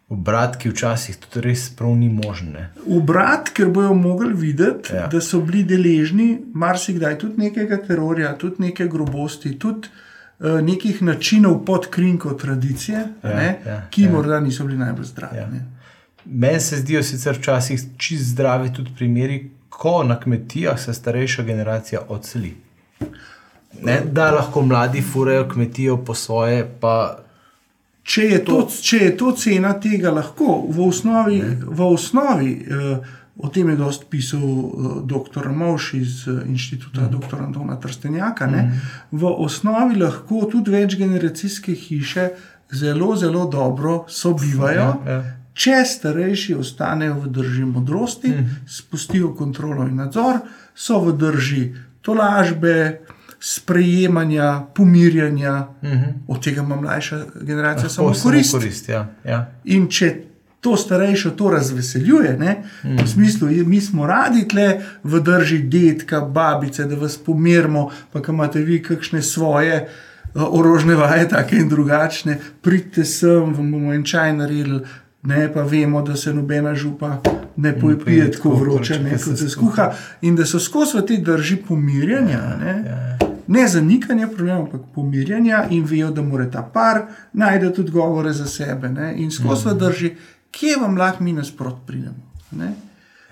Obrat, 0.08 0.56
ki 0.56 0.68
včasih 0.68 1.16
tudi 1.16 1.40
res 1.40 1.70
prav 1.70 1.94
ni 1.96 2.08
možen. 2.08 2.50
Ne? 2.52 2.66
Obrat, 2.86 3.48
ker 3.48 3.68
bojo 3.68 3.94
mogli 3.94 4.34
videti, 4.34 4.92
Ja. 4.92 5.06
da 5.06 5.20
so 5.20 5.40
bili 5.40 5.62
deležni 5.64 6.26
marsikdaj 6.54 7.18
tudi 7.18 7.40
nekega 7.40 7.78
terorja, 7.78 8.34
tudi 8.36 8.62
neke 8.62 8.86
grobosti, 8.86 9.54
tudi 9.58 9.88
uh, 9.88 10.60
nekih 10.60 11.00
načinov 11.02 11.64
pod 11.64 11.88
krinko 11.88 12.34
tradicije, 12.34 13.06
Ja, 13.22 13.30
ja, 13.32 13.54
ja, 13.66 13.86
ki 13.90 14.02
ja. 14.02 14.10
morda 14.12 14.40
niso 14.40 14.64
bili 14.64 14.78
najbolj 14.78 15.04
zdravi. 15.04 15.36
Ja. 15.36 15.42
Ja. 15.44 15.81
Meni 16.24 16.60
se 16.60 16.76
zdijo 16.76 17.02
sicer 17.02 17.36
včasih 17.36 17.82
čist 17.96 18.24
zdravi 18.24 18.72
tudi 18.72 18.90
primeri, 18.96 19.50
ko 19.68 20.02
na 20.04 20.20
kmetijah 20.20 20.80
se 20.80 20.94
starejša 20.94 21.42
generacija 21.42 22.00
odseli. 22.08 22.54
Ne, 23.82 24.00
da 24.12 24.30
lahko 24.30 24.62
mladi 24.62 25.02
furajo 25.02 25.48
kmetijo 25.48 25.96
po 26.04 26.14
svoje, 26.14 26.68
pa 26.80 27.22
Če, 28.02 28.22
je 28.26 28.38
to, 28.42 28.56
če 28.82 28.98
je 28.98 29.10
to 29.18 29.32
cena 29.38 29.76
tega, 29.80 30.10
lahko 30.10 30.64
v 30.66 30.88
osnovi, 30.88 31.38
v 31.62 31.84
osnovi 31.86 32.54
uh, 32.66 33.12
o 33.38 33.50
tem 33.54 33.70
je 33.70 33.76
dosti 33.78 34.08
pisal 34.10 34.42
uh, 34.42 34.96
dr. 35.06 35.46
Moš 35.54 35.92
iz 36.00 36.16
uh, 36.26 36.40
inštituta 36.42 37.06
mm. 37.06 37.12
dr. 37.14 37.38
Antona 37.46 37.78
Trstenjaka. 37.80 38.48
Mm. 38.50 38.80
V 39.14 39.30
osnovi 39.46 40.00
lahko 40.02 40.48
tudi 40.50 40.74
večgeneracijske 40.74 41.76
hiše 41.78 42.32
zelo, 42.74 43.14
zelo 43.16 43.46
dobro 43.46 44.02
sobivajo. 44.10 44.88
Ja, 45.06 45.14
ja. 45.14 45.41
Če 45.54 45.82
starejši 45.84 46.54
ostanejo 46.56 47.18
v 47.20 47.28
drži 47.28 47.64
modrosti, 47.68 48.28
mm. 48.28 48.60
spustijo 48.68 49.34
kontrolo 49.36 49.84
in 49.84 49.98
nadzor, 50.00 50.40
so 50.74 51.00
v 51.04 51.16
drži 51.18 51.64
tolažbe, 52.02 53.00
sprejemanja, 53.42 54.62
pomirjanja, 54.74 55.66
mm 55.82 55.88
-hmm. 55.88 56.12
od 56.28 56.44
tega 56.44 56.62
ima 56.62 56.76
mlajša 56.76 57.24
generacija 57.40 57.88
samo 57.88 58.08
lahko 58.08 58.20
samo 58.20 58.32
korist. 58.32 58.52
korist 58.52 58.88
ja, 58.88 59.14
ja. 59.24 59.52
In 59.64 59.88
če 59.90 60.16
to 60.60 60.76
starejšo 60.76 61.30
to 61.30 61.50
razveseljuje, 61.50 62.36
ne, 62.38 62.62
mm. 62.84 62.96
v 62.96 63.08
smislu, 63.08 63.48
mi 63.66 63.80
smo 63.80 64.06
radi 64.06 64.48
tle 64.48 64.80
v 65.02 65.20
drži 65.20 65.58
dedka, 65.58 66.20
babice, 66.20 66.84
da 66.84 66.96
vas 66.96 67.18
pomirimo, 67.18 67.90
pa 68.12 68.20
imate 68.28 68.60
vi 68.60 68.82
kakšne 68.82 69.22
svoje 69.22 69.82
uh, 69.82 69.90
orožne 70.34 70.94
vaje, 70.94 71.28
take 71.28 71.56
in 71.56 71.68
drugačne, 71.68 72.38
pridite 72.62 73.04
sem, 73.04 73.54
vam 73.54 73.72
bomo 73.72 73.92
en 73.92 74.04
čaj 74.04 74.36
naredili. 74.36 74.80
Ne, 75.22 75.52
pa 75.52 75.62
vemo, 75.62 76.02
da 76.02 76.16
se 76.16 76.34
nobena 76.34 76.74
župa 76.74 77.20
ne 77.56 77.72
pije 77.72 77.80
pojpije 77.80 78.32
tako 78.32 78.50
vroče, 78.50 78.98
ne, 78.98 79.10
kot 79.10 79.38
se 79.38 79.48
skuha, 79.48 79.92
in 80.20 80.36
da 80.36 80.46
so 80.46 80.58
skozi 80.60 81.06
te 81.06 81.16
drži 81.16 81.56
pomirjanja. 81.56 82.40
Ne, 82.60 82.82
Ja, 82.86 83.12
ne 83.46 83.68
zanikanje 83.68 84.26
problemov, 84.26 84.62
ampak 84.62 84.80
pomirjanja 84.94 85.66
in 85.70 85.84
vejo, 85.84 86.10
da 86.10 86.22
mora 86.22 86.50
ta 86.50 86.62
par 86.62 87.02
najti 87.32 87.80
odgovore 87.80 88.32
za 88.32 88.46
sebe. 88.46 88.88
Ne? 88.88 89.14
In 89.16 89.30
skozi 89.30 89.68
mm. 89.68 89.78
drži, 89.78 90.14
kje 90.50 90.76
vam 90.80 90.96
lahko 90.96 91.24
mi 91.24 91.32
nasprot 91.32 91.76
pridemo. 91.86 92.32
Ne? 92.50 92.72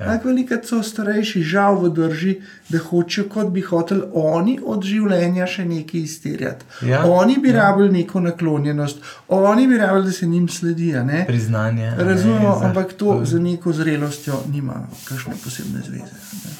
Ja. 0.00 0.18
Veliko 0.24 0.56
so 0.64 0.80
starejši, 0.82 1.42
žal, 1.44 1.76
v 1.82 1.90
drži, 1.92 2.34
da 2.68 2.78
hočejo, 2.78 3.26
kot 3.28 3.50
bi 3.52 3.60
hoteli 3.60 4.06
oni 4.16 4.56
od 4.64 4.84
življenja 4.84 5.46
še 5.46 5.66
nekaj 5.68 6.00
izterjati. 6.00 6.64
Ja. 6.88 7.02
Oni 7.04 7.36
bi 7.42 7.52
ja. 7.52 7.58
rabili 7.58 7.92
neko 7.98 8.22
naklonjenost, 8.24 9.04
oni 9.28 9.66
bi 9.68 9.76
rabili, 9.76 10.06
da 10.08 10.12
se 10.12 10.26
njim 10.26 10.48
sledi. 10.48 10.94
Priznanje. 11.26 11.92
Razumemo, 11.98 12.56
ne, 12.60 12.66
ampak 12.66 12.92
to 12.92 13.20
za 13.24 13.38
neko 13.38 13.72
zrelostjo 13.72 14.40
nima 14.52 14.86
kakšne 15.04 15.36
posebne 15.44 15.84
zveze. 15.86 16.16
Ne. 16.44 16.56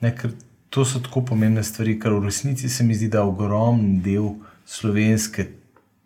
Ne, 0.00 0.14
to 0.70 0.84
so 0.84 1.00
tako 1.00 1.22
pomembne 1.24 1.62
stvari, 1.64 1.98
ker 2.00 2.16
v 2.16 2.24
resnici 2.24 2.68
se 2.68 2.84
mi 2.84 2.94
zdi, 2.94 3.08
da 3.12 3.22
ogromen 3.24 4.00
del 4.02 4.32
slovenske 4.66 5.46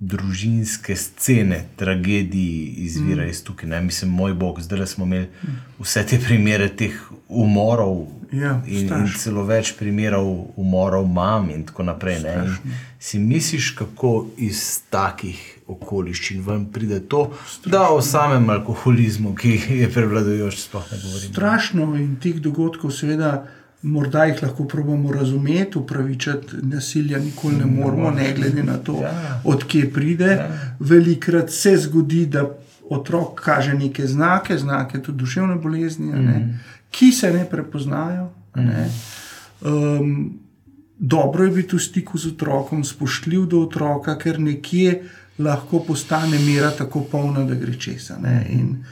družinske 0.01 0.97
scene, 0.97 1.65
tragediji 1.77 2.75
izvira 2.87 3.25
mm. 3.25 3.29
iz 3.29 3.45
tukaj. 3.45 3.69
Ne? 3.69 3.81
Mislim, 3.81 4.11
moj 4.11 4.35
bog, 4.35 4.61
zdaj 4.61 4.87
smo 4.87 5.05
imeli 5.05 5.29
vse 5.79 6.07
te 6.07 6.19
primere 6.19 6.69
teh 6.69 6.97
umorov. 7.29 8.07
Ja, 8.33 8.61
in, 8.67 8.87
in 8.87 9.09
celo 9.19 9.43
več 9.43 9.73
primerov 9.75 10.29
umorov, 10.57 11.09
mam, 11.11 11.49
in 11.51 11.65
tako 11.67 11.83
naprej. 11.83 12.23
Si 13.03 13.19
misliš, 13.19 13.73
kako 13.77 14.29
iz 14.39 14.63
takih 14.91 15.41
okoliščin 15.67 16.45
ven 16.47 16.69
pride 16.73 17.01
to, 17.11 17.25
Strašno. 17.47 17.73
da 17.73 17.89
o 17.91 18.01
samem 18.03 18.51
alkoholizmu, 18.51 19.35
ki 19.35 19.57
je 19.83 19.91
prevladujoč, 19.93 20.63
sploh 20.63 20.87
ne 20.93 21.01
govorimo? 21.03 21.33
Strašno 21.33 21.95
in 21.99 22.15
teh 22.23 22.39
dogodkov, 22.41 22.95
seveda. 22.95 23.35
Morda 23.83 24.25
jih 24.25 24.43
lahko 24.43 24.65
probujemo 24.69 25.13
razumeti, 25.13 25.79
upravičiti 25.79 26.57
nasilje, 26.63 27.21
nikoli 27.21 27.57
ne 27.57 27.67
moramo, 27.67 28.11
ne 28.11 28.35
glede 28.37 28.63
na 28.63 28.77
to, 28.77 28.99
ja. 29.03 29.41
odkje 29.45 29.93
pride. 29.93 30.27
Ja. 30.27 30.75
Velikrat 30.79 31.51
se 31.51 31.77
zgodi, 31.77 32.27
da 32.27 32.45
otrok 32.91 33.41
kaže 33.41 33.75
neke 33.75 34.07
znake, 34.07 34.59
znake 34.59 35.03
tudi 35.03 35.19
duševne 35.19 35.55
bolezni, 35.55 36.13
mm. 36.13 36.61
ki 36.91 37.13
se 37.13 37.33
ne 37.33 37.45
prepoznajo. 37.51 38.29
Ne. 38.55 38.89
Um, 39.61 40.39
dobro 40.99 41.45
je 41.45 41.51
biti 41.51 41.77
v 41.77 41.81
stiku 41.81 42.19
z 42.19 42.35
otrokom, 42.35 42.85
spoštljiv 42.85 43.47
do 43.47 43.61
otroka, 43.63 44.19
ker 44.19 44.41
nekje 44.41 45.03
lahko 45.39 45.81
postane 45.87 46.39
mera 46.39 46.71
tako 46.71 47.01
polna, 47.01 47.45
da 47.45 47.55
gre 47.55 47.79
česa. 47.79 48.19
Mm. 48.19 48.59
In 48.59 48.85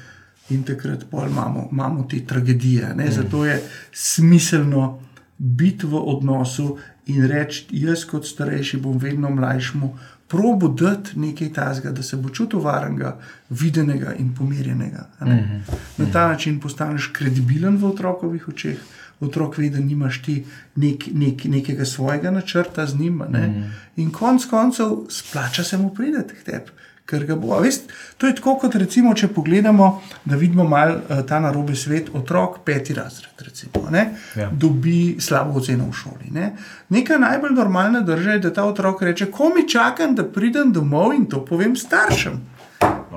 takrat 0.66 1.04
imamo, 1.12 1.68
imamo 1.72 2.02
te 2.02 2.26
tragedije. 2.26 2.94
Mm. 2.94 3.10
Zato 3.10 3.44
je 3.44 3.62
smiselno 3.92 5.00
biti 5.38 5.86
v 5.86 5.94
odnosu 5.94 6.78
in 7.06 7.26
reči, 7.26 7.66
jaz 7.70 8.04
kot 8.04 8.26
starejši 8.26 8.76
bom 8.76 8.98
vedno 8.98 9.30
mlajšemu, 9.30 9.96
probo 10.28 10.68
dati 10.68 11.18
nekaj 11.18 11.52
tazga, 11.52 11.90
da 11.90 12.02
se 12.02 12.16
bo 12.16 12.28
čutil 12.28 12.60
varnega, 12.60 13.18
videnega 13.50 14.14
in 14.14 14.34
pomirjenega. 14.34 15.08
Mm 15.20 15.26
-hmm. 15.26 15.60
Na 15.96 16.12
ta 16.12 16.28
način 16.28 16.60
postaneš 16.60 17.10
kredibilen 17.12 17.76
v 17.76 17.84
otrokovih 17.84 18.48
očeh. 18.48 18.78
Otrok 19.20 19.58
ve, 19.58 19.70
da 19.70 19.78
nimaš 19.78 20.22
ti 20.22 20.44
nek, 20.76 21.04
nek, 21.12 21.44
nekega 21.44 21.84
svojega 21.84 22.30
načrta 22.30 22.86
z 22.86 22.98
njim. 22.98 23.14
Mm 23.14 23.32
-hmm. 23.32 23.70
In 23.96 24.10
konec 24.10 24.44
koncev, 24.44 24.86
splača 25.08 25.64
se 25.64 25.78
mu 25.78 25.94
prideti 25.94 26.34
k 26.34 26.44
tebi 26.44 26.70
ker 27.08 27.24
ga 27.24 27.36
bo. 27.40 27.56
Vest, 27.64 27.88
to 28.16 28.28
je 28.28 28.34
tako, 28.36 28.58
kot 28.62 28.74
recimo, 28.80 29.14
če 29.16 29.30
pogledamo, 29.32 29.88
da 30.28 30.36
vidimo 30.36 30.66
malo 30.68 30.98
uh, 30.98 31.22
ta 31.28 31.40
narobe 31.40 31.76
svet. 31.76 32.10
Otrok, 32.14 32.60
peti 32.64 32.94
razred, 32.96 33.32
recimo, 33.44 33.86
ne, 33.90 34.04
ja. 34.36 34.50
dobi 34.52 35.16
slabo 35.20 35.58
oceno 35.62 35.88
v 35.88 35.96
šoli. 35.96 36.34
Ne. 36.36 36.52
Neka 36.92 37.18
najbolj 37.18 37.56
normalna 37.56 38.04
država 38.04 38.36
je, 38.36 38.44
da 38.48 38.52
ta 38.60 38.68
otrok 38.68 39.02
reče: 39.08 39.30
Ko 39.32 39.52
mi 39.56 39.64
čakam, 39.68 40.14
da 40.18 40.26
pridem 40.28 40.72
domov 40.72 41.16
in 41.16 41.26
to 41.30 41.44
povem 41.44 41.76
staršem. 41.76 42.40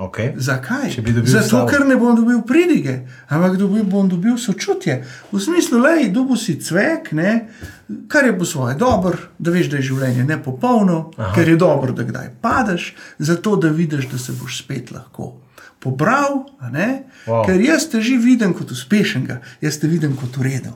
Okay. 0.02 0.32
Zakaj? 0.36 0.90
Zato, 1.24 1.48
slavo. 1.48 1.68
ker 1.68 1.84
ne 1.86 1.96
bom 1.96 2.16
dobil 2.16 2.40
pridige, 2.42 3.06
ampak 3.28 3.54
dobil, 3.60 3.84
bom 3.84 4.08
dobil 4.08 4.34
sočutje. 4.38 5.04
V 5.30 5.40
smislu, 5.40 5.78
da 5.82 5.94
je 6.00 6.08
dobil 6.10 6.36
si 6.36 6.56
cvek, 6.60 7.12
ne, 7.12 7.48
kar 8.08 8.26
je 8.26 8.34
po 8.38 8.44
svoje 8.44 8.74
dobro, 8.74 9.18
da 9.38 9.54
veš, 9.54 9.70
da 9.70 9.78
je 9.78 9.86
življenje 9.92 10.24
ne 10.26 10.40
popolno, 10.42 11.12
Aha. 11.16 11.30
ker 11.36 11.48
je 11.48 11.56
dobro, 11.56 11.92
da 11.92 12.02
kdaj 12.08 12.34
padeš, 12.42 12.94
zato 13.18 13.56
da 13.56 13.68
vidiš, 13.68 14.10
da 14.10 14.18
se 14.18 14.34
boš 14.40 14.64
spet 14.64 14.90
lahko 14.90 15.36
pobral, 15.82 16.44
wow. 17.26 17.42
ker 17.46 17.60
jaz 17.60 17.88
te 17.90 18.00
že 18.02 18.14
vidim 18.22 18.54
kot 18.54 18.70
uspešnega, 18.70 19.40
jaz 19.64 19.80
te 19.82 19.90
vidim 19.90 20.14
kot 20.16 20.36
uredu. 20.38 20.70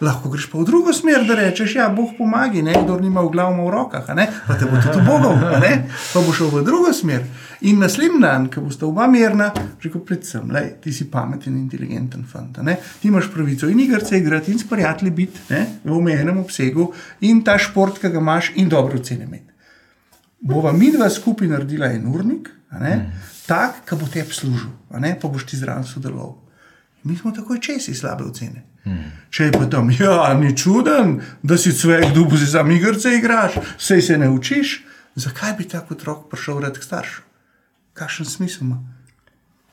Lahko 0.00 0.32
greš 0.32 0.48
pa 0.52 0.60
v 0.60 0.66
drugo 0.68 0.92
smer, 0.96 1.24
da 1.28 1.36
rečeš, 1.38 1.76
ja, 1.76 1.88
Bog 1.92 2.12
pomaga, 2.18 2.60
kdo 2.60 2.98
nima 3.00 3.24
v 3.24 3.32
glavu 3.32 3.66
v 3.66 3.72
rokah, 3.72 4.04
pa 4.04 4.56
te 4.60 4.68
bo 4.68 4.80
tudi 4.80 5.04
Bogom, 5.06 5.40
pa 5.40 6.20
bo 6.20 6.32
šel 6.36 6.52
v 6.52 6.64
drugo 6.64 6.92
smer. 6.92 7.24
In 7.60 7.80
naslednji 7.80 8.20
dan, 8.22 8.46
ko 8.48 8.62
boste 8.64 8.86
oba 8.88 9.04
mirna, 9.08 9.50
rekel 9.82 10.00
predvsem, 10.04 10.48
da 10.48 10.62
ti 10.80 10.92
si 10.96 11.10
pameten 11.12 11.52
in 11.56 11.64
inteligenten 11.66 12.24
fant. 12.24 12.56
Ti 12.56 13.08
imaš 13.08 13.28
pravico 13.32 13.68
in 13.68 13.80
igrati, 13.80 14.16
igrati 14.16 14.52
in 14.52 14.58
s 14.58 14.68
prijatelji 14.68 15.10
biti 15.12 15.44
ne? 15.50 15.66
v 15.84 15.96
omejenem 15.96 16.38
obsegu 16.40 16.92
in 17.20 17.44
ta 17.44 17.58
šport, 17.60 18.00
ki 18.00 18.08
ga 18.08 18.20
imaš, 18.20 18.52
in 18.56 18.68
dobro 18.68 18.96
ocene 19.00 19.28
imeti. 19.28 19.52
Bova 20.40 20.72
mi 20.72 20.88
dva 20.92 21.10
skupaj 21.12 21.48
naredila 21.48 21.92
en 21.92 22.08
urnik, 22.08 22.48
mm. 22.72 23.29
Tak, 23.50 23.82
ki 23.88 23.98
bo 23.98 24.06
tebi 24.06 24.34
služil, 24.34 24.70
pa 24.90 25.28
boš 25.28 25.46
ti 25.50 25.58
zraven 25.58 25.84
sodeloval. 25.84 26.36
Mi 27.04 27.16
smo 27.16 27.32
takoj 27.34 27.58
česi 27.58 27.94
slabe 27.96 28.24
ocene. 28.28 28.62
Hmm. 28.84 29.10
Če 29.30 29.48
je 29.48 29.52
pa 29.56 29.66
tam, 29.72 29.90
ja, 29.92 30.30
ni 30.38 30.52
čuden, 30.56 31.18
da 31.42 31.58
si 31.58 31.72
cvek, 31.72 32.12
dubu 32.14 32.38
si 32.38 32.46
za 32.46 32.62
migrce 32.62 33.16
igraš, 33.16 33.58
vse 33.80 34.00
se 34.04 34.18
ne 34.18 34.30
učiš, 34.30 34.76
zakaj 35.16 35.56
bi 35.58 35.68
tako 35.68 35.96
otrok 35.96 36.30
prišel 36.30 36.62
red 36.64 36.78
k 36.78 36.84
staršu? 36.84 37.30
kakšen 38.00 38.26
smisel 38.26 38.66
ima. 38.66 38.78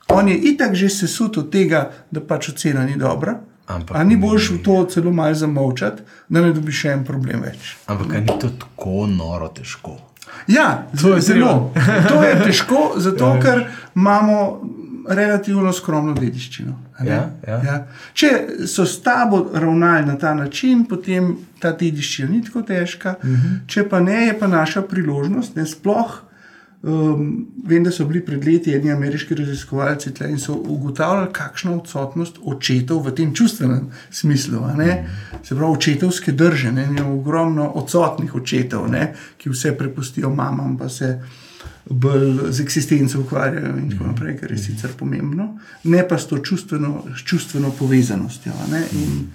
On 0.08 0.28
je 0.28 0.36
itak 0.36 0.74
že 0.74 0.88
sesut 0.88 1.36
od 1.36 1.52
tega, 1.52 1.90
da 2.10 2.20
pač 2.20 2.48
ocena 2.52 2.84
ni 2.84 2.96
dobra. 2.96 3.40
Ampak 3.68 4.06
ni 4.08 4.16
boljš 4.16 4.50
v 4.50 4.58
to 4.64 4.76
celo 4.88 5.12
malo 5.12 5.34
zamolčati, 5.36 6.02
da 6.28 6.40
ne 6.40 6.52
dobiš 6.56 6.78
še 6.82 6.92
en 6.96 7.02
problem 7.04 7.44
več. 7.44 7.74
Ampak 7.86 8.14
ni 8.16 8.38
to 8.40 8.48
tako 8.62 9.04
noro 9.12 9.50
težko. 9.52 9.98
Ja, 10.46 10.86
to 11.00 11.14
je 11.14 11.20
zelo. 11.20 11.72
To 12.08 12.22
je 12.24 12.34
težko, 12.44 12.92
zato 13.06 13.34
ja. 13.34 13.40
ker 13.42 13.64
imamo 13.96 14.60
relativno 15.08 15.72
skromno 15.72 16.14
dediščino. 16.14 16.74
Ja, 17.04 17.30
ja. 17.46 17.58
Ja. 17.64 17.76
Če 18.12 18.30
so 18.66 18.86
s 18.86 18.98
tabo 19.02 19.44
ravnali 19.54 20.06
na 20.06 20.16
ta 20.18 20.34
način, 20.34 20.84
potem 20.88 21.36
ta 21.62 21.72
dediščina 21.72 22.30
ni 22.30 22.42
tako 22.44 22.62
težka. 22.62 23.14
Uh 23.22 23.28
mhm. 23.28 23.34
-huh. 23.34 23.58
Če 23.66 23.88
pa 23.88 24.00
ne, 24.00 24.26
je 24.26 24.38
pa 24.38 24.46
naša 24.46 24.82
priložnost, 24.82 25.56
ne 25.56 25.66
sploh. 25.66 26.27
Um, 26.82 27.48
vem, 27.66 27.82
da 27.82 27.90
so 27.90 28.04
bili 28.06 28.20
pred 28.22 28.44
leti 28.46 28.70
neki 28.70 28.90
ameriški 28.90 29.34
raziskovalci 29.34 30.12
tle 30.14 30.28
in 30.30 30.38
so 30.38 30.54
ugotavljali, 30.54 31.32
kakšna 31.34 31.72
odsotnost 31.74 32.38
očetov 32.44 33.02
v 33.02 33.14
tem 33.18 33.32
čustvenem 33.34 33.88
smislu. 34.10 34.62
Se 35.42 35.56
pravi, 35.56 35.72
očetovske 35.72 36.32
drže, 36.32 36.72
ne? 36.72 36.86
je 36.96 37.02
ogromno 37.02 37.66
odsotnih 37.82 38.34
očetov, 38.34 38.86
ne? 38.90 39.10
ki 39.36 39.50
vse 39.50 39.74
prepustijo 39.78 40.30
mamam, 40.30 40.76
pa 40.78 40.88
se 40.88 41.16
bolj 41.90 42.52
z 42.52 42.60
eksistenco 42.60 43.20
ukvarjajo 43.20 43.74
in 43.78 43.90
tako 43.90 44.06
naprej, 44.12 44.36
kar 44.38 44.52
je 44.52 44.58
sicer 44.58 44.94
pomembno, 44.98 45.56
ne 45.84 46.08
pa 46.08 46.18
s 46.18 46.30
to 46.30 46.38
čustveno, 46.38 47.04
čustveno 47.24 47.72
povezanostjo. 47.78 48.52
In, 48.92 49.26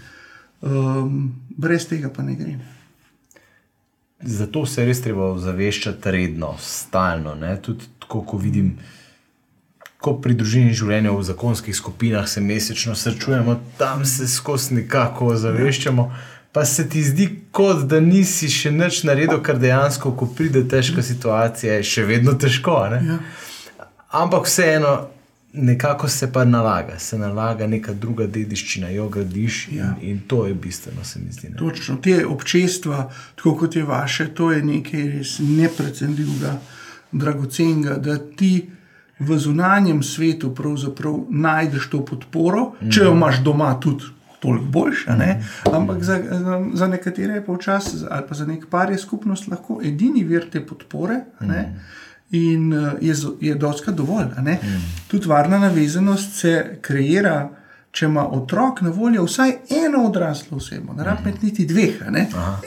um, 0.62 1.34
brez 1.58 1.90
tega 1.92 2.10
pa 2.10 2.24
ne 2.24 2.36
gre. 2.40 2.56
Zato 4.26 4.66
se 4.66 4.86
res 4.86 5.02
treba 5.04 5.34
zaveščati 5.40 6.12
redno, 6.12 6.54
stalno. 6.60 7.36
Tudi 7.62 7.88
tako, 8.00 8.22
ko 8.28 8.38
vidim, 8.38 8.78
ko 10.04 10.16
pri 10.24 10.36
družini 10.40 10.76
življenja 10.76 11.12
v 11.12 11.24
zakonskih 11.28 11.76
skupinah 11.76 12.28
se 12.28 12.42
mesečno 12.42 12.96
srečujemo, 12.96 13.58
tam 13.78 14.06
se 14.06 14.28
skozi 14.28 14.80
nekako 14.82 15.36
zaveščamo. 15.36 16.08
Pa 16.54 16.66
se 16.70 16.86
ti 16.90 17.02
zdi, 17.02 17.26
kot 17.52 17.88
da 17.90 17.98
nisi 18.00 18.46
še 18.52 18.70
nič 18.72 19.02
naredil, 19.10 19.40
kar 19.42 19.58
dejansko, 19.58 20.12
ko 20.14 20.28
pride 20.38 20.62
težka 20.70 21.02
situacija, 21.02 21.80
je 21.80 21.88
še 21.90 22.04
vedno 22.06 22.36
težko. 22.38 22.76
Ja. 22.94 23.18
Ampak 24.14 24.46
vseeno, 24.46 24.92
nekako 25.54 26.08
se 26.08 26.32
pa 26.32 26.46
nalaga, 26.46 27.00
se 27.00 27.18
nalaga 27.18 27.68
neka 27.68 27.94
druga 27.94 28.28
dediščina, 28.28 28.90
jo 28.90 29.10
gradiš 29.10 29.68
in, 29.68 29.78
ja. 29.78 29.94
in 30.02 30.20
to 30.28 30.46
je 30.48 30.54
bistveno, 30.54 31.04
se 31.04 31.20
mi 31.20 31.32
zdi. 31.32 31.50
Ne? 31.50 31.58
Točno, 31.58 31.96
te 31.96 32.26
občestva, 32.26 33.12
tako 33.36 33.56
kot 33.58 33.76
je 33.76 33.84
vaše, 33.84 34.28
to 34.34 34.52
je 34.52 34.64
nekaj 34.64 35.10
res 35.18 35.36
neprecenljivega, 35.40 36.58
dragocenega, 37.12 37.98
da 38.02 38.18
ti 38.18 38.70
v 39.20 39.38
zunanjem 39.38 40.04
svetu 40.04 40.56
pravzaprav 40.56 41.20
najdeš 41.30 41.90
to 41.90 42.06
podporo, 42.06 42.72
mm. 42.82 42.90
če 42.90 43.04
jo 43.04 43.14
mhm. 43.14 43.18
imaš 43.18 43.42
doma 43.44 43.74
tudi. 43.80 44.12
Toliko 44.44 44.66
boljše, 44.66 45.12
mm. 45.12 45.44
ampak 45.72 46.02
za, 46.04 46.18
za, 46.20 46.58
za 46.74 46.88
nekatere 46.92 47.38
je 47.38 47.44
pa 47.46 47.54
včasih, 47.56 48.02
ali 48.12 48.26
pa 48.28 48.36
za 48.36 48.46
nek 48.46 48.66
par 48.70 48.92
je 48.92 48.98
skupnost 49.00 49.48
lahko 49.48 49.78
edini 49.80 50.26
vir 50.28 50.50
te 50.52 50.60
podpore. 50.68 51.22
Mm 51.40 51.78
in 52.34 52.74
uh, 52.74 52.92
je, 53.02 53.16
je 53.42 53.56
doska 53.56 53.92
dovolj. 53.92 54.26
Mm. 54.26 54.58
Tudi 55.08 55.28
varna 55.28 55.60
navezanost 55.60 56.40
se 56.40 56.78
kreira, 56.82 57.50
če 57.92 58.06
ima 58.06 58.26
otrok 58.28 58.82
na 58.82 58.90
voljo 58.90 59.24
vsaj 59.28 59.52
eno 59.86 60.08
odraslo 60.08 60.58
osebo, 60.58 60.94
ne 60.94 61.04
rabim 61.04 61.34
mm. 61.34 61.46
niti 61.46 61.66
dveh, 61.66 62.02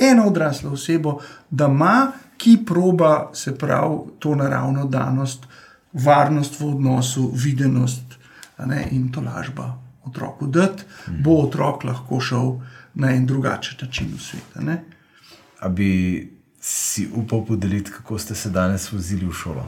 eno 0.01 0.27
odraslo 0.27 0.71
osebo, 0.73 1.19
da 1.51 1.67
ima, 1.67 2.13
ki 2.37 2.59
proba 2.67 3.31
se 3.35 3.57
pravi 3.59 3.99
to 4.19 4.35
naravno 4.35 4.85
danost, 4.87 5.47
varnost 5.93 6.61
v 6.61 6.69
odnosu, 6.69 7.31
videnost 7.35 8.19
ne, 8.67 8.87
in 8.91 9.13
to 9.13 9.21
lažba 9.21 9.75
otroku 10.05 10.47
dati, 10.47 10.83
bo 11.25 11.41
otrok 11.43 11.85
lahko 11.85 12.21
šel 12.21 12.53
na 12.95 13.11
en 13.11 13.27
drugačen 13.27 13.79
način 13.83 14.13
v 14.17 14.21
svet. 14.21 14.57
a 14.57 14.61
ne. 14.61 14.85
A 15.61 15.69
bi 15.69 16.36
si 16.69 17.09
upal 17.15 17.45
podeliti, 17.47 17.91
kako 17.91 18.19
ste 18.19 18.35
se 18.35 18.51
danes 18.51 18.93
vozili 18.93 19.27
v 19.27 19.33
šolo? 19.33 19.67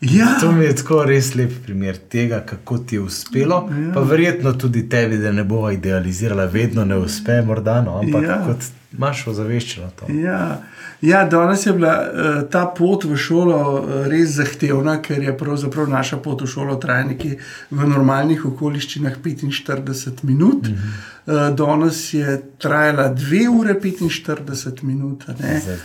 Ja, 0.00 0.26
To 0.40 0.52
mi 0.52 0.64
je 0.64 0.74
tako 0.76 1.04
res 1.04 1.34
lep 1.34 1.52
primer 1.64 1.96
tega, 1.96 2.40
kako 2.46 2.78
ti 2.78 2.96
je 2.96 3.00
uspelo. 3.00 3.68
Ja. 3.70 3.92
Pa 3.94 4.00
verjetno 4.00 4.52
tudi 4.52 4.88
tebi, 4.88 5.16
da 5.18 5.32
ne 5.32 5.44
bova 5.44 5.72
idealizirala, 5.72 6.44
vedno 6.44 6.84
ne 6.84 6.96
uspe, 6.96 7.42
morda, 7.42 7.80
no, 7.82 7.98
ampak 7.98 8.22
Ja. 8.22 8.30
ja. 8.30 8.44
kot 8.46 8.56
imaš 8.92 9.26
ozaveščeno 9.26 9.90
to. 9.96 10.12
Ja, 10.12 10.62
ja, 11.00 11.24
danes 11.28 11.66
je 11.66 11.72
bila 11.72 11.92
uh, 12.00 12.50
ta 12.50 12.66
pot 12.78 13.04
v 13.04 13.16
šolo 13.16 13.58
uh, 13.58 13.94
res 14.10 14.36
zahtevna, 14.36 14.98
ker 15.02 15.22
je 15.22 15.34
pravzaprav 15.38 15.88
naša 15.90 16.18
pot 16.22 16.42
v 16.42 16.50
šolo 16.50 16.76
traja 16.82 17.06
nekje 17.08 17.38
v 17.70 17.88
normalnih 17.88 18.44
okoliščinah 18.52 19.18
45 19.24 20.22
minut. 20.22 20.68
Mm 20.68 20.74
-hmm. 20.74 21.48
uh, 21.50 21.56
danes 21.56 22.14
je 22.14 22.42
trajala 22.58 23.08
2 23.14 23.48
ure 23.48 23.74
45 23.80 24.82
minut. 24.82 25.24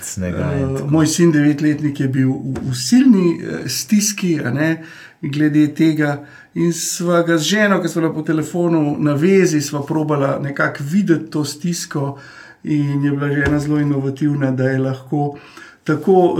snega 0.03 0.51
Uh, 0.58 0.91
moj 0.91 1.08
sin, 1.08 1.32
devetletnik, 1.32 1.99
je 1.99 2.08
bil 2.08 2.30
v, 2.30 2.72
v 2.72 2.76
silni 2.76 3.39
uh, 3.41 3.68
stiski, 3.68 4.39
glede 5.22 5.68
tega. 5.76 6.26
In 6.53 6.74
sva 6.74 7.22
ga 7.22 7.38
z 7.38 7.43
ženo, 7.43 7.82
ki 7.82 7.88
smo 7.88 8.01
bila 8.01 8.14
po 8.14 8.22
telefonu 8.22 8.95
na 8.99 9.14
vezi, 9.14 9.62
sva 9.62 9.84
probala 9.86 10.39
nekako 10.41 10.84
videti 10.84 11.32
to 11.32 11.45
stisko. 11.45 12.18
In 12.68 13.03
je 13.03 13.11
bila 13.11 13.30
žena 13.32 13.59
zelo 13.59 13.80
inovativna, 13.80 14.51
da 14.51 14.70
je 14.70 14.80
lahko 14.80 15.38
tako 15.88 16.14
uh, 16.14 16.38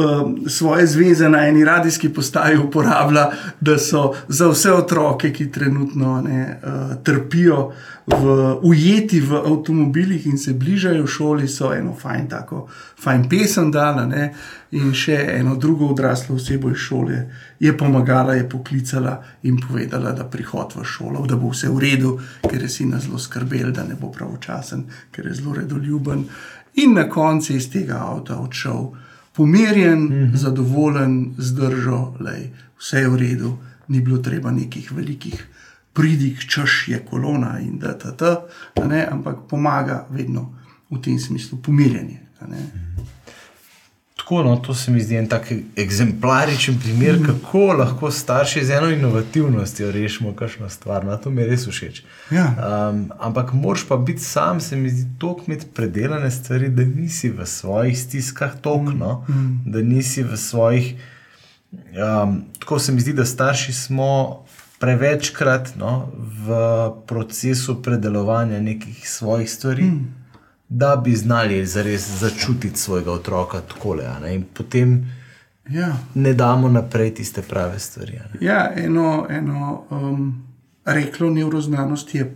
svoje 0.48 0.88
zveze 0.88 1.30
na 1.30 1.48
eni 1.48 1.66
radijski 1.66 2.10
postaji 2.14 2.58
uporabila, 2.58 3.32
da 3.60 3.78
so 3.78 4.14
za 4.28 4.50
vse 4.50 4.74
otroke, 4.74 5.32
ki 5.34 5.52
trenutno 5.52 6.22
ne, 6.22 6.60
uh, 6.64 7.04
trpijo, 7.04 7.72
v, 8.08 8.56
ujeti 8.62 9.20
v 9.20 9.36
avtomobilih 9.36 10.28
in 10.28 10.38
se 10.38 10.54
bližajo 10.54 11.08
šoli, 11.08 11.48
so 11.48 11.74
eno 11.74 11.96
fajn, 11.96 12.28
tako 12.30 12.68
fajn 13.04 13.30
pesem 13.30 13.72
dala. 13.72 14.06
Ne, 14.06 14.34
in 14.72 14.92
še 14.96 15.16
eno 15.38 15.56
drugo 15.56 15.88
odraslo 15.94 16.36
osebo 16.36 16.72
iz 16.72 16.78
šole 16.78 17.22
je 17.60 17.72
pomagala, 17.78 18.36
je 18.36 18.50
poklicala 18.50 19.18
in 19.44 19.60
povedala, 19.64 20.12
da 20.12 20.28
prihod 20.28 20.76
v 20.76 20.84
šolo, 20.84 21.26
da 21.28 21.36
bo 21.40 21.52
vse 21.52 21.72
v 21.72 21.80
redu, 21.84 22.14
ker 22.44 22.62
je 22.62 22.70
sina 22.70 23.00
zelo 23.00 23.20
skrbel, 23.20 23.72
da 23.72 23.88
ne 23.88 23.96
bo 24.00 24.12
pravočasen, 24.12 24.86
ker 25.12 25.28
je 25.28 25.40
zelo 25.40 25.56
redoljuben. 25.56 26.24
In 26.84 26.94
na 26.94 27.08
koncu 27.10 27.54
je 27.54 27.58
iz 27.58 27.70
tega 27.72 28.04
avta 28.12 28.40
odšel 28.40 29.07
pomirjen, 29.38 30.00
mm 30.00 30.10
-hmm. 30.10 30.36
zadovoljen, 30.36 31.34
zdržal, 31.38 32.18
lej, 32.20 32.50
vse 32.80 33.00
je 33.00 33.10
v 33.10 33.16
redu, 33.16 33.58
ni 33.88 34.02
bilo 34.02 34.18
treba 34.18 34.52
nekih 34.52 34.92
velikih 34.92 35.48
pridig, 35.94 36.40
češ 36.40 36.88
je 36.88 37.00
kolona 37.06 37.60
in 37.60 37.80
da 37.80 37.98
ta 37.98 38.12
ta, 38.12 38.46
ampak 39.12 39.38
pomaga 39.50 40.08
vedno 40.10 40.54
v 40.90 41.02
tem 41.02 41.20
smislu 41.20 41.58
pomirjanje. 41.58 42.20
a 42.40 42.48
ne. 42.48 42.58
Tako, 44.28 44.44
no, 44.44 44.56
to 44.56 44.74
se 44.74 44.92
mi 44.92 45.00
zdi 45.00 45.16
en 45.16 45.28
tak 45.28 45.52
eksemplaričen 45.76 46.80
primer, 46.84 47.20
kako 47.26 47.60
lahko 47.80 48.10
starši 48.12 48.66
z 48.66 48.72
eno 48.76 48.90
inovativnostjo 48.92 49.92
rešimo 49.92 50.34
kakšno 50.36 50.70
stvar. 50.70 51.06
No, 51.06 51.16
to 51.18 51.30
mi 51.30 51.42
je 51.42 51.48
res 51.48 51.64
všeč. 51.68 52.02
Ja. 52.32 52.48
Um, 52.92 53.06
ampak 53.20 53.54
moraš 53.54 53.86
pa 53.88 53.98
biti 53.98 54.20
sam, 54.20 54.60
se 54.60 54.76
mi 54.76 54.90
zdi, 54.90 55.08
toliko 55.20 55.44
imeti 55.48 55.66
predelane 55.74 56.32
stvari, 56.32 56.70
da 56.70 56.84
nisi 56.84 57.30
v 57.30 57.46
svojih 57.46 58.00
stiskah 58.00 58.60
tok, 58.62 58.92
no, 59.00 59.24
da 59.66 59.82
nisi 59.82 60.24
v 60.24 60.38
svojih. 60.38 60.94
Um, 61.72 62.44
tako 62.60 62.80
se 62.80 62.92
mi 62.92 63.02
zdi, 63.02 63.14
da 63.14 63.26
starši 63.26 63.74
smo 63.74 64.44
prevečkrat 64.80 65.76
no, 65.80 66.12
v 66.48 66.60
procesu 67.08 67.82
predelovanja 67.82 68.60
nekih 68.60 69.10
svojih 69.10 69.52
stvari. 69.52 69.84
Mm. 69.84 70.17
Da 70.70 70.96
bi 70.96 71.16
znali 71.16 71.66
zares 71.66 72.20
začutiti 72.20 72.80
svojega 72.80 73.12
otroka 73.12 73.62
tako, 73.62 73.96
in 74.34 74.46
potem 74.54 75.06
Ja. 75.70 75.98
ne 76.16 76.34
damo 76.34 76.70
naprej 76.70 77.14
tiste 77.14 77.42
prave 77.42 77.80
stvari. 77.80 78.20
Ja, 78.42 78.72
eno, 78.76 79.28
eno 79.30 79.84
um, 79.90 80.44
reklo 80.86 81.30
neuroznanosti 81.30 82.18
je 82.18 82.34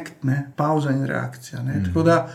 act, 0.00 0.12
ne, 0.22 0.50
pauza 0.56 0.90
in 0.90 1.04
reakcija. 1.04 1.62
Ne. 1.62 1.74
Mm. 1.74 1.84
Tako 1.84 2.02
da, 2.02 2.28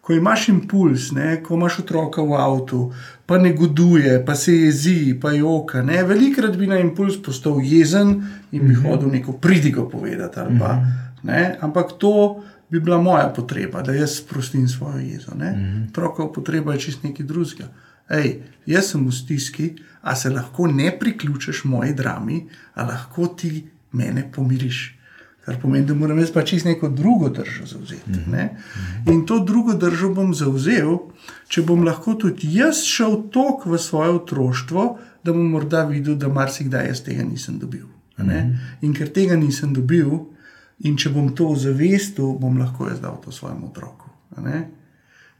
ko 0.00 0.12
imaš 0.12 0.48
impuls, 0.48 1.10
ne, 1.12 1.42
ko 1.42 1.54
imaš 1.54 1.78
otroka 1.78 2.22
v 2.22 2.34
avtu, 2.34 2.92
pa 3.26 3.38
ne 3.38 3.52
goduje, 3.52 4.24
pa 4.26 4.34
se 4.34 4.52
jezi, 4.52 5.18
pa 5.22 5.32
joka. 5.32 5.82
Ne, 5.82 6.02
velikrat 6.02 6.56
bi 6.56 6.66
na 6.66 6.78
impuls 6.78 7.22
postal 7.22 7.60
jezen 7.62 8.08
in 8.52 8.66
bi 8.66 8.68
mm 8.68 8.74
-hmm. 8.74 8.90
hodil 8.90 9.08
neko 9.08 9.32
pridigo 9.32 9.88
povedati. 9.88 10.40
ali 10.40 10.58
Pa, 10.58 10.80
ne, 11.22 11.56
ampak 11.60 11.86
to 11.98 12.42
bi 12.74 12.80
bila 12.80 12.98
moja 12.98 13.32
potreba, 13.36 13.82
da 13.82 13.92
jaz 13.92 14.16
sprostim 14.16 14.68
svojo 14.68 14.98
jezo. 14.98 15.34
Mm 15.34 15.40
-hmm. 15.40 15.88
Otrokova 15.88 16.32
potreba 16.32 16.72
je 16.72 16.80
čist 16.80 17.02
nekaj 17.02 17.26
drugega. 17.26 17.68
Ej, 18.08 18.42
jaz 18.66 18.90
sem 18.90 19.06
v 19.06 19.12
stiski, 19.12 19.76
a 20.02 20.16
se 20.16 20.30
lahko 20.30 20.66
ne 20.66 20.98
priključiš 20.98 21.64
moji 21.64 21.94
drami, 21.94 22.48
a 22.74 22.84
lahko 22.84 23.26
ti 23.26 23.64
mene 23.92 24.30
pomiriš. 24.32 24.98
Kar 25.44 25.60
pomeni, 25.62 25.86
da 25.86 25.94
moram 25.94 26.18
jaz 26.18 26.32
pač 26.32 26.48
čist 26.48 26.64
neko 26.64 26.88
drugo 26.88 27.28
držo 27.28 27.66
zauzeti. 27.66 28.10
Mm 28.10 28.32
-hmm. 28.32 29.12
In 29.12 29.26
to 29.26 29.38
drugo 29.38 29.74
držo 29.74 30.08
bom 30.08 30.34
zauzel, 30.34 30.98
če 31.48 31.62
bom 31.62 31.84
lahko 31.84 32.14
tudi 32.14 32.54
jaz 32.56 32.82
šel 32.82 33.22
tok 33.30 33.66
v 33.66 33.78
svoje 33.78 34.10
otroštvo, 34.10 34.98
da 35.24 35.32
bom 35.32 35.50
morda 35.50 35.84
videl, 35.84 36.14
da 36.14 36.28
marsikdaj 36.28 36.86
jaz 36.86 37.00
tega 37.00 37.22
nisem 37.22 37.58
dobil. 37.58 37.86
a 38.16 38.22
ne. 38.22 38.58
In 38.80 38.94
ker 38.94 39.08
tega 39.08 39.36
nisem 39.36 39.74
dobil, 39.74 40.33
in 40.78 40.96
če 40.96 41.10
bom 41.10 41.30
to 41.34 41.48
ozavestil, 41.54 42.34
bom 42.38 42.58
lahko 42.58 42.88
jaz 42.88 43.00
dal 43.00 43.20
to 43.24 43.32
svojemu 43.32 43.70
otroku. 43.70 44.10
ne. 44.42 44.64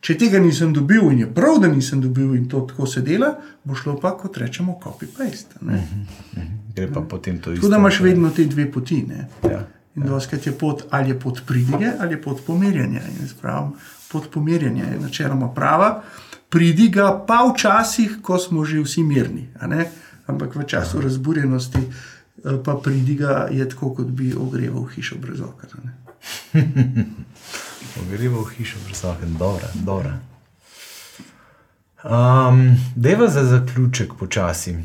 Če 0.04 0.18
tega 0.20 0.38
nisem 0.38 0.72
dobil 0.76 1.06
in 1.14 1.22
je 1.22 1.26
prav, 1.32 1.62
da 1.62 1.68
nisem 1.68 2.02
dobil 2.04 2.34
in 2.36 2.44
to 2.48 2.60
tako 2.68 2.86
se 2.86 3.00
dela, 3.00 3.30
bo 3.64 3.74
šlo 3.74 3.96
pa, 4.00 4.10
kot 4.20 4.36
rečemo, 4.36 4.76
copy-paste. 4.82 5.56
a 5.60 5.64
ne. 5.64 5.80
Gre 6.76 6.90
pa 6.92 7.00
potem 7.00 7.38
to 7.38 7.52
isto. 7.52 7.62
Tako 7.62 7.70
da 7.72 7.78
imaš 7.80 8.00
vedno 8.04 8.30
te 8.30 8.44
dve 8.44 8.66
poti. 8.72 9.00
Ne? 9.08 9.28
Ja. 9.48 9.62
In 9.96 10.02
doskrat 10.02 10.46
je 10.46 10.52
pot 10.52 10.84
ali 10.90 11.10
je 11.14 11.18
pot 11.20 11.40
pridige 11.46 11.92
ali 12.00 12.14
je 12.14 12.22
pot 12.22 12.42
pomirjanja. 12.46 13.00
In 13.00 13.22
jaz 13.22 13.32
pravim, 13.40 13.72
pot 14.12 14.28
pomirjanja 14.30 14.84
je 14.84 15.00
načeloma 15.00 15.48
prava, 15.54 16.02
pridiga 16.48 17.24
pa 17.26 17.40
včasih, 17.48 18.18
ko 18.22 18.38
smo 18.38 18.64
že 18.64 18.82
vsi 18.84 19.02
mirni. 19.02 19.48
ne. 19.66 19.88
Ampak 20.26 20.56
v 20.56 20.64
času 20.66 21.00
razburjenosti 21.00 21.80
pa 22.64 22.80
pridiga 22.84 23.48
je 23.50 23.68
tako, 23.68 23.94
kot 23.94 24.06
bi 24.06 24.34
ogreval 24.34 24.84
hišo 24.84 25.16
brez 25.18 25.40
okna. 25.40 25.92
v 28.10 28.44
hišo, 28.56 28.78
presoken, 28.86 29.36
dobro, 29.38 29.68
dobro. 29.74 30.10
Um, 32.04 32.76
Deva 32.96 33.28
za 33.28 33.44
zaključek 33.44 34.12
počasi. 34.18 34.76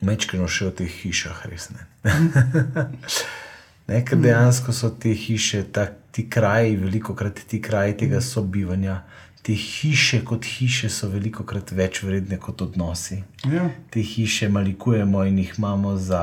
Mečkino 0.00 0.48
še 0.48 0.68
o 0.68 0.70
teh 0.70 0.92
hišah, 1.02 1.42
res 1.50 1.68
ne. 1.74 1.86
ne 3.90 4.00
ker 4.04 4.18
dejansko 4.20 4.72
so 4.72 4.90
te 4.90 5.12
hiše, 5.12 5.64
ta, 5.72 5.86
ti 6.12 6.28
kraji, 6.30 6.76
veliko 6.76 7.14
krat 7.14 7.40
ti 7.48 7.60
kraji 7.62 7.96
tega 8.04 8.20
sobivanja, 8.20 9.02
te 9.46 9.54
hiše 9.54 10.24
kot 10.24 10.44
hiše 10.44 10.88
so 10.90 11.06
veliko 11.08 11.44
krat 11.46 11.70
več 11.70 12.00
vredne 12.02 12.34
kot 12.42 12.64
odnosi. 12.64 13.20
Ja. 13.46 13.68
Te 13.94 14.02
hiše 14.02 14.48
malikujemo 14.50 15.22
in 15.24 15.38
jih 15.38 15.52
imamo 15.58 15.94
za. 15.96 16.22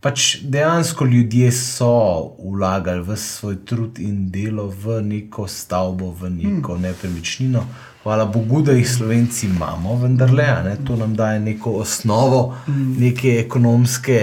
Pač 0.00 0.36
dejansko 0.46 1.08
ljudje 1.10 1.48
so 1.52 1.90
vlagali 2.38 3.02
v 3.02 3.16
svoj 3.18 3.56
trud 3.66 3.98
in 3.98 4.28
delo 4.30 4.68
v 4.70 5.00
neko 5.02 5.48
stavbo, 5.50 6.12
v 6.20 6.30
neko 6.30 6.76
hmm. 6.76 6.84
nepremičnino. 6.86 7.64
Hvala 8.04 8.28
Bogu, 8.30 8.60
da 8.62 8.76
jih 8.76 8.86
Slovenci 8.86 9.48
imamo, 9.48 9.96
vendar 9.98 10.30
le, 10.30 10.46
ne, 10.64 10.76
to 10.86 10.96
nam 10.96 11.16
daje 11.18 11.40
neko 11.42 11.72
osnovo, 11.80 12.54
hmm. 12.66 12.92
neke 13.00 13.32
ekonomske, 13.40 14.20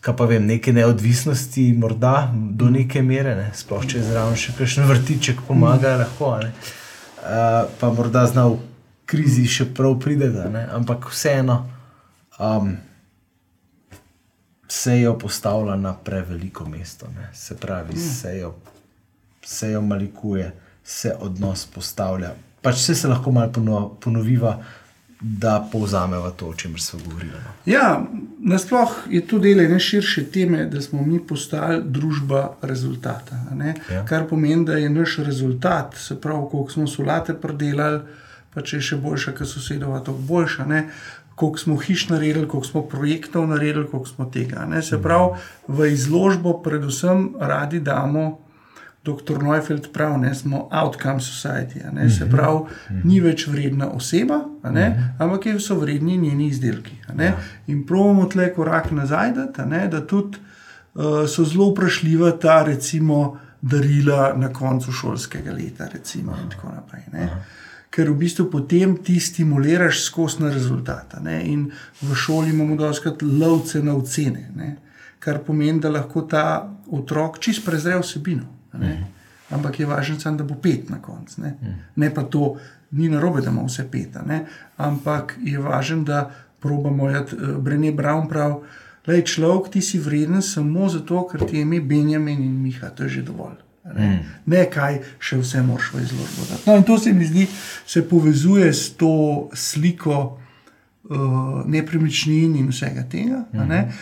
kaj 0.00 0.16
pa 0.16 0.30
vem, 0.30 0.46
neke 0.48 0.72
neodvisnosti, 0.72 1.66
morda 1.76 2.32
do 2.32 2.70
neke 2.72 3.04
mere, 3.04 3.36
ne, 3.36 3.50
sploh 3.54 3.84
če 3.84 4.00
je 4.00 4.06
zraven 4.08 4.40
še 4.40 4.56
kakšen 4.56 4.88
vrtiček 4.88 5.44
pomaga, 5.44 5.92
hmm. 5.92 6.06
lahko. 6.06 6.32
Ne, 6.40 6.80
uh, 7.24 7.70
pa 7.80 7.92
morda 7.92 8.26
zna 8.28 8.46
v 8.52 8.60
krizi 9.08 9.46
še 9.48 9.68
prav 9.74 9.98
prideti, 10.00 10.44
ampak 10.72 11.08
vseeno. 11.12 11.64
Um, 12.38 12.76
se 14.68 15.00
jo 15.00 15.18
postavlja 15.18 15.76
na 15.76 15.94
preveliko 15.94 16.64
mesto. 16.68 17.06
Ne? 17.16 17.28
Se 17.32 17.56
pravi, 17.56 17.96
se 17.96 18.38
jo, 18.38 18.54
se 19.44 19.70
jo 19.70 19.82
malikuje, 19.82 20.52
se 20.84 21.14
odnos 21.20 21.66
postavlja. 21.66 22.34
Pač 22.62 22.80
vse 22.80 22.94
se 22.94 23.08
lahko 23.08 23.30
malo 23.32 23.52
pono, 23.52 23.82
ponoviva, 24.00 24.56
da 25.20 25.68
povzameva 25.72 26.30
to, 26.30 26.46
o 26.46 26.54
čemer 26.54 26.80
smo 26.80 27.00
govorili. 27.04 27.32
No. 27.32 27.52
Ja, 27.66 28.04
nasploh 28.38 28.92
je 29.10 29.20
to 29.26 29.38
del 29.38 29.60
ene 29.60 29.80
širše 29.80 30.24
teme, 30.30 30.66
da 30.66 30.80
smo 30.80 31.02
mi 31.02 31.20
postali 31.26 31.82
družba 31.84 32.56
rezultata. 32.62 33.38
Ja. 33.90 34.04
Kar 34.04 34.28
pomeni, 34.28 34.64
da 34.64 34.76
je 34.76 34.90
naš 34.90 35.16
rezultat, 35.16 35.96
se 35.96 36.20
pravi, 36.20 36.46
koliko 36.50 36.70
smo 36.70 36.86
solate 36.86 37.34
predelali, 37.34 38.00
pa 38.54 38.62
če 38.62 38.76
je 38.76 38.88
še 38.90 38.96
boljša, 39.02 39.32
kot 39.38 39.48
sosedova, 39.48 40.00
to 40.04 40.12
boljša. 40.12 40.66
Ne? 40.66 40.86
Koliko 41.34 41.58
smo 41.58 41.76
hiš 41.76 42.08
naredili, 42.08 42.48
koliko 42.48 42.66
smo 42.66 42.82
projektov 42.82 43.48
naredili, 43.48 43.88
koliko 43.90 44.08
smo 44.08 44.24
tega. 44.30 44.66
Ne? 44.70 44.82
Se 44.82 45.00
pravi, 45.02 45.40
v 45.68 45.90
izložbo, 45.92 46.58
predvsem, 46.62 47.32
radi 47.40 47.80
damo, 47.80 48.43
dr. 49.04 49.42
Neufeld 49.42 49.92
pravi, 49.92 50.26
da 50.28 50.34
smo 50.34 50.68
outcome 50.72 51.20
society. 51.20 51.80
Ne? 51.92 52.10
Se 52.10 52.28
pravi, 52.30 52.60
ni 53.04 53.20
več 53.20 53.46
vredna 53.48 53.90
oseba, 53.92 54.40
ne? 54.72 55.14
ampak 55.18 55.48
so 55.60 55.76
vredni 55.80 56.16
njeni 56.18 56.48
izdelki. 56.48 56.96
Ja. 57.18 57.34
In 57.66 57.84
pravimo 57.86 58.24
tle 58.32 58.48
korak 58.54 58.90
nazaj, 58.90 59.32
da, 59.32 59.66
da 59.92 60.06
tudi 60.06 60.38
uh, 60.94 61.24
so 61.28 61.44
zelo 61.44 61.70
vprašljiva 61.72 62.32
ta, 62.40 62.62
recimo, 62.64 63.36
darila 63.60 64.32
na 64.36 64.52
koncu 64.52 64.92
šolskega 64.92 65.52
leta, 65.52 65.88
recimo, 65.92 66.36
in 66.42 66.48
tako 66.50 66.72
naprej. 66.72 67.04
Ne? 67.12 67.28
Ker 67.94 68.10
v 68.10 68.16
bistvu 68.24 68.48
potem 68.50 68.96
ti 69.04 69.20
stimuliraš 69.20 70.02
skozi 70.08 70.42
na 70.42 70.50
rezultate. 70.52 71.20
In 71.44 71.68
v 72.02 72.16
šoli 72.16 72.50
imamo 72.50 72.76
doskrat 72.76 73.22
lovce 73.22 73.82
na 73.82 73.94
ocene, 73.96 74.48
ne? 74.56 74.76
kar 75.24 75.38
pomeni, 75.44 75.80
da 75.80 75.88
lahko 75.88 76.26
ta 76.28 76.44
otrok 76.92 77.38
čist 77.40 77.64
prezre 77.64 77.96
vsebino. 78.00 78.53
Ne? 78.78 79.04
Ampak 79.50 79.80
je 79.80 79.86
važno, 79.86 80.20
sam, 80.20 80.36
da 80.36 80.44
bo 80.44 80.54
pet 80.54 80.90
na 80.90 81.02
koncu. 81.02 81.42
Ne? 81.42 81.54
ne 81.96 82.14
pa 82.14 82.22
to, 82.22 82.54
ni 82.90 83.08
na 83.08 83.20
robe, 83.20 83.40
da 83.40 83.50
ima 83.50 83.62
vse 83.66 83.84
peta. 83.90 84.22
Ne? 84.26 84.44
Ampak 84.76 85.36
je 85.42 85.58
važno, 85.58 86.02
da 86.02 86.30
probamo. 86.60 87.10
Brene 87.60 87.92
Brown 87.92 88.28
pravi, 88.28 88.54
da 89.06 89.12
je 89.12 89.26
človek 89.26 89.72
ti 89.72 89.82
si 89.82 89.98
vreden 89.98 90.42
samo 90.42 90.88
zato, 90.88 91.26
ker 91.28 91.44
ti 91.46 91.56
je 91.56 91.62
ime 91.62 91.80
Benjamin 91.80 92.40
in 92.42 92.62
Miha, 92.62 92.90
to 92.90 93.04
je 93.04 93.08
že 93.08 93.22
dovolj. 93.22 93.60
Ne, 93.84 94.06
mm. 94.06 94.20
ne 94.48 94.62
kaj 94.72 95.02
še 95.20 95.36
vse 95.42 95.60
moraš 95.62 95.90
v 95.92 96.00
izložbo. 96.06 96.46
No, 96.64 96.76
in 96.80 96.86
to 96.88 96.96
se 96.98 97.12
mi 97.12 97.26
zdi, 97.28 97.44
se 97.86 98.00
povezuje 98.08 98.72
s 98.72 98.94
to 98.96 99.50
sliko 99.52 100.16
uh, 100.24 101.18
nepremičnin 101.68 102.56
in 102.56 102.70
vsega 102.72 103.04
tega, 103.12 103.44
mm 103.52 103.60
-hmm. 103.60 103.92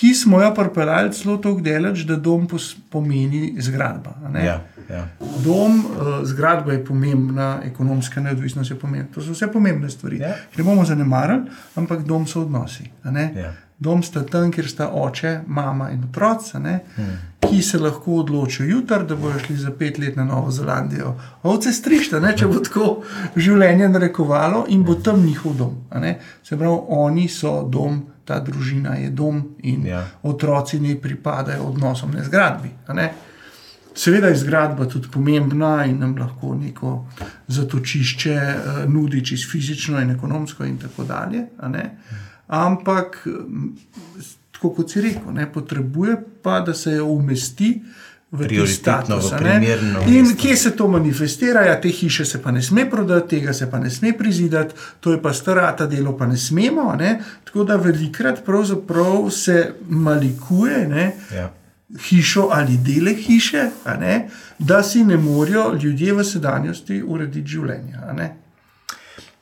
Ki 0.00 0.14
smo 0.14 0.40
jo 0.42 0.54
pripeljali 0.54 1.12
zelo 1.12 1.36
tako 1.36 1.60
daleč, 1.60 1.98
da 2.08 2.16
dom 2.16 2.48
pomeni 2.90 3.54
zgradba. 3.60 4.14
Ja, 4.34 4.62
ja. 4.88 5.08
Dom, 5.44 5.78
uh, 5.78 6.06
zgradba 6.24 6.72
je 6.72 6.84
pomembna, 6.84 7.60
ekonomska 7.64 8.20
neodvisnost 8.20 8.70
je 8.70 8.78
pomembna. 8.78 9.12
To 9.14 9.20
so 9.22 9.36
vse 9.36 9.52
pomembne 9.52 9.90
stvari. 9.90 10.18
Ja. 10.18 10.34
Ne 10.56 10.64
bomo 10.64 10.84
zanemarili, 10.84 11.42
ampak 11.76 12.06
dom 12.08 12.26
so 12.26 12.40
odnosi. 12.46 12.88
Dom 13.78 14.02
sta 14.02 14.22
tam, 14.24 14.50
kjer 14.52 14.68
sta 14.68 14.88
oče, 14.92 15.40
mama 15.46 15.90
in 15.90 16.04
otroci, 16.08 16.56
hmm. 16.56 17.18
ki 17.40 17.62
se 17.62 17.78
lahko 17.78 18.22
odločijo 18.22 18.68
jutri, 18.68 19.04
da 19.08 19.16
bodo 19.16 19.38
šli 19.38 19.56
za 19.56 19.70
pet 19.70 19.98
let 19.98 20.16
na 20.16 20.24
Novo 20.24 20.50
Zelandijo. 20.50 21.14
Ovce 21.42 21.72
strišta, 21.72 22.20
ne, 22.20 22.32
če 22.36 22.48
bo 22.48 22.60
tako 22.64 22.86
življenje 23.36 23.88
narekovalo 23.88 24.64
in 24.68 24.84
bo 24.84 24.94
tam 24.94 25.24
njihov 25.24 25.56
dom. 25.60 25.76
Se 26.42 26.56
pravi, 26.56 26.76
oni 26.88 27.28
so 27.28 27.62
dom, 27.68 28.02
ta 28.30 28.38
družina 28.46 28.94
je 28.94 29.10
dom 29.10 29.42
in 29.66 29.88
ja. 29.90 30.04
otroci 30.22 30.78
ne 30.80 30.94
pripadajo 31.00 31.64
odnosom, 31.72 32.14
ne 32.14 32.22
zgradbi. 32.24 32.70
Ne? 32.94 33.08
Seveda 33.94 34.30
je 34.30 34.38
zgradba 34.44 34.86
tudi 34.86 35.10
pomembna 35.10 35.72
in 35.90 35.98
nam 35.98 36.14
lahko 36.18 36.54
neko 36.54 36.92
zatočišče 37.48 38.36
uh, 38.36 38.84
nudi, 38.92 39.24
čisto 39.26 39.50
fizično 39.50 39.98
in 40.00 40.14
ekonomsko, 40.14 40.64
in 40.64 40.78
tako 40.78 41.04
dalje. 41.04 41.48
Ampak, 42.46 43.18
tako 44.54 44.70
kot 44.78 44.94
si 44.94 45.02
rekel, 45.02 45.34
ne, 45.34 45.48
potrebuje 45.52 46.16
pa, 46.42 46.60
da 46.60 46.74
se 46.74 46.94
jo 47.00 47.10
umesti 47.18 47.80
v 48.32 48.46
te 48.48 48.66
statuse. 48.66 49.36
In 50.06 50.34
kje 50.36 50.56
se 50.56 50.70
to 50.76 50.88
manifestira? 50.88 51.64
Ja, 51.66 51.80
te 51.80 51.88
hiše 51.88 52.24
se 52.24 52.42
pa 52.42 52.50
ne 52.50 52.62
sme 52.62 52.90
prodati, 52.90 53.28
tega 53.36 53.52
se 53.52 53.70
pa 53.70 53.78
ne 53.78 53.90
sme 53.90 54.12
prizidati, 54.18 54.74
to 55.00 55.12
je 55.12 55.22
pa 55.22 55.32
starata 55.32 55.86
delo, 55.86 56.16
pa 56.16 56.26
ne 56.26 56.36
smemo. 56.36 56.94
Ne. 56.98 57.20
Tako 57.44 57.64
da 57.64 57.76
velikrat 57.76 58.42
se 59.30 59.72
malikuje. 59.88 60.86
Ne, 60.88 61.12
ja. 61.34 61.50
Hišo 62.08 62.48
ali 62.52 62.76
dele 62.76 63.14
hiše, 63.14 63.70
ne, 64.00 64.28
da 64.58 64.82
si 64.82 65.04
ne 65.04 65.16
morejo 65.16 65.74
ljudje 65.82 66.12
v 66.14 66.24
sedanjosti 66.24 67.02
urediti 67.02 67.48
življenja. 67.48 68.12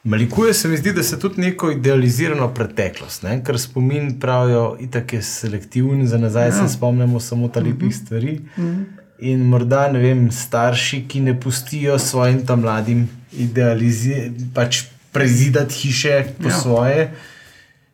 Malikuje 0.04 0.54
se 0.54 0.68
mi 0.68 0.76
zdi, 0.76 0.92
da 0.92 1.02
se 1.02 1.18
tudi 1.20 1.40
neko 1.40 1.70
idealizirano 1.70 2.48
preteklost, 2.54 3.22
ne? 3.22 3.40
ker 3.44 3.58
spomin 3.58 4.20
pravijo, 4.20 4.76
da 4.92 5.02
je 5.12 5.22
selektivni, 5.22 6.06
za 6.06 6.18
nazaj 6.18 6.48
ja. 6.48 6.52
se 6.52 6.74
spomnimo 6.74 7.20
samo 7.20 7.48
ta 7.48 7.60
lepih 7.60 7.82
mm 7.82 7.90
-hmm. 7.90 8.04
stvari. 8.04 8.40
Mm 8.56 8.62
-hmm. 8.62 8.84
In 9.18 9.40
morda 9.40 9.92
ne 9.92 9.98
vem, 9.98 10.30
starši, 10.30 11.04
ki 11.08 11.20
ne 11.20 11.40
pustijo 11.40 11.98
svojim 11.98 12.46
tam 12.46 12.60
mladim 12.60 13.08
idealizirati, 13.32 14.44
pač 14.54 14.82
prezidati 15.12 15.74
hiše 15.74 16.24
po 16.42 16.48
ja. 16.48 16.54
svoje 16.54 17.14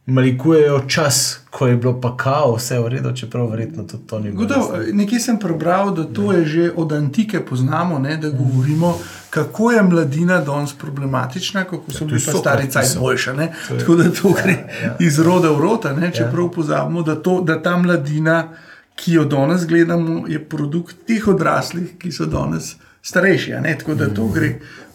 malikujejo 0.06 0.80
čas, 0.88 1.40
ko 1.50 1.66
je 1.66 1.76
bilo 1.76 2.00
pa 2.00 2.16
kao, 2.16 2.54
vse 2.56 2.78
v 2.78 2.88
redu, 2.88 3.12
čeprav 3.16 3.50
verjetno 3.50 3.84
tudi 3.84 4.06
to 4.06 4.18
ni 4.18 4.30
bilo. 4.30 4.76
Nekje 4.92 5.20
sem 5.20 5.38
prebral, 5.38 5.94
da 5.94 6.04
to 6.04 6.32
je 6.32 6.44
že 6.44 6.72
od 6.76 6.92
antike 6.92 7.40
poznamo, 7.40 7.98
ne, 7.98 8.16
da 8.16 8.30
govorimo, 8.30 8.98
kako 9.34 9.72
je 9.72 9.82
mladina 9.82 10.40
danes 10.40 10.72
problematična, 10.72 11.64
kako 11.64 11.92
so 11.92 12.04
ja, 12.04 12.06
bili 12.06 12.20
stari 12.20 12.70
cajt 12.70 12.98
boljša. 13.00 13.34
Tako 13.78 13.94
da 13.94 14.10
to 14.10 14.32
gre 14.32 14.52
ja, 14.52 14.86
ja. 14.86 14.96
iz 15.00 15.18
roda 15.18 15.50
v 15.50 15.60
rota, 15.60 15.92
ne, 15.92 16.12
čeprav 16.12 16.44
ja. 16.44 16.50
pozabimo, 16.54 17.02
da, 17.02 17.14
to, 17.14 17.40
da 17.40 17.62
ta 17.62 17.76
mladina, 17.76 18.48
ki 18.94 19.12
jo 19.12 19.24
danes 19.24 19.66
gledamo, 19.66 20.24
je 20.28 20.38
produkt 20.48 20.96
teh 21.06 21.28
odraslih, 21.28 21.96
ki 21.98 22.12
so 22.12 22.26
danes 22.30 22.76
starejši. 23.02 23.56
Tako 23.78 23.94
da 23.94 24.08
to 24.14 24.28
gre 24.28 24.52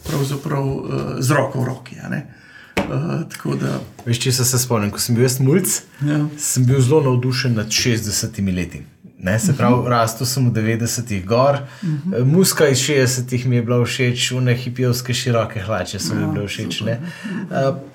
pravzaprav 0.08 0.64
uh, 0.66 0.86
z 1.18 1.36
roko 1.36 1.60
v 1.60 1.66
roki. 1.66 2.00
Uh, 2.00 3.58
da... 3.60 3.76
Veš, 4.06 4.22
če 4.24 4.32
se 4.32 4.58
spomnim, 4.58 4.90
ko 4.90 4.98
sem 4.98 5.20
bil 5.20 5.28
jaz 5.28 5.36
mulj, 5.44 5.68
ja. 6.06 6.24
sem 6.38 6.64
bil 6.64 6.80
zelo 6.80 7.02
navdušen 7.10 7.60
nad 7.60 7.68
60 7.68 8.40
leti. 8.56 8.86
Ne, 9.22 9.38
se 9.38 9.56
pravi, 9.56 9.72
uh 9.72 9.78
mhm. 9.78 9.86
-huh. 9.86 9.90
rastel 9.90 10.26
sem 10.26 10.50
v 10.50 10.52
90-ih 10.52 11.26
gor, 11.26 11.54
uh 11.54 11.88
mhm. 11.88 12.12
-huh. 12.12 12.24
muska 12.24 12.68
iz 12.68 12.78
60-ih 12.78 13.46
mi 13.46 13.56
je 13.56 13.62
bila 13.62 13.84
všeč, 13.84 14.32
une 14.32 14.54
hipijovske 14.54 15.14
široke 15.14 15.60
hlače 15.60 15.98
so 15.98 16.14
mi 16.14 16.22
ja, 16.22 16.28
bile 16.28 16.46
všeč. 16.46 16.80
Uh, 16.80 16.88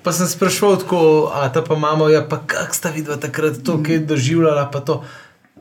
pa 0.02 0.12
sem 0.12 0.26
sprašval, 0.26 0.76
tako, 0.76 1.32
a 1.34 1.52
ta 1.52 1.62
pa 1.62 1.74
imamo, 1.74 2.08
ja, 2.08 2.26
pa 2.28 2.38
kak 2.46 2.74
sta 2.74 2.90
videla 2.90 3.16
takrat 3.16 3.52
to, 3.64 3.72
uh 3.72 3.80
-huh. 3.80 3.86
kaj 3.86 3.94
je 3.94 4.00
doživljala, 4.00 4.70
pa 4.70 4.80
to. 4.80 5.04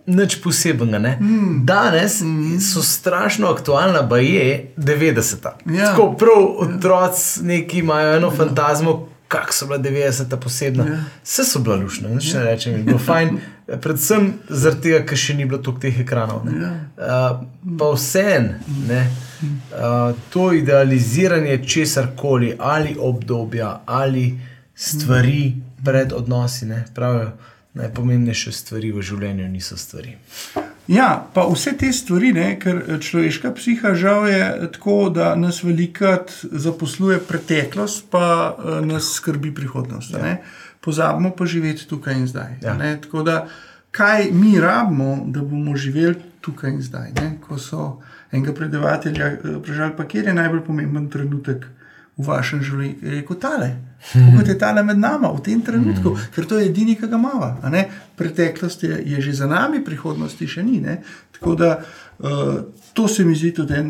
Nič 0.07 0.41
posebnega. 0.43 1.17
Mm. 1.19 1.65
Danes 1.65 2.21
mm. 2.21 2.59
so 2.59 2.81
strašno 2.81 3.47
aktualna, 3.47 4.09
pa 4.09 4.17
je 4.17 4.73
90-ta. 4.77 5.57
Ja. 5.65 5.85
Tako 5.85 6.13
prav 6.13 6.45
otroci 6.57 7.43
neki 7.43 7.77
imajo 7.77 8.15
eno 8.15 8.27
ja. 8.27 8.33
fantazmo, 8.37 9.07
kako 9.41 9.53
so 9.53 9.65
bila 9.65 9.79
90-ta 9.79 10.37
posebna. 10.37 10.85
Ja. 10.85 11.03
Vse 11.23 11.43
so 11.43 11.59
bila 11.59 11.75
lušna, 11.75 12.09
ne 12.09 12.19
ja. 12.33 12.43
rečem, 12.43 12.85
bilo 12.85 12.97
fajn. 12.97 13.39
Predvsem 13.81 14.33
zaradi 14.49 14.81
tega, 14.81 14.99
ker 15.09 15.17
še 15.17 15.33
ni 15.33 15.45
bilo 15.45 15.57
toliko 15.57 15.81
teh 15.81 15.99
ekranov. 16.03 16.45
Ja. 16.53 16.71
Uh, 16.97 17.45
pa 17.79 17.89
vseen, 17.95 18.51
uh, 18.91 20.13
to 20.29 20.51
idealiziranje 20.53 21.57
česar 21.65 22.11
koli, 22.15 22.53
ali 22.59 22.95
obdobja, 22.99 23.81
ali 23.85 24.27
stvari 24.75 25.55
pred 25.85 26.13
odnosi, 26.13 26.65
ne, 26.65 26.85
pravijo, 26.93 27.31
najpomembnejše 27.73 28.51
stvari 28.51 28.91
v 28.91 29.01
življenju 29.01 29.49
niso 29.49 29.77
stvari. 29.77 30.15
Ja, 30.87 31.27
pa 31.33 31.47
vse 31.49 31.73
te 31.77 31.89
stvari, 31.93 32.29
ne, 32.33 32.51
ker 32.61 32.77
eh, 32.77 32.99
človeška 33.01 33.51
psiha 33.57 33.93
žal 33.97 34.27
je 34.29 34.69
tako, 34.75 35.09
da 35.09 35.33
nas 35.35 35.63
velikrat 35.63 36.31
zaposluje 36.51 37.19
preteklost, 37.25 38.05
pa 38.11 38.53
uh, 38.53 38.85
nas 38.85 39.15
skrbi 39.17 39.53
prihodnost. 39.55 40.13
Ja. 40.13 40.37
Pozabimo 40.85 41.31
pa 41.33 41.45
živeti 41.45 41.87
tukaj 41.89 42.13
in 42.13 42.27
zdaj. 42.27 42.59
Ja. 42.61 42.77
Tako 43.01 43.23
da, 43.23 43.47
kaj 43.91 44.29
mi 44.31 44.59
rabimo, 44.61 45.25
da 45.25 45.41
bomo 45.41 45.75
živeli 45.75 46.15
tukaj 46.41 46.77
in 46.77 46.81
zdaj? 46.81 47.11
Ne? 47.17 47.31
Ko 47.41 47.57
so 47.57 48.01
enega 48.31 48.53
predavatelja 48.53 49.31
vprašali, 49.41 49.91
eh, 49.93 49.97
pa 49.97 50.05
kje 50.05 50.21
je 50.21 50.33
najbolj 50.33 50.61
pomemben 50.67 51.09
trenutek 51.09 51.65
v 52.15 52.25
vašem 52.27 52.63
življenju, 52.63 52.95
je 53.03 53.13
rekel 53.17 53.39
tale. 53.39 53.69
Kot 54.13 54.47
je 54.47 54.55
tale 54.59 54.83
med 54.85 54.99
nami 55.01 55.27
v 55.35 55.43
tem 55.43 55.61
trenutku, 55.65 56.13
mm. 56.13 56.27
ker 56.35 56.47
to 56.47 56.59
je 56.59 56.69
edini, 56.69 56.95
ki 56.95 57.09
ga 57.11 57.19
imamo. 57.19 57.49
Preteklost 58.15 58.85
je, 58.85 58.99
je 59.03 59.21
že 59.21 59.33
za 59.41 59.47
nami, 59.51 59.83
prihodnosti 59.83 60.47
še 60.47 60.63
ni. 60.63 60.79
Ne? 60.79 61.01
Tako 61.35 61.55
da 61.59 61.71
uh, 61.79 62.61
to 62.93 63.07
se 63.07 63.25
mi 63.25 63.35
zdi 63.35 63.51
tudi 63.51 63.75
en 63.75 63.89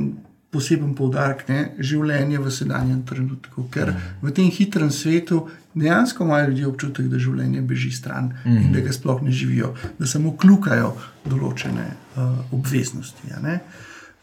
poseben 0.55 0.95
poudarek, 0.95 1.45
ne? 1.51 1.59
življenje 1.84 2.39
v 2.39 2.53
sedanjem 2.53 3.03
trenutku. 3.05 3.67
Ker 3.69 3.91
mm. 3.91 4.26
v 4.26 4.34
tem 4.34 4.49
hitrem 4.49 4.89
svetu 4.89 5.43
dejansko 5.76 6.26
imajo 6.26 6.49
ljudje 6.49 6.69
občutek, 6.71 7.11
da 7.11 7.19
življenje 7.21 7.61
beži 7.67 7.91
stran 7.91 8.32
mm. 8.32 8.57
in 8.57 8.71
da 8.73 8.82
ga 8.82 8.95
sploh 8.95 9.21
ne 9.21 9.36
živijo, 9.36 9.76
da 9.99 10.09
samo 10.09 10.34
klukajo 10.39 10.95
določene 11.28 11.91
uh, 11.91 12.39
obveznosti. 12.55 13.36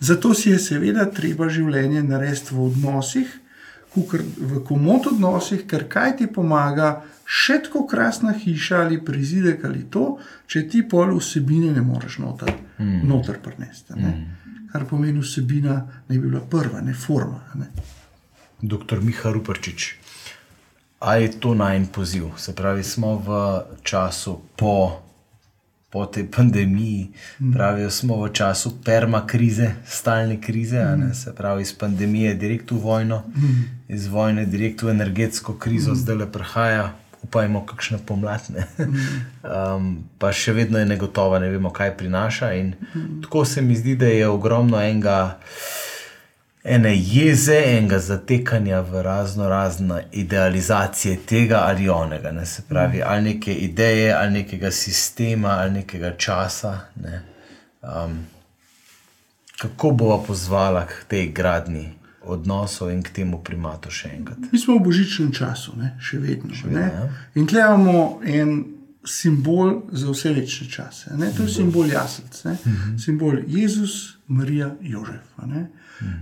Zato 0.03 0.33
si 0.35 0.51
je 0.51 0.59
seveda 0.59 1.05
treba 1.15 1.47
življenje 1.53 2.03
narediti 2.03 2.57
v 2.57 2.65
odnosih 2.73 3.39
v 3.95 4.63
komod 4.65 5.07
odnosih, 5.13 5.67
ker 5.69 5.85
kaj 5.89 6.17
ti 6.21 6.27
pomaga, 6.33 7.03
še 7.29 7.59
tako 7.67 7.85
krasna 7.87 8.33
hiša 8.33 8.85
ali 8.87 9.01
prizidek 9.05 9.65
ali 9.69 9.85
to, 9.91 10.17
če 10.47 10.67
ti 10.69 10.83
pol 10.89 11.13
vsebine 11.19 11.73
ne 11.73 11.83
moreš 11.85 12.19
noter, 12.25 12.55
mm. 12.79 13.03
noter 13.09 13.41
prenesti. 13.45 13.97
Mm. 13.97 14.23
Kar 14.73 14.87
pomeni, 14.89 15.21
vsebina 15.21 15.77
ne 16.09 16.17
bi 16.17 16.25
bila 16.25 16.41
prva, 16.41 16.81
ne 16.81 16.95
forma. 16.97 17.43
Ne. 17.61 17.69
Dr. 18.63 19.03
Miha 19.05 19.33
Ruprčič. 19.33 19.91
A 21.03 21.19
je 21.19 21.33
to 21.43 21.53
najn 21.59 21.91
poziv? 21.93 22.31
Se 22.39 22.55
pravi, 22.55 22.85
smo 22.87 23.17
v 23.19 23.39
času 23.83 24.39
po, 24.57 25.02
po 25.93 26.07
tej 26.07 26.25
pandemiji, 26.33 27.11
pravijo, 27.53 27.91
smo 27.91 28.17
v 28.25 28.31
času 28.33 28.71
permakrize, 28.85 29.75
stalne 29.87 30.41
krize, 30.41 30.81
ne? 30.97 31.15
se 31.15 31.35
pravi, 31.35 31.63
iz 31.63 31.75
pandemije 31.79 32.35
direkt 32.35 32.71
v 32.71 32.79
vojno, 32.81 33.23
iz 33.89 34.07
vojne 34.09 34.47
direkt 34.47 34.83
v 34.83 34.89
energetsko 34.91 35.59
krizo, 35.61 35.95
zdaj 35.95 36.17
le 36.17 36.33
prihaja, 36.33 36.87
upajmo, 37.23 37.67
kakšne 37.67 37.99
pomladne. 38.07 38.67
Um, 39.43 40.05
pa 40.23 40.31
še 40.31 40.53
vedno 40.55 40.79
je 40.79 40.87
negotova, 40.87 41.41
ne 41.43 41.49
vemo, 41.51 41.73
kaj 41.75 41.97
prinaša. 41.99 42.53
In 42.55 42.69
tako 43.25 43.43
se 43.45 43.63
mi 43.63 43.75
zdi, 43.75 43.97
da 43.99 44.07
je 44.07 44.29
ogromno 44.31 44.79
enega 44.79 45.41
ene 46.65 46.97
jeze, 46.97 47.63
enega 47.67 47.99
zatekanja 47.99 48.81
v 48.81 49.03
razno 49.03 49.49
razne 49.49 50.05
idealizacije 50.13 51.17
tega 51.17 51.63
ali 51.67 51.89
onega. 51.89 52.31
Ne? 52.31 52.47
Se 52.47 52.63
pravi, 52.69 52.99
mm. 52.99 53.03
ali 53.07 53.23
neke 53.23 53.55
ideje, 53.55 54.15
ali 54.15 54.33
nekega 54.33 54.71
sistema, 54.71 55.49
ali 55.49 55.71
nekega 55.71 56.17
časa. 56.17 56.79
Ne? 56.97 57.23
Um, 57.83 58.27
kako 59.59 59.91
bova 59.91 60.23
pozvala 60.27 60.87
k 60.87 61.05
tej 61.09 61.33
gradni 61.33 61.93
odnosov 62.23 62.91
in 62.91 63.03
k 63.03 63.11
temu 63.11 63.43
primatu 63.43 63.91
še 63.91 64.09
enkrat? 64.15 64.39
Mi 64.53 64.59
smo 64.59 64.79
v 64.79 64.85
božičnem 64.87 65.33
času, 65.35 65.75
ne? 65.77 65.97
še 66.01 66.19
vedno. 66.23 66.55
Še 66.55 66.69
vedno 66.69 66.81
ne? 66.81 66.87
ja. 66.95 67.09
In 67.35 67.47
tukaj 67.47 67.67
imamo 67.67 68.21
en 68.23 68.65
simbol 69.05 69.83
za 69.93 70.11
vse 70.11 70.33
večne 70.33 70.69
čase. 70.71 71.17
Ne? 71.17 71.33
To 71.37 71.43
je 71.43 71.49
simbol 71.49 71.87
jaslic, 71.87 72.45
ne? 72.45 72.57
simbol 73.05 73.39
Jezus, 73.47 74.17
Marija, 74.27 74.75
Jožef. 74.81 75.27
a 75.37 75.47
ne. 75.47 75.71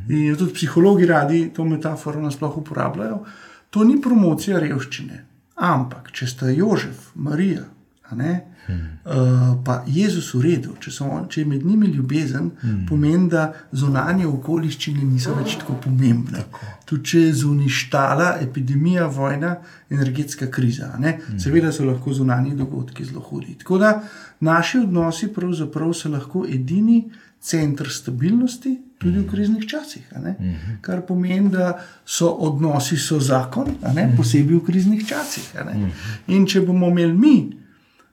In 0.09 0.37
tudi 0.37 0.53
psihologi 0.55 1.07
radi 1.07 1.51
to 1.55 1.65
metaforo 1.65 2.21
nasploh 2.21 2.57
uporabljajo. 2.57 3.25
To 3.71 3.85
ni 3.85 4.01
promocija 4.03 4.59
revščine, 4.59 5.25
ampak 5.57 6.11
če 6.13 6.27
sta 6.27 6.51
Jožef, 6.51 7.13
Marija, 7.15 7.65
ne, 8.13 8.50
uh, 8.71 9.13
pa 9.65 9.85
Jezus 9.87 10.35
v 10.35 10.41
redu, 10.41 10.75
če, 10.81 10.91
so, 10.91 11.05
on- 11.05 11.29
če 11.29 11.41
je 11.41 11.47
med 11.47 11.65
njimi 11.67 11.87
ljubezen, 11.87 12.51
pomeni, 12.89 13.29
da 13.29 13.53
zunanje 13.73 14.27
okoliščine 14.27 15.05
niso 15.05 15.35
več 15.35 15.57
tako 15.57 15.75
pomembne. 15.75 16.45
Tudi 16.85 17.05
če 17.05 17.21
je 17.21 17.33
zuništala 17.35 18.37
epidemija, 18.41 19.07
vojna, 19.07 19.57
energetska 19.91 20.47
kriza. 20.47 20.97
ne. 20.99 21.19
Seveda 21.39 21.73
so 21.73 21.85
lahko 21.85 22.13
zunanji 22.13 22.55
dogodki 22.57 23.05
zelo 23.05 23.21
hudi. 23.21 23.55
Tako 23.59 23.79
da 23.79 24.03
naši 24.41 24.79
odnosi 24.79 25.29
pravzaprav 25.29 25.93
so 25.93 26.09
lahko 26.09 26.47
edini 26.49 27.11
center 27.41 27.89
stabilnosti, 27.91 28.79
tudi 28.99 29.19
v 29.19 29.27
kriznih 29.27 29.67
časih. 29.67 30.13
ne. 30.23 30.35
Kar 30.81 31.01
pomeni, 31.01 31.49
da 31.51 31.79
so 32.07 32.29
odnosi 32.29 32.97
so 32.97 33.21
zakon, 33.21 33.67
ne, 33.95 34.15
posebej 34.17 34.57
v 34.57 34.61
kriznih 34.61 35.07
časih. 35.09 35.53
In 36.29 36.47
če 36.47 36.61
bomo 36.61 36.89
imeli 36.89 37.13
mi 37.13 37.51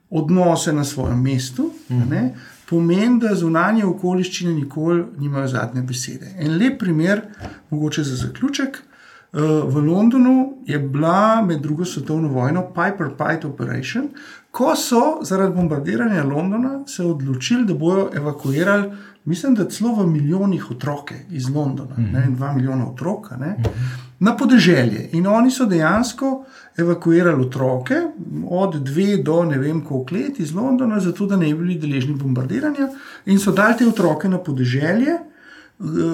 odnose 0.10 0.74
na 0.74 0.84
svojem 0.84 1.22
mestu, 1.22 1.72
mm. 1.89 2.10
ne, 2.10 2.36
pomeni, 2.70 3.20
da 3.20 3.36
zunanje 3.36 3.86
okoliščine 3.86 4.53
nikoli 4.53 5.03
nimajo 5.18 5.47
zadnje 5.47 5.82
besede. 5.82 6.36
En 6.39 6.58
lep 6.58 6.80
primer, 6.80 7.22
mogoče 7.70 8.03
za 8.03 8.16
zaključek. 8.16 8.78
eh, 9.34 9.39
V 9.68 9.82
Londonu 9.82 10.53
je 10.66 10.80
bila 10.80 11.41
med 11.41 11.62
drugo 11.62 11.86
svetovno 11.86 12.28
vojno 12.28 12.68
Piper 12.68 13.10
Pite 13.18 13.47
Operation, 13.47 14.10
ko 14.51 14.76
so 14.76 15.20
zaradi 15.22 15.55
bombardiranja 15.55 16.24
Londona 16.24 16.88
se 16.88 17.03
odločili, 17.03 17.66
da 17.66 17.74
bodo 17.74 18.10
evakuirali, 18.16 18.91
mislim, 19.26 19.55
da 19.55 19.70
celo 19.70 19.95
v 19.95 20.08
milijonih 20.08 20.72
otroke 20.72 21.16
iz 21.30 21.49
Londona, 21.49 21.95
mm 21.97 22.03
-hmm. 22.03 22.14
ne, 22.14 22.36
dva 22.36 22.53
milijona 22.53 22.89
otrok, 22.89 23.32
ne, 23.39 23.47
mm 23.47 23.64
-hmm. 23.64 24.07
Na 24.20 24.36
podeželje. 24.38 25.09
In 25.13 25.28
oni 25.28 25.51
so 25.51 25.65
dejansko 25.65 26.45
evakuirali 26.78 27.41
otroke 27.41 27.95
od 28.49 28.76
dve 28.84 29.18
do 29.18 29.43
ne 29.43 29.57
vem 29.57 29.82
koliko 29.82 30.15
let 30.15 30.39
iz 30.39 30.53
Londona, 30.55 30.99
zato 30.99 31.26
da 31.26 31.38
ne 31.38 31.53
bi 31.53 31.53
bili 31.53 31.80
deležni 31.80 32.13
bombardiranja, 32.13 32.89
in 33.26 33.39
so 33.39 33.51
dali 33.51 33.78
te 33.78 33.88
otroke 33.88 34.30
na 34.30 34.38
podeželje. 34.38 35.13
eh, 35.13 35.24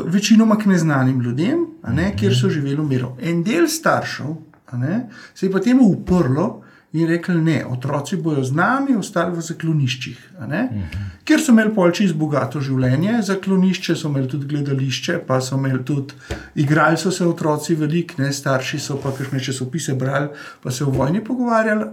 Večinoma 0.05 0.57
k 0.57 0.65
neznanim 0.65 1.21
ljudem, 1.21 1.65
ne, 1.87 2.13
kjer 2.17 2.35
so 2.35 2.49
živeli 2.49 2.75
v 2.75 2.87
miru. 2.87 3.15
En 3.21 3.43
del 3.43 3.67
staršev 3.67 4.35
ne, 4.73 5.09
se 5.33 5.45
je 5.45 5.51
potem 5.51 5.79
uprlo 5.81 6.62
in 6.93 7.07
rekel: 7.07 7.43
Ne, 7.43 7.65
otroci 7.65 8.17
bodo 8.17 8.43
z 8.43 8.51
nami 8.51 8.95
ostali 8.95 9.35
v 9.37 9.41
zakloniščih. 9.41 10.17
a 10.39 10.47
ne, 10.47 10.89
Ker 11.23 11.39
so 11.39 11.51
imeli 11.51 11.73
polči 11.73 12.03
iz 12.03 12.13
bogato 12.13 12.61
življenje, 12.61 13.21
zaklonišče 13.23 13.95
so 13.95 14.09
imeli 14.09 14.27
tudi 14.27 14.47
gledališče, 14.47 15.19
pa 15.27 15.39
so 15.41 15.55
imeli 15.55 15.83
tudi, 15.85 16.13
igrali 16.55 16.97
so 16.97 17.11
se 17.11 17.25
otroci 17.25 17.75
veliko, 17.75 18.21
ne, 18.21 18.33
starši 18.33 18.79
so 18.79 18.99
pa 19.01 19.11
kakšne 19.11 19.39
časopise 19.39 19.95
brali, 19.95 20.29
pa 20.63 20.71
se 20.71 20.83
o 20.83 20.91
vojni 20.91 21.23
pogovarjali. 21.23 21.89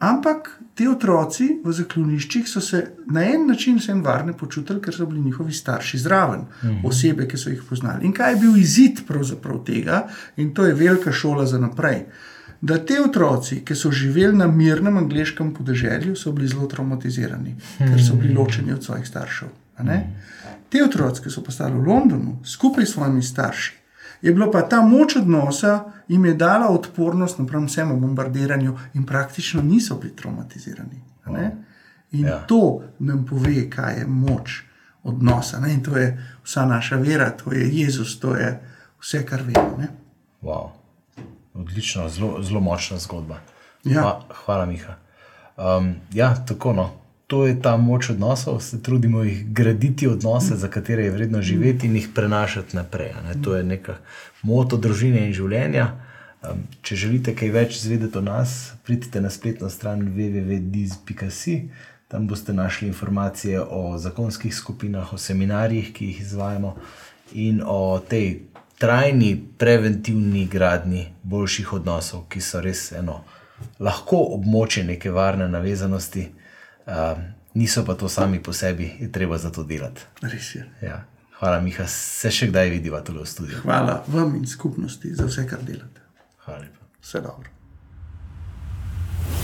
Ampak 0.00 0.46
ti 0.74 0.86
otroci 0.88 1.58
v 1.64 1.72
zakloniščih 1.76 2.46
so 2.48 2.60
se 2.64 2.78
na 3.12 3.24
en 3.28 3.46
način 3.46 3.76
vsem 3.76 3.98
varne 4.04 4.32
počutili, 4.32 4.80
ker 4.80 4.96
so 4.96 5.06
bili 5.06 5.20
njihovi 5.20 5.52
starši 5.52 5.98
zraven, 5.98 6.46
mhm. 6.62 6.86
osebe, 6.88 7.26
ki 7.28 7.36
so 7.36 7.50
jih 7.50 7.62
poznali. 7.68 8.06
In 8.08 8.12
kaj 8.16 8.32
je 8.32 8.40
bil 8.40 8.56
izid 8.56 9.02
pravzaprav 9.08 9.60
tega, 9.64 10.06
in 10.36 10.54
to 10.54 10.64
je 10.64 10.74
velika 10.74 11.12
šola 11.12 11.46
za 11.46 11.58
naprej. 11.60 12.06
Da 12.60 12.76
te 12.84 13.00
otroci, 13.00 13.62
ki 13.64 13.74
so 13.74 13.90
živeli 13.90 14.36
na 14.36 14.46
mirnem 14.46 14.96
angliškem 14.96 15.54
podeželju, 15.54 16.16
so 16.16 16.32
bili 16.32 16.48
zelo 16.48 16.66
traumatizirani, 16.66 17.54
ker 17.78 18.00
so 18.04 18.14
bili 18.20 18.34
ločeni 18.34 18.72
od 18.72 18.84
svojih 18.84 19.06
staršev. 19.08 19.48
Te 20.68 20.82
otroci, 20.84 21.22
ki 21.22 21.30
so 21.30 21.42
postali 21.44 21.74
v 21.74 21.86
Londonu 21.88 22.38
skupaj 22.44 22.86
s 22.86 22.92
svojimi 22.92 23.22
starši, 23.22 23.76
je 24.22 24.32
bila 24.32 24.50
pa 24.52 24.62
ta 24.68 24.82
moč 24.84 25.16
odnosa, 25.16 25.84
jim 26.08 26.24
je 26.24 26.34
dala 26.34 26.68
odpornost 26.68 27.38
napram 27.38 27.64
vsemu 27.64 27.96
bombardiranju, 28.00 28.76
in 28.94 29.06
praktično 29.06 29.62
niso 29.62 29.96
bili 29.96 30.16
traumatizirani. 30.16 31.00
In 32.12 32.26
ja. 32.26 32.42
to 32.48 32.82
nam 32.98 33.24
pove, 33.26 33.70
kaj 33.70 33.98
je 33.98 34.06
moč 34.06 34.62
odnosa. 35.02 35.60
Ne? 35.60 35.72
In 35.74 35.82
to 35.82 35.96
je 35.96 36.10
vsa 36.44 36.66
naša 36.66 36.96
vera, 36.96 37.30
to 37.30 37.52
je 37.52 37.68
Jezus, 37.72 38.18
to 38.20 38.34
je 38.36 38.60
vse, 39.00 39.24
kar 39.26 39.42
vemo. 39.42 39.76
Ne? 39.78 39.88
Wow. 40.42 40.79
Odlično, 41.54 42.08
zelo, 42.08 42.42
zelo 42.42 42.60
močna 42.60 42.98
zgodba. 42.98 43.40
Ja. 43.84 44.00
Hva, 44.00 44.20
hvala, 44.44 44.66
Miha. 44.66 44.96
Um, 45.56 45.94
ja, 46.12 46.34
tako 46.48 46.72
no. 46.72 46.90
To 47.26 47.46
je 47.46 47.54
ta 47.62 47.76
moč 47.76 48.10
odnosov, 48.10 48.60
se 48.60 48.82
trudimo 48.82 49.22
jih 49.22 49.44
graditi 49.52 50.08
odnose, 50.08 50.56
za 50.56 50.68
katere 50.68 51.04
je 51.04 51.10
vredno 51.10 51.42
živeti 51.42 51.86
in 51.86 51.94
jih 51.96 52.08
prenašati 52.14 52.76
naprej. 52.76 53.12
Ne? 53.24 53.42
To 53.42 53.54
je 53.56 53.62
neka 53.64 53.96
moto 54.42 54.76
družine 54.76 55.26
in 55.26 55.32
življenja. 55.32 55.92
Um, 56.42 56.64
če 56.82 56.96
želite 56.96 57.34
kaj 57.36 57.52
več 57.54 57.76
izvedeti 57.76 58.18
o 58.18 58.24
nas, 58.24 58.72
pridite 58.82 59.20
na 59.20 59.30
spletno 59.30 59.70
stran 59.70 60.02
www.diz.si. 60.16 61.56
Tam 62.10 62.26
boste 62.26 62.52
našli 62.52 62.88
informacije 62.88 63.60
o 63.62 63.98
zakonskih 63.98 64.54
skupinah, 64.54 65.12
o 65.12 65.18
seminarjih, 65.18 65.92
ki 65.94 66.06
jih 66.06 66.20
izvajamo, 66.24 66.74
in 67.32 67.62
o 67.62 68.00
tej 68.08 68.49
trajni, 68.80 69.34
preventivni 69.58 70.46
gradnji 70.46 71.06
boljših 71.22 71.72
odnosov, 71.72 72.24
ki 72.32 72.40
so 72.40 72.62
res 72.64 72.86
eno 72.96 73.18
lahko 73.80 74.22
območje 74.36 74.86
neke 74.88 75.12
varne 75.12 75.48
navezanosti, 75.52 76.24
um, 76.86 77.20
niso 77.60 77.84
pa 77.84 77.94
to 78.00 78.08
sami 78.08 78.40
po 78.42 78.54
sebi, 78.56 78.88
je 79.00 79.10
treba 79.12 79.38
za 79.38 79.52
to 79.52 79.66
delati. 79.68 80.08
Res 80.22 80.54
je. 80.54 80.64
Ja. 80.82 81.02
Hvala, 81.40 81.60
Miha, 81.60 81.84
se 81.88 82.32
še 82.32 82.48
kdaj 82.48 82.72
vidiva 82.72 83.04
tukaj 83.04 83.24
v 83.24 83.28
studiu. 83.28 83.60
Hvala 83.66 84.00
vam 84.08 84.34
in 84.40 84.48
skupnosti 84.48 85.12
za 85.12 85.28
vse, 85.28 85.44
kar 85.48 85.60
delate. 85.64 86.00
Hvala 86.46 86.64
lepa. 86.64 86.90
Vse 87.04 87.20
dobro. 87.20 87.56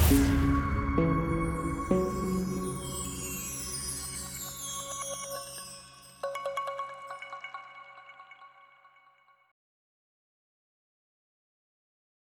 thank 0.09 0.41
you 0.41 0.45